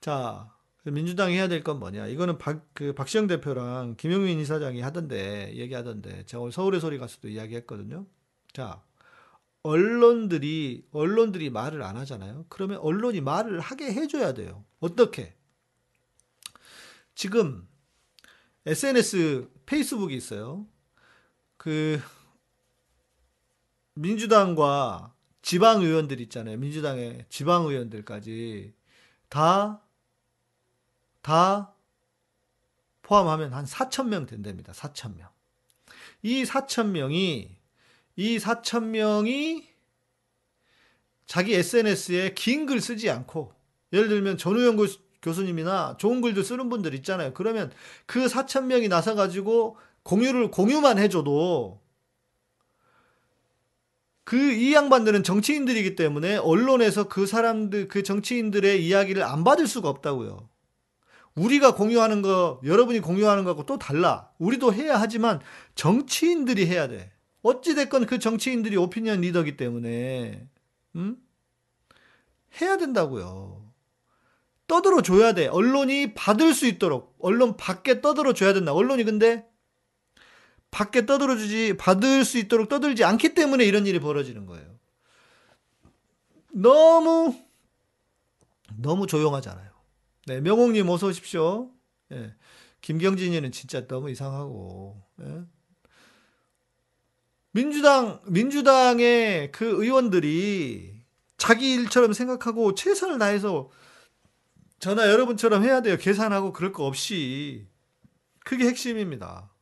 자, 0.00 0.50
민주당이 0.84 1.34
해야 1.34 1.48
될 1.48 1.62
건 1.62 1.78
뭐냐? 1.78 2.06
이거는 2.06 2.38
박, 2.38 2.66
그 2.74 2.94
박시영 2.94 3.26
대표랑 3.26 3.96
김용민 3.96 4.38
이사장이 4.40 4.80
하던데, 4.80 5.52
얘기하던데, 5.54 6.24
제가 6.26 6.40
오늘 6.42 6.52
서울의 6.52 6.80
소리 6.80 6.98
가서도 6.98 7.28
이야기 7.28 7.54
했거든요. 7.56 8.06
자, 8.52 8.82
언론들이, 9.62 10.86
언론들이 10.92 11.50
말을 11.50 11.82
안 11.82 11.96
하잖아요. 11.98 12.46
그러면 12.48 12.78
언론이 12.78 13.20
말을 13.20 13.60
하게 13.60 13.92
해줘야 13.92 14.32
돼요. 14.34 14.64
어떻게? 14.80 15.36
지금 17.14 17.68
SNS, 18.66 19.48
페이스북이 19.66 20.16
있어요. 20.16 20.66
그, 21.58 22.00
민주당과 23.94 25.14
지방 25.42 25.82
의원들 25.82 26.20
있잖아요. 26.22 26.56
민주당의 26.58 27.26
지방 27.28 27.64
의원들까지 27.66 28.72
다, 29.28 29.82
다 31.22 31.74
포함하면 33.02 33.52
한 33.52 33.64
4천 33.64 34.08
명 34.08 34.26
된답니다. 34.26 34.72
4천 34.72 35.16
명. 35.16 35.28
이 36.22 36.44
4천 36.44 36.88
명이, 36.90 37.56
이 38.16 38.38
4천 38.38 38.84
명이 38.84 39.68
자기 41.26 41.54
SNS에 41.54 42.34
긴 42.34 42.66
글 42.66 42.80
쓰지 42.80 43.10
않고, 43.10 43.52
예를 43.92 44.08
들면 44.08 44.36
전우영 44.38 44.76
교수님이나 45.22 45.96
좋은 45.98 46.20
글도 46.20 46.42
쓰는 46.42 46.68
분들 46.70 46.94
있잖아요. 46.96 47.32
그러면 47.34 47.72
그 48.06 48.26
4천 48.26 48.64
명이 48.64 48.88
나서 48.88 49.14
가지고 49.14 49.76
공유를, 50.02 50.50
공유만 50.50 50.98
해줘도 50.98 51.80
그 54.24 54.36
이 54.36 54.74
양반들은 54.74 55.22
정치인들이기 55.24 55.96
때문에 55.96 56.36
언론에서 56.36 57.08
그 57.08 57.26
사람들 57.26 57.88
그 57.88 58.02
정치인들의 58.02 58.84
이야기를 58.86 59.22
안 59.24 59.44
받을 59.44 59.66
수가 59.66 59.88
없다고요. 59.88 60.48
우리가 61.34 61.74
공유하는 61.74 62.22
거 62.22 62.60
여러분이 62.64 63.00
공유하는 63.00 63.44
거하고 63.44 63.64
또 63.66 63.78
달라. 63.78 64.30
우리도 64.38 64.74
해야 64.74 65.00
하지만 65.00 65.40
정치인들이 65.74 66.66
해야 66.66 66.88
돼. 66.88 67.12
어찌 67.42 67.74
됐건 67.74 68.06
그 68.06 68.18
정치인들이 68.18 68.76
오피니언 68.76 69.20
리더기 69.22 69.56
때문에 69.56 70.46
음? 70.96 71.16
해야 72.60 72.76
된다고요. 72.76 73.70
떠들어 74.66 75.02
줘야 75.02 75.32
돼. 75.32 75.46
언론이 75.46 76.14
받을 76.14 76.54
수 76.54 76.66
있도록 76.66 77.16
언론 77.18 77.56
밖에 77.56 78.00
떠들어 78.00 78.34
줘야 78.34 78.52
된다. 78.52 78.72
언론이 78.72 79.04
근데 79.04 79.46
밖에 80.70 81.06
떠들어 81.06 81.36
주지 81.36 81.76
받을 81.76 82.24
수 82.24 82.38
있도록 82.38 82.68
떠들지 82.68 83.02
않기 83.04 83.34
때문에 83.34 83.64
이런 83.64 83.86
일이 83.86 83.98
벌어지는 83.98 84.46
거예요. 84.46 84.78
너무 86.52 87.34
너무 88.76 89.06
조용하잖아요. 89.06 89.69
네, 90.30 90.40
명옥님 90.40 90.88
어서 90.88 91.08
오십시오. 91.08 91.72
예, 92.12 92.32
김경진이는 92.82 93.50
진짜 93.50 93.88
너무 93.88 94.10
이상하고 94.10 95.02
예. 95.22 95.42
민주당 97.50 98.20
민주당의 98.28 99.50
그 99.50 99.64
의원들이 99.82 101.02
자기 101.36 101.74
일처럼 101.74 102.12
생각하고 102.12 102.76
최선을 102.76 103.18
다해서 103.18 103.70
전화 104.78 105.10
여러분처럼 105.10 105.64
해야 105.64 105.82
돼요. 105.82 105.96
계산하고 105.96 106.52
그럴 106.52 106.70
거 106.70 106.86
없이 106.86 107.66
그게 108.44 108.68
핵심입니다. 108.68 109.52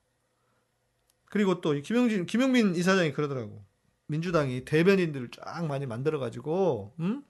그리고 1.31 1.63
또 1.63 1.73
김영진, 1.73 2.27
김영민 2.27 2.75
이사장이 2.75 3.15
그러더라고. 3.15 3.65
민주당이 4.09 4.67
대변인들을 4.67 5.31
쫙 5.31 5.67
많이 5.67 5.87
만들어 5.87 6.19
가지고, 6.19 6.93
음? 7.01 7.23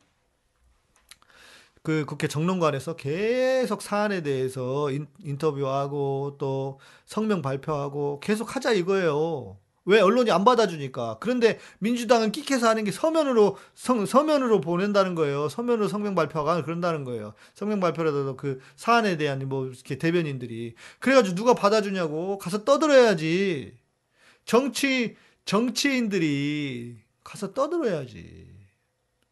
그 1.83 2.05
국회 2.07 2.29
정론관에서 2.29 2.97
계속 2.97 3.83
사안에 3.83 4.23
대해서 4.23 4.91
인, 4.91 5.07
인터뷰하고 5.25 6.37
또 6.39 6.81
성명 7.07 7.43
발표하고 7.43 8.21
계속 8.21 8.55
하자 8.57 8.73
이거예요. 8.73 9.59
왜 9.89 10.01
언론이 10.01 10.31
안 10.31 10.45
받아주니까. 10.45 11.17
그런데 11.19 11.59
민주당은 11.79 12.31
끽해서 12.31 12.69
하는 12.69 12.85
게 12.85 12.91
서면으로 12.91 13.57
성, 13.75 14.05
서면으로 14.05 14.61
보낸다는 14.61 15.15
거예요. 15.15 15.49
서면으로 15.49 15.89
성명 15.89 16.15
발표가 16.15 16.63
그런다는 16.63 17.05
거예요. 17.05 17.33
성명 17.55 17.81
발표라도 17.81 18.37
그 18.37 18.61
사안에 18.77 19.17
대한 19.17 19.49
뭐 19.49 19.67
이렇게 19.67 19.97
대변인들이 19.97 20.75
그래가지고 20.99 21.35
누가 21.35 21.55
받아주냐고 21.55 22.37
가서 22.37 22.65
떠들어야지. 22.65 23.79
정치, 24.45 25.17
정치인들이 25.47 26.99
가서 27.25 27.55
떠들어야지. 27.55 28.47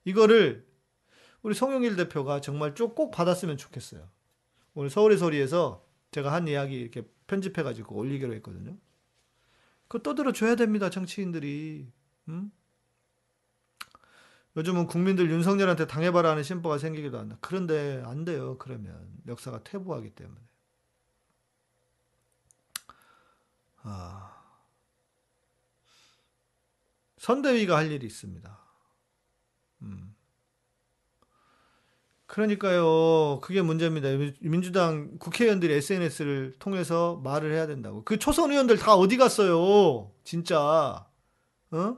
이거를 0.07 0.66
우리 1.47 1.55
송영일 1.55 1.95
대표가 1.95 2.41
정말 2.41 2.75
쭉 2.75 2.97
꼭 2.97 3.13
받았으면 3.13 3.57
좋겠어요. 3.57 4.11
오늘 4.75 4.91
서울의 4.91 5.17
소리에서 5.17 5.87
제가 6.11 6.33
한 6.33 6.49
이야기 6.49 6.75
이렇게 6.75 7.09
편집해가지고 7.29 7.95
올리기로 7.95 8.35
했거든요. 8.35 8.77
그거 9.87 10.03
떠들어 10.03 10.33
줘야 10.33 10.57
됩니다, 10.57 10.91
정치인들이. 10.91 11.87
음? 12.31 12.51
요즘은 14.57 14.89
국민들 14.89 15.31
윤석열한테 15.31 15.87
당해봐라 15.87 16.31
하는 16.31 16.43
심보가 16.43 16.79
생기기도 16.79 17.21
한다. 17.21 17.39
그런데 17.41 18.03
안 18.05 18.25
돼요. 18.25 18.59
그러면 18.59 19.09
역사가 19.29 19.63
퇴보하기 19.63 20.11
때문에. 20.17 20.41
아. 23.83 24.35
선대위가 27.19 27.77
할 27.77 27.93
일이 27.93 28.05
있습니다. 28.05 28.59
음. 29.83 30.16
그러니까요. 32.37 33.41
그게 33.41 33.63
문제입니다. 33.63 34.09
민주당 34.41 35.17
국회의원들이 35.19 35.73
SNS를 35.73 36.53
통해서 36.59 37.19
말을 37.25 37.55
해야 37.55 37.67
된다고. 37.67 38.05
그 38.05 38.19
초선 38.19 38.51
의원들 38.51 38.77
다 38.77 38.95
어디 38.95 39.17
갔어요? 39.17 40.11
진짜. 40.23 41.07
어? 41.71 41.97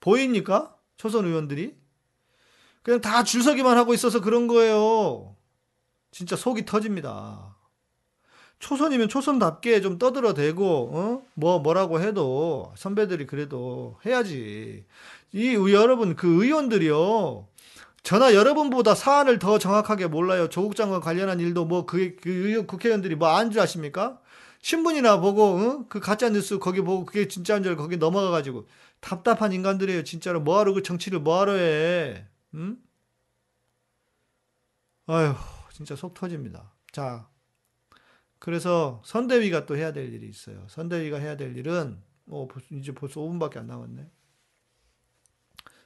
보입니까? 0.00 0.74
초선 0.96 1.26
의원들이? 1.26 1.76
그냥 2.82 3.02
다 3.02 3.22
줄서기만 3.22 3.76
하고 3.76 3.92
있어서 3.92 4.22
그런 4.22 4.46
거예요. 4.46 5.36
진짜 6.10 6.36
속이 6.36 6.64
터집니다. 6.64 7.54
초선이면 8.60 9.10
초선답게 9.10 9.82
좀 9.82 9.98
떠들어대고, 9.98 10.90
어? 10.94 11.22
뭐, 11.34 11.58
뭐라고 11.58 12.00
해도, 12.00 12.72
선배들이 12.78 13.26
그래도 13.26 13.98
해야지. 14.06 14.86
이, 15.32 15.54
여러분, 15.54 16.16
그 16.16 16.44
의원들이요. 16.44 17.46
저나 18.02 18.34
여러분보다 18.34 18.94
사안을 18.94 19.38
더 19.38 19.58
정확하게 19.58 20.06
몰라요. 20.08 20.48
조국 20.48 20.74
장관 20.74 21.00
관련한 21.00 21.38
일도 21.40 21.66
뭐, 21.66 21.84
그, 21.86 22.16
그 22.16 22.64
국회의원들이 22.66 23.14
뭐 23.16 23.28
안 23.28 23.50
줄 23.50 23.60
아십니까? 23.60 24.20
신문이나 24.62 25.20
보고, 25.20 25.42
어? 25.58 25.86
그 25.88 26.00
가짜 26.00 26.28
뉴스 26.30 26.58
거기 26.58 26.80
보고 26.80 27.04
그게 27.04 27.28
진짜인 27.28 27.62
줄 27.62 27.76
거기 27.76 27.96
넘어가 27.96 28.30
가지고. 28.30 28.66
답답한 29.00 29.52
인간들이에요. 29.52 30.04
진짜로. 30.04 30.40
뭐하러 30.40 30.74
그 30.74 30.82
정치를 30.82 31.20
뭐하러 31.20 31.52
해. 31.54 32.26
응? 32.54 32.76
아휴, 35.06 35.34
진짜 35.72 35.96
속 35.96 36.14
터집니다. 36.14 36.72
자, 36.92 37.28
그래서 38.38 39.02
선대위가 39.04 39.66
또 39.66 39.76
해야 39.76 39.92
될 39.92 40.12
일이 40.12 40.28
있어요. 40.28 40.66
선대위가 40.68 41.18
해야 41.18 41.36
될 41.36 41.56
일은 41.56 42.02
뭐 42.24 42.48
이제 42.70 42.92
벌써 42.92 43.20
5분밖에 43.20 43.56
안 43.58 43.66
남았네. 43.66 44.10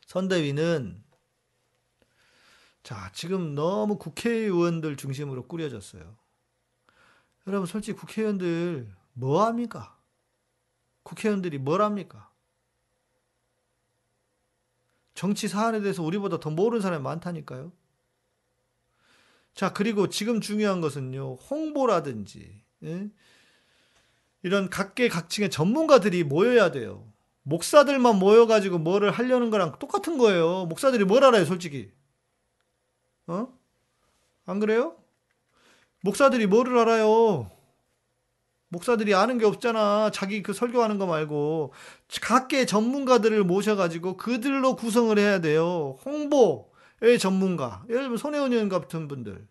선대위는 0.07 1.04
자, 2.85 3.11
지금 3.14 3.55
너무 3.55 3.97
국회의원들 3.97 4.97
중심으로 4.97 5.49
꾸려졌어요. 5.49 6.16
여러분 7.47 7.66
솔직히 7.66 7.99
국회의원들 7.99 8.95
뭐 9.14 9.45
합니까? 9.47 9.97
국회의원들이 11.03 11.59
뭘 11.59 11.80
합니까? 11.80 12.30
정치 15.14 15.49
사안에 15.49 15.80
대해서 15.80 16.03
우리보다 16.03 16.39
더 16.41 16.51
모르는 16.51 16.82
사람이 16.82 17.03
많다니까요. 17.03 17.72
자, 19.55 19.72
그리고 19.72 20.09
지금 20.09 20.41
중요한 20.41 20.80
것은요, 20.80 21.37
홍보라든지, 21.37 22.61
예? 22.82 23.09
이런 24.43 24.68
각계각층의 24.68 25.51
전문가들이 25.51 26.24
모여야 26.24 26.70
돼요. 26.72 27.11
목사들만 27.45 28.18
모여가지고 28.18 28.78
뭐를 28.78 29.11
하려는 29.11 29.51
거랑 29.51 29.78
똑같은 29.78 30.18
거예요. 30.18 30.66
목사들이 30.66 31.05
뭘 31.05 31.24
알아요, 31.24 31.45
솔직히? 31.45 31.93
어? 33.27 33.49
안 34.47 34.61
그래요? 34.61 34.97
목사들이 36.03 36.47
뭐를 36.47 36.79
알아요? 36.79 37.51
목사들이 38.68 39.14
아는 39.14 39.39
게 39.39 39.47
없잖아. 39.47 40.11
자기 40.11 40.43
그 40.43 40.53
설교하는 40.53 40.99
거 40.99 41.07
말고. 41.07 41.72
각계 42.20 42.66
전문가들을 42.66 43.45
모셔가지고 43.45 44.16
그들로 44.16 44.77
구성을 44.77 45.16
해야 45.18 45.41
돼요. 45.41 45.97
홍보의 46.05 47.18
전문가. 47.20 47.85
예를 47.89 48.03
들면 48.03 48.18
손혜원 48.18 48.53
의원 48.53 48.68
같은 48.68 49.09
분들. 49.09 49.47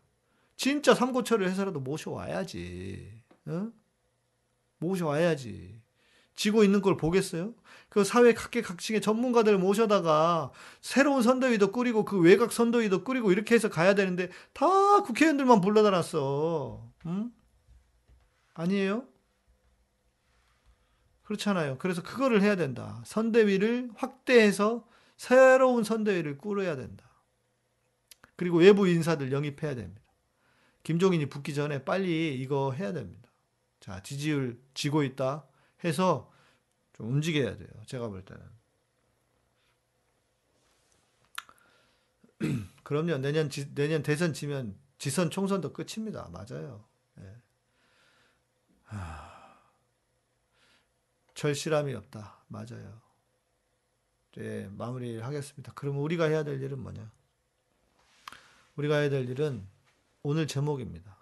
진짜 0.58 0.94
삼고초를 0.94 1.50
해서라도 1.50 1.80
모셔와야지. 1.80 3.24
어? 3.48 3.70
모셔와야지. 4.80 5.82
지고 6.36 6.64
있는 6.64 6.82
걸 6.82 6.98
보겠어요? 6.98 7.54
그 7.94 8.04
사회 8.04 8.34
각계각층의 8.34 9.02
전문가들 9.02 9.60
모셔다가 9.60 10.52
새로운 10.82 11.22
선도위도 11.22 11.72
꾸리고 11.72 12.06
그 12.06 12.20
외곽 12.20 12.52
선도위도 12.52 13.04
꾸리고 13.04 13.32
이렇게 13.32 13.54
해서 13.54 13.70
가야 13.70 13.94
되는데 13.94 14.32
다 14.52 15.04
국회의원들만 15.04 15.62
불러다 15.62 15.92
놨어. 15.92 16.92
응? 17.06 17.32
아니에요? 18.56 19.06
그렇잖아요. 21.22 21.78
그래서 21.78 22.02
그거를 22.02 22.42
해야 22.42 22.56
된다. 22.56 23.00
선대위를 23.06 23.92
확대해서 23.94 24.88
새로운 25.16 25.84
선대위를 25.84 26.40
꾸려야 26.40 26.76
된다. 26.76 27.06
그리고 28.36 28.58
외부 28.58 28.88
인사들 28.88 29.32
영입해야 29.32 29.76
됩니다. 29.76 30.02
김종인이 30.82 31.28
붙기 31.30 31.54
전에 31.54 31.86
빨리 31.86 32.42
이거 32.42 32.72
해야 32.72 32.92
됩니다. 32.92 33.30
자, 33.80 34.02
지지율 34.02 34.60
지고 34.74 35.04
있다 35.04 35.46
해서 35.84 36.33
좀 36.94 37.10
움직여야 37.10 37.58
돼요. 37.58 37.70
제가 37.86 38.08
볼 38.08 38.24
때는. 38.24 38.44
그럼요. 42.84 43.18
내년 43.18 43.50
지, 43.50 43.74
내년 43.74 44.04
대선 44.04 44.34
지면 44.34 44.78
지선 44.98 45.30
총선도 45.30 45.74
끝입니다. 45.74 46.30
맞아요. 46.32 46.86
예. 47.20 47.36
하... 48.84 49.34
절실함이 51.34 51.94
없다. 51.96 52.44
맞아요. 52.48 53.02
네, 54.36 54.68
마무리를 54.72 55.24
하겠습니다. 55.26 55.72
그러면 55.76 56.02
우리가 56.02 56.26
해야 56.26 56.44
될 56.44 56.62
일은 56.62 56.80
뭐냐? 56.80 57.12
우리가 58.76 58.98
해야 58.98 59.10
될 59.10 59.30
일은 59.30 59.68
오늘 60.24 60.48
제목입니다. 60.48 61.18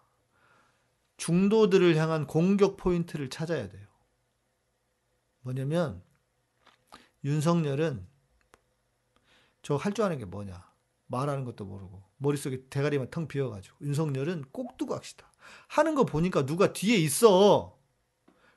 중도들을 1.17 1.95
향한 1.97 2.25
공격 2.25 2.77
포인트를 2.77 3.29
찾아야 3.29 3.69
돼요. 3.69 3.90
뭐냐면 5.41 6.01
윤석열은 7.23 8.07
저 9.63 9.77
할 9.77 9.93
줄 9.93 10.05
아는 10.05 10.17
게 10.17 10.25
뭐냐? 10.25 10.69
말하는 11.07 11.45
것도 11.45 11.65
모르고 11.65 12.03
머릿속에 12.17 12.63
대가리만 12.69 13.09
텅 13.11 13.27
비어가지고 13.27 13.77
윤석열은 13.81 14.45
꼭두각시다. 14.51 15.31
하는 15.67 15.95
거 15.95 16.05
보니까 16.05 16.45
누가 16.45 16.73
뒤에 16.73 16.97
있어. 16.97 17.77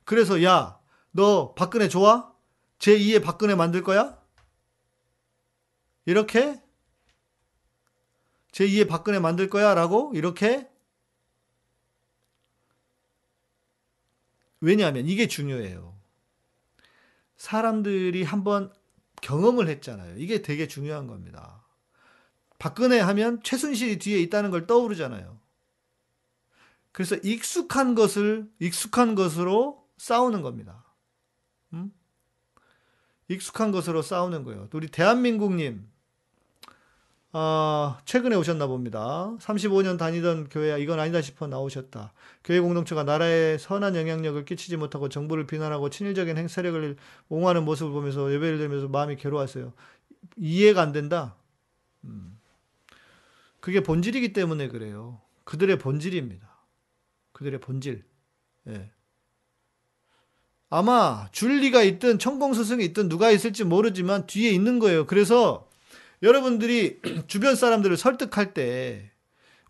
그래서 0.05 0.43
야 0.43 0.81
너 1.17 1.55
박근혜 1.55 1.89
좋아? 1.89 2.35
제2의 2.81 3.23
박근혜 3.23 3.55
만들 3.55 3.85
거야? 3.85 4.21
이렇게? 6.07 6.61
제2의 8.51 8.89
박근혜 8.89 9.21
만들 9.21 9.49
거야? 9.49 9.75
라고? 9.75 10.11
이렇게? 10.15 10.69
왜냐하면 14.61 15.07
이게 15.07 15.29
중요해요. 15.29 15.94
사람들이 17.45 18.23
한번 18.23 18.73
경험을 19.21 19.69
했잖아요. 19.69 20.17
이게 20.17 20.41
되게 20.41 20.67
중요한 20.67 21.07
겁니다. 21.07 21.63
박근혜 22.59 22.99
하면 23.01 23.43
최순실이 23.43 23.99
뒤에 23.99 24.19
있다는 24.21 24.51
걸 24.51 24.67
떠오르잖아요. 24.67 25.39
그래서 26.91 27.17
익숙한 27.17 27.95
것을 27.95 28.51
익숙한 28.61 29.15
것으로 29.15 29.87
싸우는 29.99 30.41
겁니다. 30.41 30.87
음? 31.75 31.93
익숙한 33.29 33.73
것으로 33.73 34.01
싸우는 34.01 34.45
거예요. 34.45 34.69
우리 34.73 34.89
대한민국님, 34.89 35.87
아, 37.37 37.99
최근에 38.05 38.37
오셨나 38.37 38.69
봅니다. 38.69 39.37
35년 39.41 39.99
다니던 39.99 40.49
교회야 40.51 40.79
이건 40.79 41.01
아니다 41.01 41.21
싶어 41.21 41.49
나오셨다. 41.49 42.13
교회 42.45 42.61
공동체가 42.61 43.03
나라에 43.03 43.59
선한 43.59 43.97
영향력을 43.97 44.45
끼치지 44.45 44.77
못하고 44.77 45.09
정부를 45.09 45.45
비난하고 45.45 45.91
친일적인 45.91 46.39
행세력을 46.39 46.97
옹호하는 47.29 47.65
모습을 47.65 47.91
보면서 47.91 48.33
예배를 48.33 48.59
드리면서 48.59 48.87
마음이 48.87 49.17
괴로웠어요. 49.17 49.73
이해가 50.37 50.81
안 50.81 50.93
된다. 50.93 51.35
음. 52.05 52.39
그게 53.59 53.83
본질이기 53.83 54.33
때문에 54.33 54.69
그래요. 54.69 55.21
그들의 55.43 55.81
본질입니다. 55.81 56.49
그들의 57.33 57.59
본질. 57.59 58.05
예. 58.69 58.93
아마 60.71 61.27
줄리가 61.33 61.83
있든 61.83 62.21
천공스승이 62.21 62.85
있든 62.85 63.09
누가 63.09 63.33
있을지 63.33 63.65
모르지만 63.65 64.29
뒤에 64.29 64.51
있는 64.51 64.79
거예요. 64.79 65.07
그래서 65.07 65.64
여러분들이 66.25 67.01
주변 67.29 67.55
사람들을 67.55 67.97
설득할 67.97 68.55
때 68.55 69.13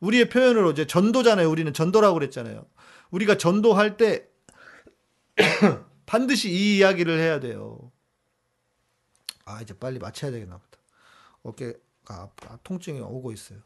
우리의 0.01 0.29
표현으로 0.29 0.71
이제 0.71 0.87
전도잖아요. 0.87 1.51
우리는 1.51 1.73
전도라고 1.73 2.15
그랬잖아요. 2.15 2.65
우리가 3.11 3.37
전도할 3.37 3.97
때 3.97 4.29
반드시 6.07 6.51
이 6.51 6.79
이야기를 6.79 7.19
해야 7.19 7.41
돼요. 7.41 7.91
아, 9.45 9.61
이제 9.61 9.77
빨리 9.77 9.99
마쳐야 9.99 10.31
되겠나 10.31 10.59
보다. 10.59 10.79
어깨가 11.43 11.79
아파, 12.07 12.57
통증이 12.63 13.01
오고 13.01 13.33
있어요. 13.33 13.59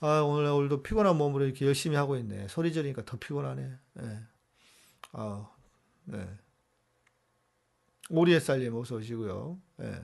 아, 0.00 0.20
오늘, 0.20 0.46
오늘도 0.46 0.82
피곤한 0.82 1.16
몸으로 1.16 1.44
이렇게 1.44 1.64
열심히 1.64 1.96
하고 1.96 2.16
있네. 2.16 2.48
소리 2.48 2.72
지르니까 2.72 3.04
더 3.04 3.16
피곤하네. 3.16 3.72
네. 3.94 4.18
아, 5.12 5.48
네. 6.04 6.28
오리에 8.10 8.40
살님 8.40 8.74
어서 8.74 8.96
오시고요. 8.96 9.58
예. 9.82 10.02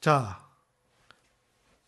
자, 0.00 0.46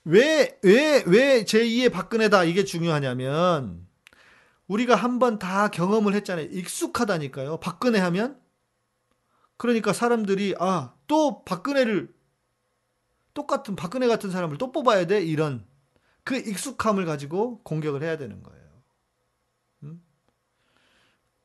왜, 0.04 0.58
왜, 0.62 1.04
왜 1.06 1.44
제2의 1.44 1.92
박근혜다 1.92 2.44
이게 2.44 2.64
중요하냐면 2.64 3.86
우리가 4.66 4.94
한 4.94 5.18
번 5.18 5.38
다 5.38 5.68
경험을 5.68 6.14
했잖아요. 6.14 6.46
익숙하다니까요. 6.50 7.58
박근혜 7.58 7.98
하면 8.00 8.40
그러니까 9.56 9.92
사람들이 9.92 10.54
아, 10.58 10.94
또 11.06 11.44
박근혜를 11.44 12.12
똑같은 13.34 13.76
박근혜 13.76 14.06
같은 14.08 14.30
사람을 14.30 14.58
또 14.58 14.72
뽑아야 14.72 15.06
돼 15.06 15.22
이런 15.22 15.66
그 16.24 16.36
익숙함을 16.36 17.04
가지고 17.04 17.62
공격을 17.62 18.02
해야 18.02 18.16
되는 18.16 18.42
거예요. 18.42 18.82
음? 19.84 20.02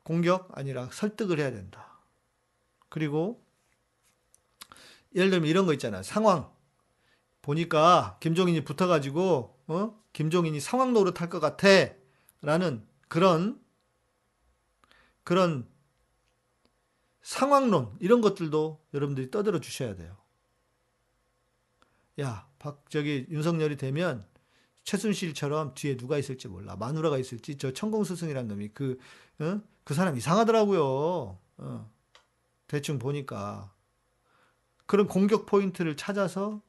공격 0.04 0.50
아니라 0.58 0.90
설득을 0.92 1.40
해야 1.40 1.52
된다. 1.52 2.00
그리고 2.90 3.44
예를 5.16 5.30
들면 5.30 5.50
이런 5.50 5.66
거 5.66 5.74
있잖아요. 5.74 6.04
상황 6.04 6.52
보니까 7.46 8.18
김종인이 8.22 8.64
붙어가지고 8.64 9.60
어? 9.68 10.04
김종인이 10.14 10.60
상황 10.60 10.94
노릇할 10.94 11.30
것 11.30 11.40
같아 11.40 11.68
라는 12.42 12.84
그런 13.08 13.62
그런 15.24 15.68
상황론 17.22 17.96
이런 18.00 18.22
것들도 18.22 18.84
여러분들이 18.96 19.30
떠들어 19.30 19.60
주셔야 19.60 19.96
돼요. 19.96 20.18
야, 22.20 22.48
박 22.58 22.90
저기 22.90 23.28
윤석열이 23.30 23.78
되면 23.78 24.26
최순실처럼 24.84 25.74
뒤에 25.76 25.98
누가 25.98 26.18
있을지 26.18 26.48
몰라. 26.48 26.76
마누라가 26.76 27.20
있을지 27.20 27.58
저 27.58 27.74
천공스승이란 27.74 28.48
놈이 28.48 28.70
그, 28.70 28.98
어? 29.40 29.62
그 29.84 29.94
사람 29.94 30.18
이상하더라고요. 30.18 31.40
어. 31.58 31.92
대충 32.68 32.98
보니까 32.98 33.72
그런 34.88 35.08
공격 35.08 35.46
포인트를 35.46 35.96
찾아서 35.96 36.62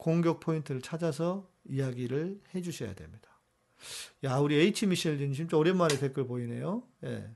공격 0.00 0.40
포인트를 0.40 0.80
찾아서 0.80 1.46
이야기를 1.64 2.40
해 2.54 2.62
주셔야 2.62 2.94
됩니다. 2.94 3.28
야, 4.24 4.38
우리 4.38 4.58
H 4.58 4.86
미셸님 4.86 5.34
진짜 5.34 5.58
오랜만에 5.58 5.98
댓글 5.98 6.26
보이네요. 6.26 6.82
예. 7.04 7.30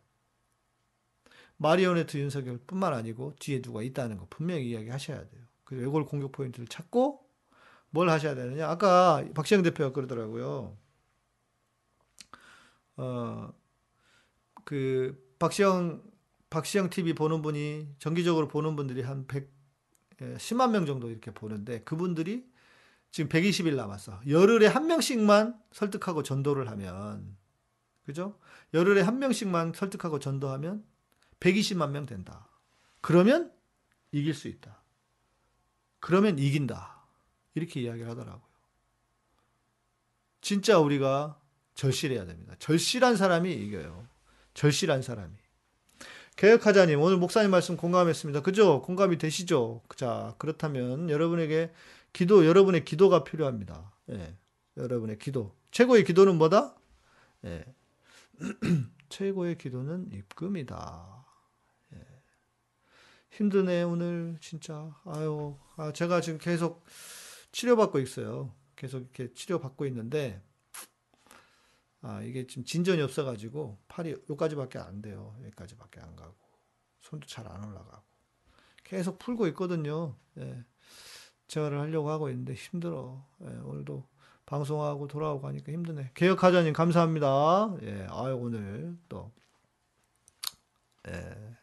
마리오네트 1.58 2.16
윤석열 2.16 2.58
뿐만 2.66 2.94
아니고 2.94 3.34
뒤에 3.38 3.60
누가 3.60 3.82
있다는 3.82 4.16
거 4.16 4.26
분명히 4.30 4.70
이야기하셔야 4.70 5.28
돼요. 5.28 5.42
그 5.64 5.76
이걸 5.76 6.06
공격 6.06 6.32
포인트를 6.32 6.66
찾고 6.66 7.22
뭘 7.90 8.08
하셔야 8.08 8.34
되느냐? 8.34 8.66
아까 8.66 9.22
박시영 9.34 9.62
대표가 9.62 9.92
그러더라고요. 9.92 10.74
어, 12.96 13.52
그 14.64 15.34
박시영 15.38 16.02
박시영 16.48 16.88
TV 16.88 17.12
보는 17.12 17.42
분이 17.42 17.94
정기적으로 17.98 18.48
보는 18.48 18.74
분들이 18.74 19.02
한 19.02 19.26
100, 19.26 19.50
10만 20.18 20.68
예, 20.68 20.72
명 20.72 20.86
정도 20.86 21.10
이렇게 21.10 21.30
보는데 21.30 21.82
그분들이 21.82 22.53
지금 23.14 23.28
120일 23.28 23.76
남았어. 23.76 24.20
열흘에 24.26 24.66
한 24.66 24.88
명씩만 24.88 25.56
설득하고 25.70 26.24
전도를 26.24 26.68
하면 26.68 27.36
그죠? 28.04 28.40
열흘에 28.74 29.02
한 29.02 29.20
명씩만 29.20 29.72
설득하고 29.72 30.18
전도하면 30.18 30.84
120만 31.38 31.90
명 31.90 32.06
된다. 32.06 32.48
그러면 33.00 33.52
이길 34.10 34.34
수 34.34 34.48
있다. 34.48 34.82
그러면 36.00 36.40
이긴다. 36.40 37.04
이렇게 37.54 37.82
이야기를 37.82 38.10
하더라고요. 38.10 38.42
진짜 40.40 40.80
우리가 40.80 41.40
절실해야 41.76 42.26
됩니다. 42.26 42.56
절실한 42.58 43.16
사람이 43.16 43.52
이겨요. 43.54 44.08
절실한 44.54 45.02
사람이. 45.02 45.32
개혁하자님, 46.34 47.00
오늘 47.00 47.18
목사님 47.18 47.52
말씀 47.52 47.76
공감했습니다. 47.76 48.42
그죠? 48.42 48.82
공감이 48.82 49.18
되시죠? 49.18 49.82
자, 49.94 50.34
그렇다면 50.38 51.10
여러분에게 51.10 51.70
기도, 52.14 52.46
여러분의 52.46 52.84
기도가 52.86 53.24
필요합니다. 53.24 53.92
예, 54.10 54.38
여러분의 54.76 55.18
기도. 55.18 55.54
최고의 55.72 56.04
기도는 56.04 56.38
뭐다? 56.38 56.76
예. 57.44 57.64
최고의 59.10 59.58
기도는 59.58 60.12
입금이다. 60.12 61.26
예. 61.94 61.98
힘드네, 63.32 63.82
오늘, 63.82 64.38
진짜. 64.40 64.94
아유, 65.04 65.58
아, 65.76 65.92
제가 65.92 66.20
지금 66.20 66.38
계속 66.38 66.84
치료받고 67.52 67.98
있어요. 67.98 68.54
계속 68.76 69.00
이렇게 69.00 69.32
치료받고 69.34 69.84
있는데, 69.86 70.40
아, 72.00 72.22
이게 72.22 72.46
지금 72.46 72.64
진전이 72.64 73.02
없어가지고, 73.02 73.78
팔이 73.88 74.12
여기까지밖에 74.12 74.78
안 74.78 75.02
돼요. 75.02 75.36
여기까지밖에 75.42 76.00
안 76.00 76.14
가고. 76.14 76.36
손도 77.00 77.26
잘 77.26 77.46
안 77.48 77.64
올라가고. 77.64 78.04
계속 78.84 79.18
풀고 79.18 79.48
있거든요. 79.48 80.16
예. 80.38 80.64
재활을 81.46 81.80
하려고 81.80 82.10
하고 82.10 82.30
있는데 82.30 82.54
힘들어. 82.54 83.24
예, 83.42 83.46
오늘도 83.46 84.06
방송하고 84.46 85.08
돌아오고 85.08 85.46
하니까 85.48 85.72
힘드네. 85.72 86.10
개혁하자님 86.14 86.72
감사합니다. 86.72 87.76
예, 87.82 88.06
아유 88.10 88.36
오늘 88.36 88.96
또 89.08 89.32
예, 91.08 91.56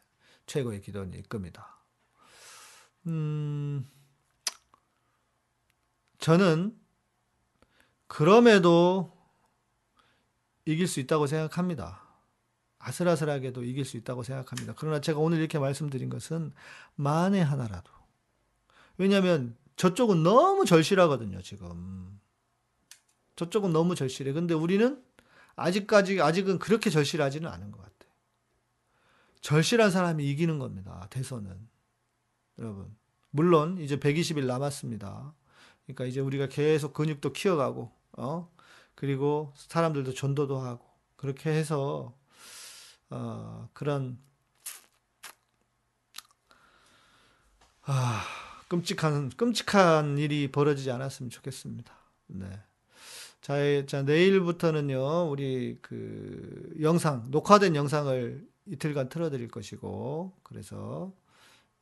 최고의 0.45 0.81
기도는 0.81 1.13
이겁니다. 1.13 1.77
음, 3.07 3.85
저는 6.19 6.77
그럼에도 8.07 9.17
이길 10.65 10.87
수 10.87 10.99
있다고 10.99 11.27
생각합니다. 11.27 12.01
아슬아슬하게도 12.77 13.63
이길 13.63 13.85
수 13.85 13.97
있다고 13.97 14.23
생각합니다. 14.23 14.73
그러나 14.77 15.01
제가 15.01 15.19
오늘 15.19 15.39
이렇게 15.39 15.59
말씀드린 15.59 16.09
것은 16.09 16.53
만에 16.95 17.41
하나라도. 17.41 17.91
왜냐하면 18.97 19.55
저쪽은 19.81 20.21
너무 20.21 20.63
절실하거든요, 20.63 21.41
지금. 21.41 22.19
저쪽은 23.35 23.73
너무 23.73 23.95
절실해. 23.95 24.31
근데 24.31 24.53
우리는 24.53 25.03
아직까지, 25.55 26.21
아직은 26.21 26.59
그렇게 26.59 26.91
절실하지는 26.91 27.49
않은 27.49 27.71
것 27.71 27.79
같아요. 27.79 28.13
절실한 29.39 29.89
사람이 29.89 30.23
이기는 30.29 30.59
겁니다, 30.59 31.07
대선은. 31.09 31.67
여러분. 32.59 32.95
물론, 33.31 33.79
이제 33.79 33.97
120일 33.97 34.45
남았습니다. 34.45 35.33
그러니까 35.87 36.05
이제 36.05 36.19
우리가 36.19 36.47
계속 36.47 36.93
근육도 36.93 37.33
키워가고, 37.33 37.91
어? 38.19 38.53
그리고 38.93 39.51
사람들도 39.55 40.13
전도도 40.13 40.59
하고, 40.59 40.85
그렇게 41.15 41.49
해서, 41.49 42.15
어, 43.09 43.67
그런, 43.73 44.19
아, 47.81 48.50
끔찍한 48.71 49.31
끔찍한 49.31 50.17
일이 50.17 50.49
벌어지지 50.49 50.91
않았으면 50.91 51.29
좋겠습니다. 51.29 51.93
네. 52.27 52.47
자, 53.41 53.55
자 53.85 54.03
내일부터는요 54.03 55.29
우리 55.29 55.77
그 55.81 56.73
영상 56.79 57.25
녹화된 57.29 57.75
영상을 57.75 58.47
이틀간 58.67 59.09
틀어드릴 59.09 59.49
것이고 59.49 60.31
그래서 60.43 61.11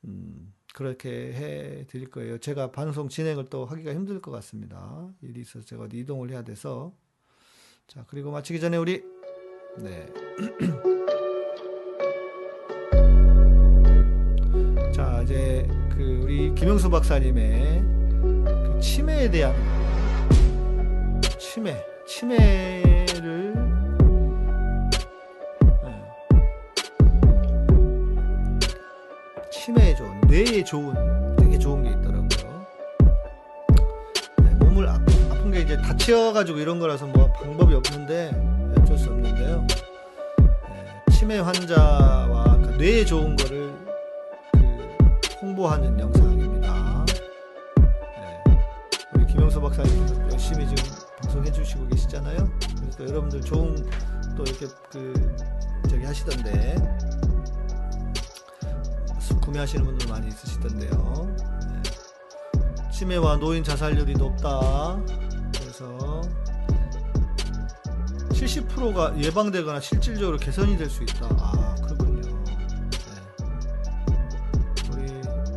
음, 0.05 0.51
그렇게 0.73 1.09
해 1.09 1.85
드릴 1.85 2.09
거예요. 2.09 2.39
제가 2.39 2.71
방송 2.71 3.07
진행을 3.07 3.51
또 3.51 3.65
하기가 3.65 3.93
힘들 3.93 4.19
것 4.19 4.31
같습니다. 4.31 5.13
일이 5.21 5.41
있어서 5.41 5.63
제가 5.63 5.87
이동을 5.93 6.31
해야 6.31 6.43
돼서 6.43 6.91
자 7.85 8.03
그리고 8.07 8.31
마치기 8.31 8.59
전에 8.59 8.77
우리 8.77 9.03
네. 9.77 10.11
자 15.19 15.23
이제 15.23 15.67
그 15.89 16.21
우리 16.23 16.55
김영수 16.55 16.89
박사님의 16.89 17.83
그 18.45 18.79
치매에 18.81 19.29
대한 19.29 19.53
치매, 21.37 21.75
치매를 22.07 23.53
네. 25.83 26.03
치매에 29.51 29.95
좋은 29.95 30.21
뇌에 30.21 30.63
좋은 30.63 31.35
되게 31.35 31.59
좋은 31.59 31.83
게 31.83 31.89
있더라고요. 31.89 32.65
네, 34.37 34.55
몸을 34.63 34.87
아, 34.87 34.93
아픈 35.31 35.51
게 35.51 35.61
이제 35.61 35.75
다쳐가지고 35.81 36.59
이런 36.59 36.79
거라서 36.79 37.07
뭐 37.07 37.29
방법이 37.33 37.73
없는데 37.73 38.31
어쩔 38.79 38.97
수 38.97 39.09
없는데요. 39.09 39.67
네, 39.67 41.11
치매 41.11 41.39
환자와 41.39 42.57
그 42.61 42.75
뇌에 42.77 43.03
좋은 43.03 43.35
거를 43.35 43.58
홍보하는 45.59 45.99
영상입니다. 45.99 47.05
네. 47.05 48.43
우리 49.13 49.25
김영수 49.25 49.59
박사님 49.59 50.31
열심히 50.31 50.65
지금 50.65 50.89
방송해 51.21 51.51
주시고 51.51 51.85
계시잖아요. 51.87 52.49
그래서 52.79 53.03
여러분들 53.03 53.41
좋은 53.41 53.75
또 54.37 54.43
이렇게 54.43 54.67
그 54.89 55.35
저기 55.89 56.05
하시던데 56.05 56.75
구매하시는 59.41 59.83
분들 59.83 60.07
많이 60.07 60.29
있으시던데요. 60.29 61.35
네. 61.73 62.89
치매와 62.91 63.37
노인 63.37 63.61
자살률이 63.61 64.13
높다. 64.13 64.97
그래서 65.59 66.21
70%가 68.29 69.17
예방되거나 69.17 69.81
실질적으로 69.81 70.37
개선이 70.37 70.77
될 70.77 70.89
수 70.89 71.03
있다. 71.03 71.27
아, 71.37 71.58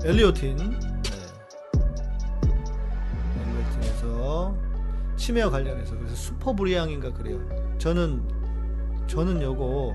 엘리오틴 0.04 0.56
네. 0.56 0.64
엘리오틴에서 3.40 4.56
치매와 5.16 5.48
관련해서 5.50 5.96
그래서 5.96 6.16
슈퍼브리앙인가 6.16 7.12
그래요. 7.12 7.38
저는 7.78 8.26
저는 9.06 9.40
요거 9.42 9.94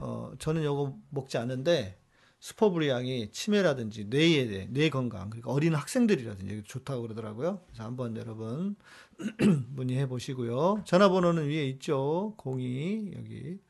어 0.00 0.32
저는 0.40 0.64
요거 0.64 0.96
먹지 1.10 1.38
않는데 1.38 2.00
슈퍼브리앙이 2.40 3.30
치매라든지 3.30 4.06
뇌에 4.06 4.48
대해 4.48 4.66
뇌 4.70 4.90
건강 4.90 5.30
그러니까 5.30 5.52
어린 5.52 5.76
학생들이라든지 5.76 6.64
좋다고 6.64 7.02
그러더라고요. 7.02 7.60
그래서 7.66 7.84
한번 7.84 8.16
여러분 8.16 8.74
문의해 9.70 10.08
보시고요. 10.08 10.82
전화번호는 10.84 11.46
위에 11.46 11.64
있죠. 11.68 12.36
02 12.44 13.12
여기. 13.16 13.60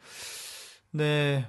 네. 0.93 1.47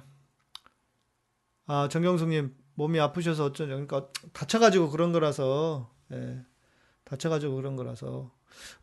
아 1.66 1.88
정경숙님 1.88 2.57
몸이 2.78 3.00
아프셔서 3.00 3.46
어쩌죠? 3.46 3.66
그러니까 3.66 4.06
다쳐가지고 4.32 4.90
그런 4.90 5.10
거라서 5.10 5.92
예, 6.12 6.40
다쳐가지고 7.02 7.56
그런 7.56 7.74
거라서 7.74 8.30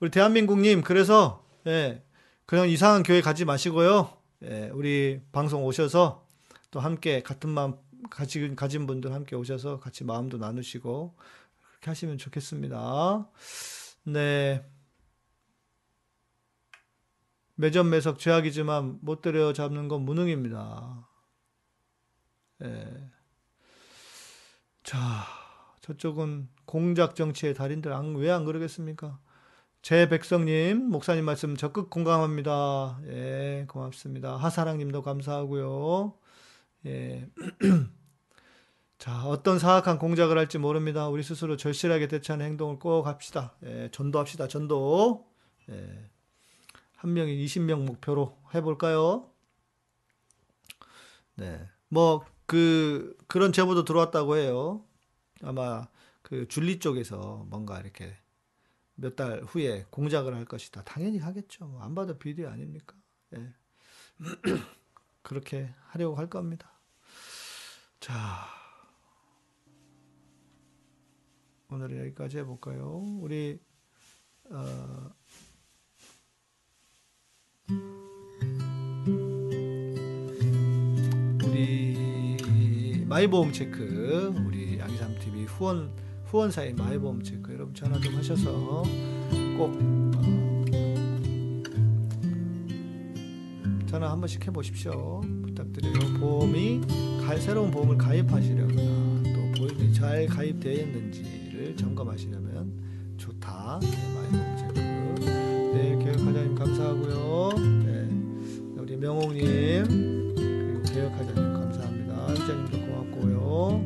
우리 0.01 0.11
대한민국님 0.11 0.81
그래서 0.81 1.47
예, 1.65 2.03
그냥 2.45 2.67
이상한 2.67 3.03
교회 3.03 3.21
가지 3.21 3.45
마시고요. 3.45 4.17
예, 4.43 4.69
우리 4.73 5.21
방송 5.31 5.63
오셔서 5.63 6.27
또 6.71 6.81
함께 6.81 7.23
같은 7.23 7.49
마음 7.49 7.77
가진, 8.09 8.57
가진 8.57 8.85
분들 8.85 9.13
함께 9.13 9.37
오셔서 9.37 9.79
같이 9.79 10.03
마음도 10.03 10.37
나누시고 10.37 11.15
그렇게 11.69 11.89
하시면 11.89 12.17
좋겠습니다. 12.17 13.29
네. 14.03 14.65
매점 17.55 17.89
매석 17.89 18.19
죄악이지만 18.19 18.99
못 19.01 19.21
때려 19.21 19.53
잡는 19.53 19.87
건 19.87 20.01
무능입니다. 20.01 21.07
예. 22.65 23.15
자, 24.85 25.25
저쪽은 25.81 26.47
공작 26.65 27.15
정치의 27.15 27.55
달인들 27.55 27.91
왜안 28.17 28.45
그러겠습니까? 28.45 29.17
제 29.81 30.07
백성님, 30.07 30.89
목사님 30.91 31.25
말씀 31.25 31.57
적극 31.57 31.89
공감합니다. 31.89 32.99
예, 33.07 33.65
고맙습니다. 33.67 34.35
하사랑님도 34.37 35.01
감사하고요. 35.01 36.13
예. 36.85 37.27
자, 38.99 39.25
어떤 39.25 39.57
사악한 39.57 39.97
공작을 39.97 40.37
할지 40.37 40.59
모릅니다. 40.59 41.07
우리 41.07 41.23
스스로 41.23 41.57
절실하게 41.57 42.07
대처하는 42.07 42.45
행동을 42.45 42.77
꼭 42.77 43.07
합시다. 43.07 43.55
예, 43.63 43.89
전도합시다. 43.91 44.47
전도. 44.47 45.25
예. 45.71 46.09
한 46.97 47.13
명이 47.13 47.43
20명 47.43 47.85
목표로 47.85 48.37
해볼까요? 48.53 49.31
네. 51.33 51.67
뭐, 51.89 52.23
그, 52.45 53.15
그런 53.27 53.51
제보도 53.53 53.83
들어왔다고 53.85 54.37
해요. 54.37 54.85
아마 55.41 55.87
그 56.21 56.47
줄리 56.47 56.79
쪽에서 56.79 57.45
뭔가 57.49 57.79
이렇게 57.79 58.15
몇 58.95 59.15
달 59.15 59.41
후에 59.43 59.85
공작을 59.89 60.33
할 60.35 60.45
것이다. 60.45 60.83
당연히 60.83 61.17
하겠죠. 61.19 61.65
뭐안 61.67 61.95
봐도 61.95 62.17
비디오 62.17 62.49
아닙니까? 62.49 62.95
예. 63.35 63.53
그렇게 65.21 65.73
하려고 65.87 66.15
할 66.15 66.29
겁니다. 66.29 66.71
자, 67.99 68.45
오늘은 71.69 71.99
여기까지 71.99 72.37
해볼까요? 72.39 73.03
우리, 73.19 73.59
어, 74.51 75.09
우리 81.43 82.04
마이보험 83.15 83.53
체크, 83.53 84.35
우리 84.45 84.77
양이삼 84.77 85.17
TV 85.19 85.45
후원 85.45 85.89
후원사의 86.25 86.73
마이보험 86.73 87.23
체크 87.23 87.53
여러분 87.53 87.73
전화 87.73 87.97
좀 87.97 88.13
하셔서 88.13 88.83
꼭 89.57 89.71
어, 90.17 90.65
전화 93.85 94.11
한 94.11 94.19
번씩 94.19 94.45
해보십시오. 94.45 95.21
부탁드려요. 95.43 96.19
보험이 96.19 96.81
가, 97.25 97.37
새로운 97.37 97.71
보험을 97.71 97.97
가입하시려거나 97.97 99.23
또 99.23 99.51
보험이 99.61 99.93
잘 99.93 100.27
가입되어 100.27 100.73
있는지를 100.73 101.77
점검하시려면 101.77 102.73
좋다. 103.15 103.79
네, 103.81 103.87
마이보험 104.13 104.57
체크. 104.57 104.73
네, 105.73 105.95
교육과장님 106.03 106.55
감사하고요. 106.55 107.49
네, 107.85 108.09
우리 108.77 108.97
명옥님 108.97 110.35
그리고 110.35 110.81
교육과장님. 110.93 111.54
고맙고요. 113.15 113.83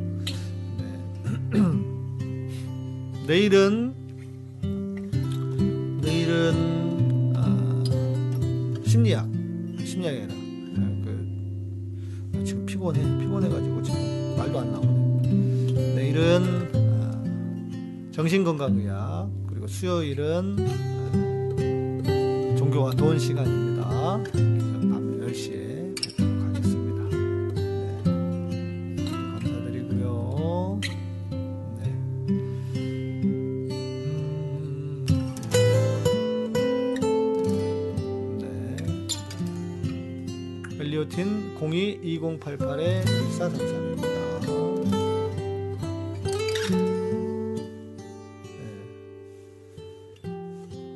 네. 0.77 1.59
내일은 3.27 3.93
내일은 6.01 7.33
아, 7.35 7.83
심리학 8.85 9.29
심리학이 9.83 10.21
아니라 10.21 10.33
아, 10.77 11.01
그 11.03 11.09
아, 12.35 12.43
지금 12.43 12.65
피곤해 12.65 13.01
피곤해가지고 13.19 13.83
지금 13.83 14.35
말도 14.37 14.59
안 14.59 14.71
나오네. 14.71 15.93
내일은 15.95 16.69
아, 16.73 17.23
정신건강의학 18.11 19.29
그리고 19.47 19.67
수요일은 19.67 20.55
아, 20.59 22.55
종교와 22.57 22.91
돈 22.91 23.19
시간입니다. 23.19 23.87
밤 23.89 24.23
10시에 25.21 25.88
음, 40.99 41.09
네. 41.09 41.19
엘리오틴 41.19 41.55
02-2088에 41.57 43.03
1433입니다. 43.05 44.09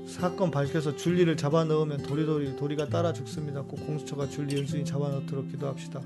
사건 0.08 0.52
밝혀서 0.52 0.96
줄리를 0.96 1.36
잡아 1.36 1.66
넣으면 1.66 2.02
도리도리 2.04 2.56
도리가 2.56 2.88
따라 2.88 3.12
죽습니다. 3.12 3.62
꼭 3.64 3.86
공수처가 3.86 4.30
줄리 4.30 4.58
은순이 4.58 4.86
잡아 4.86 5.10
넣도록 5.10 5.50
기도합시다. 5.52 6.02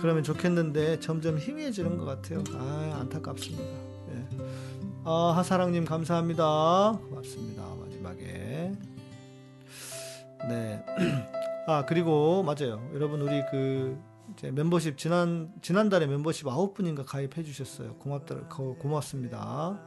그러면 0.00 0.22
좋겠는데 0.22 1.00
점점 1.00 1.38
희미해지는 1.38 1.98
것 1.98 2.04
같아요. 2.04 2.42
아 2.54 2.98
안타깝습니다. 3.00 3.62
예. 3.62 4.26
아 5.04 5.34
하사랑님 5.36 5.84
감사합니다. 5.84 6.98
고맙습니다. 7.10 7.62
마지막에 7.78 8.72
네. 10.48 10.84
아 11.66 11.84
그리고 11.86 12.42
맞아요. 12.42 12.88
여러분 12.94 13.20
우리 13.22 13.42
그 13.50 13.98
멤버십 14.52 14.98
지난 14.98 15.52
지난달에 15.62 16.06
멤버십 16.06 16.46
아홉 16.48 16.74
분인가 16.74 17.04
가입해 17.04 17.42
주셨어요. 17.42 17.94
고맙다 17.96 18.48
고, 18.48 18.76
고맙습니다. 18.76 19.80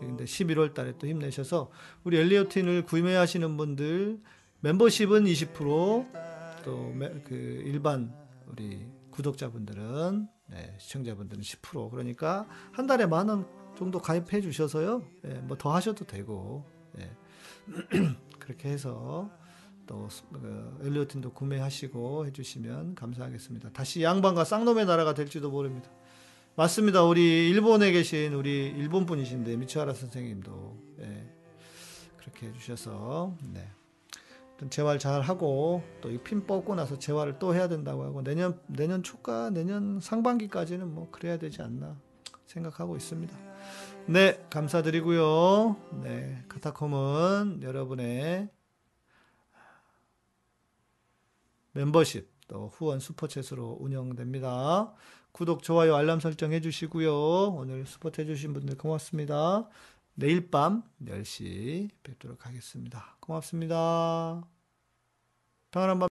근데 0.00 0.24
11월 0.24 0.72
달에 0.74 0.94
또 0.98 1.06
힘내셔서 1.06 1.70
우리 2.04 2.18
엘리오틴을 2.18 2.84
구매하시는 2.84 3.56
분들 3.56 4.20
멤버십은 4.60 5.24
20%또 5.24 6.92
그 7.24 7.62
일반 7.64 8.12
우리 8.46 8.86
구독자분들은 9.10 10.26
네, 10.48 10.74
시청자분들은 10.78 11.42
10% 11.42 11.90
그러니까 11.90 12.48
한 12.72 12.86
달에 12.86 13.06
만 13.06 13.28
원 13.28 13.46
정도 13.78 13.98
가입해 14.00 14.40
주셔서요. 14.40 15.02
네, 15.22 15.34
뭐더 15.42 15.72
하셔도 15.74 16.04
되고 16.06 16.64
네. 16.94 17.10
그렇게 18.40 18.68
해서 18.70 19.30
또 19.90 20.06
그, 20.32 20.78
엘리오틴도 20.84 21.32
구매하시고 21.32 22.26
해주시면 22.26 22.94
감사하겠습니다. 22.94 23.70
다시 23.72 24.04
양반과 24.04 24.44
쌍놈의 24.44 24.86
나라가 24.86 25.14
될지도 25.14 25.50
모릅니다. 25.50 25.90
맞습니다. 26.54 27.02
우리 27.02 27.50
일본에 27.50 27.90
계신 27.90 28.34
우리 28.34 28.66
일본 28.68 29.04
분이신데 29.04 29.56
미츠하라 29.56 29.94
선생님도 29.94 30.78
예, 31.00 31.34
그렇게 32.16 32.46
해주셔서 32.48 33.36
네. 33.52 33.68
재활 34.68 34.98
잘 35.00 35.22
하고 35.22 35.82
또 36.02 36.10
이 36.10 36.18
핀 36.22 36.46
뽑고 36.46 36.74
나서 36.76 36.96
재활을 36.98 37.38
또 37.40 37.54
해야 37.54 37.66
된다고 37.66 38.04
하고 38.04 38.22
내년 38.22 38.60
내년 38.68 39.02
초과 39.02 39.50
내년 39.50 39.98
상반기까지는 40.00 40.94
뭐 40.94 41.10
그래야 41.10 41.36
되지 41.38 41.62
않나 41.62 41.96
생각하고 42.46 42.94
있습니다. 42.96 43.36
네 44.06 44.38
감사드리고요. 44.50 45.76
네 46.02 46.44
카타콤은 46.48 47.62
여러분의 47.62 48.50
멤버십 51.72 52.28
또 52.48 52.68
후원 52.68 52.98
슈퍼챗으로 52.98 53.80
운영됩니다. 53.80 54.92
구독, 55.32 55.62
좋아요, 55.62 55.94
알람 55.94 56.18
설정 56.18 56.52
해주시고요. 56.52 57.54
오늘 57.54 57.86
스포트 57.86 58.20
해주신 58.22 58.52
분들 58.52 58.76
고맙습니다. 58.76 59.68
내일 60.14 60.50
밤 60.50 60.82
10시 61.04 61.90
뵙도록 62.02 62.46
하겠습니다. 62.46 63.16
고맙습니다. 63.20 64.42
평안한 65.70 66.00
밤 66.00 66.08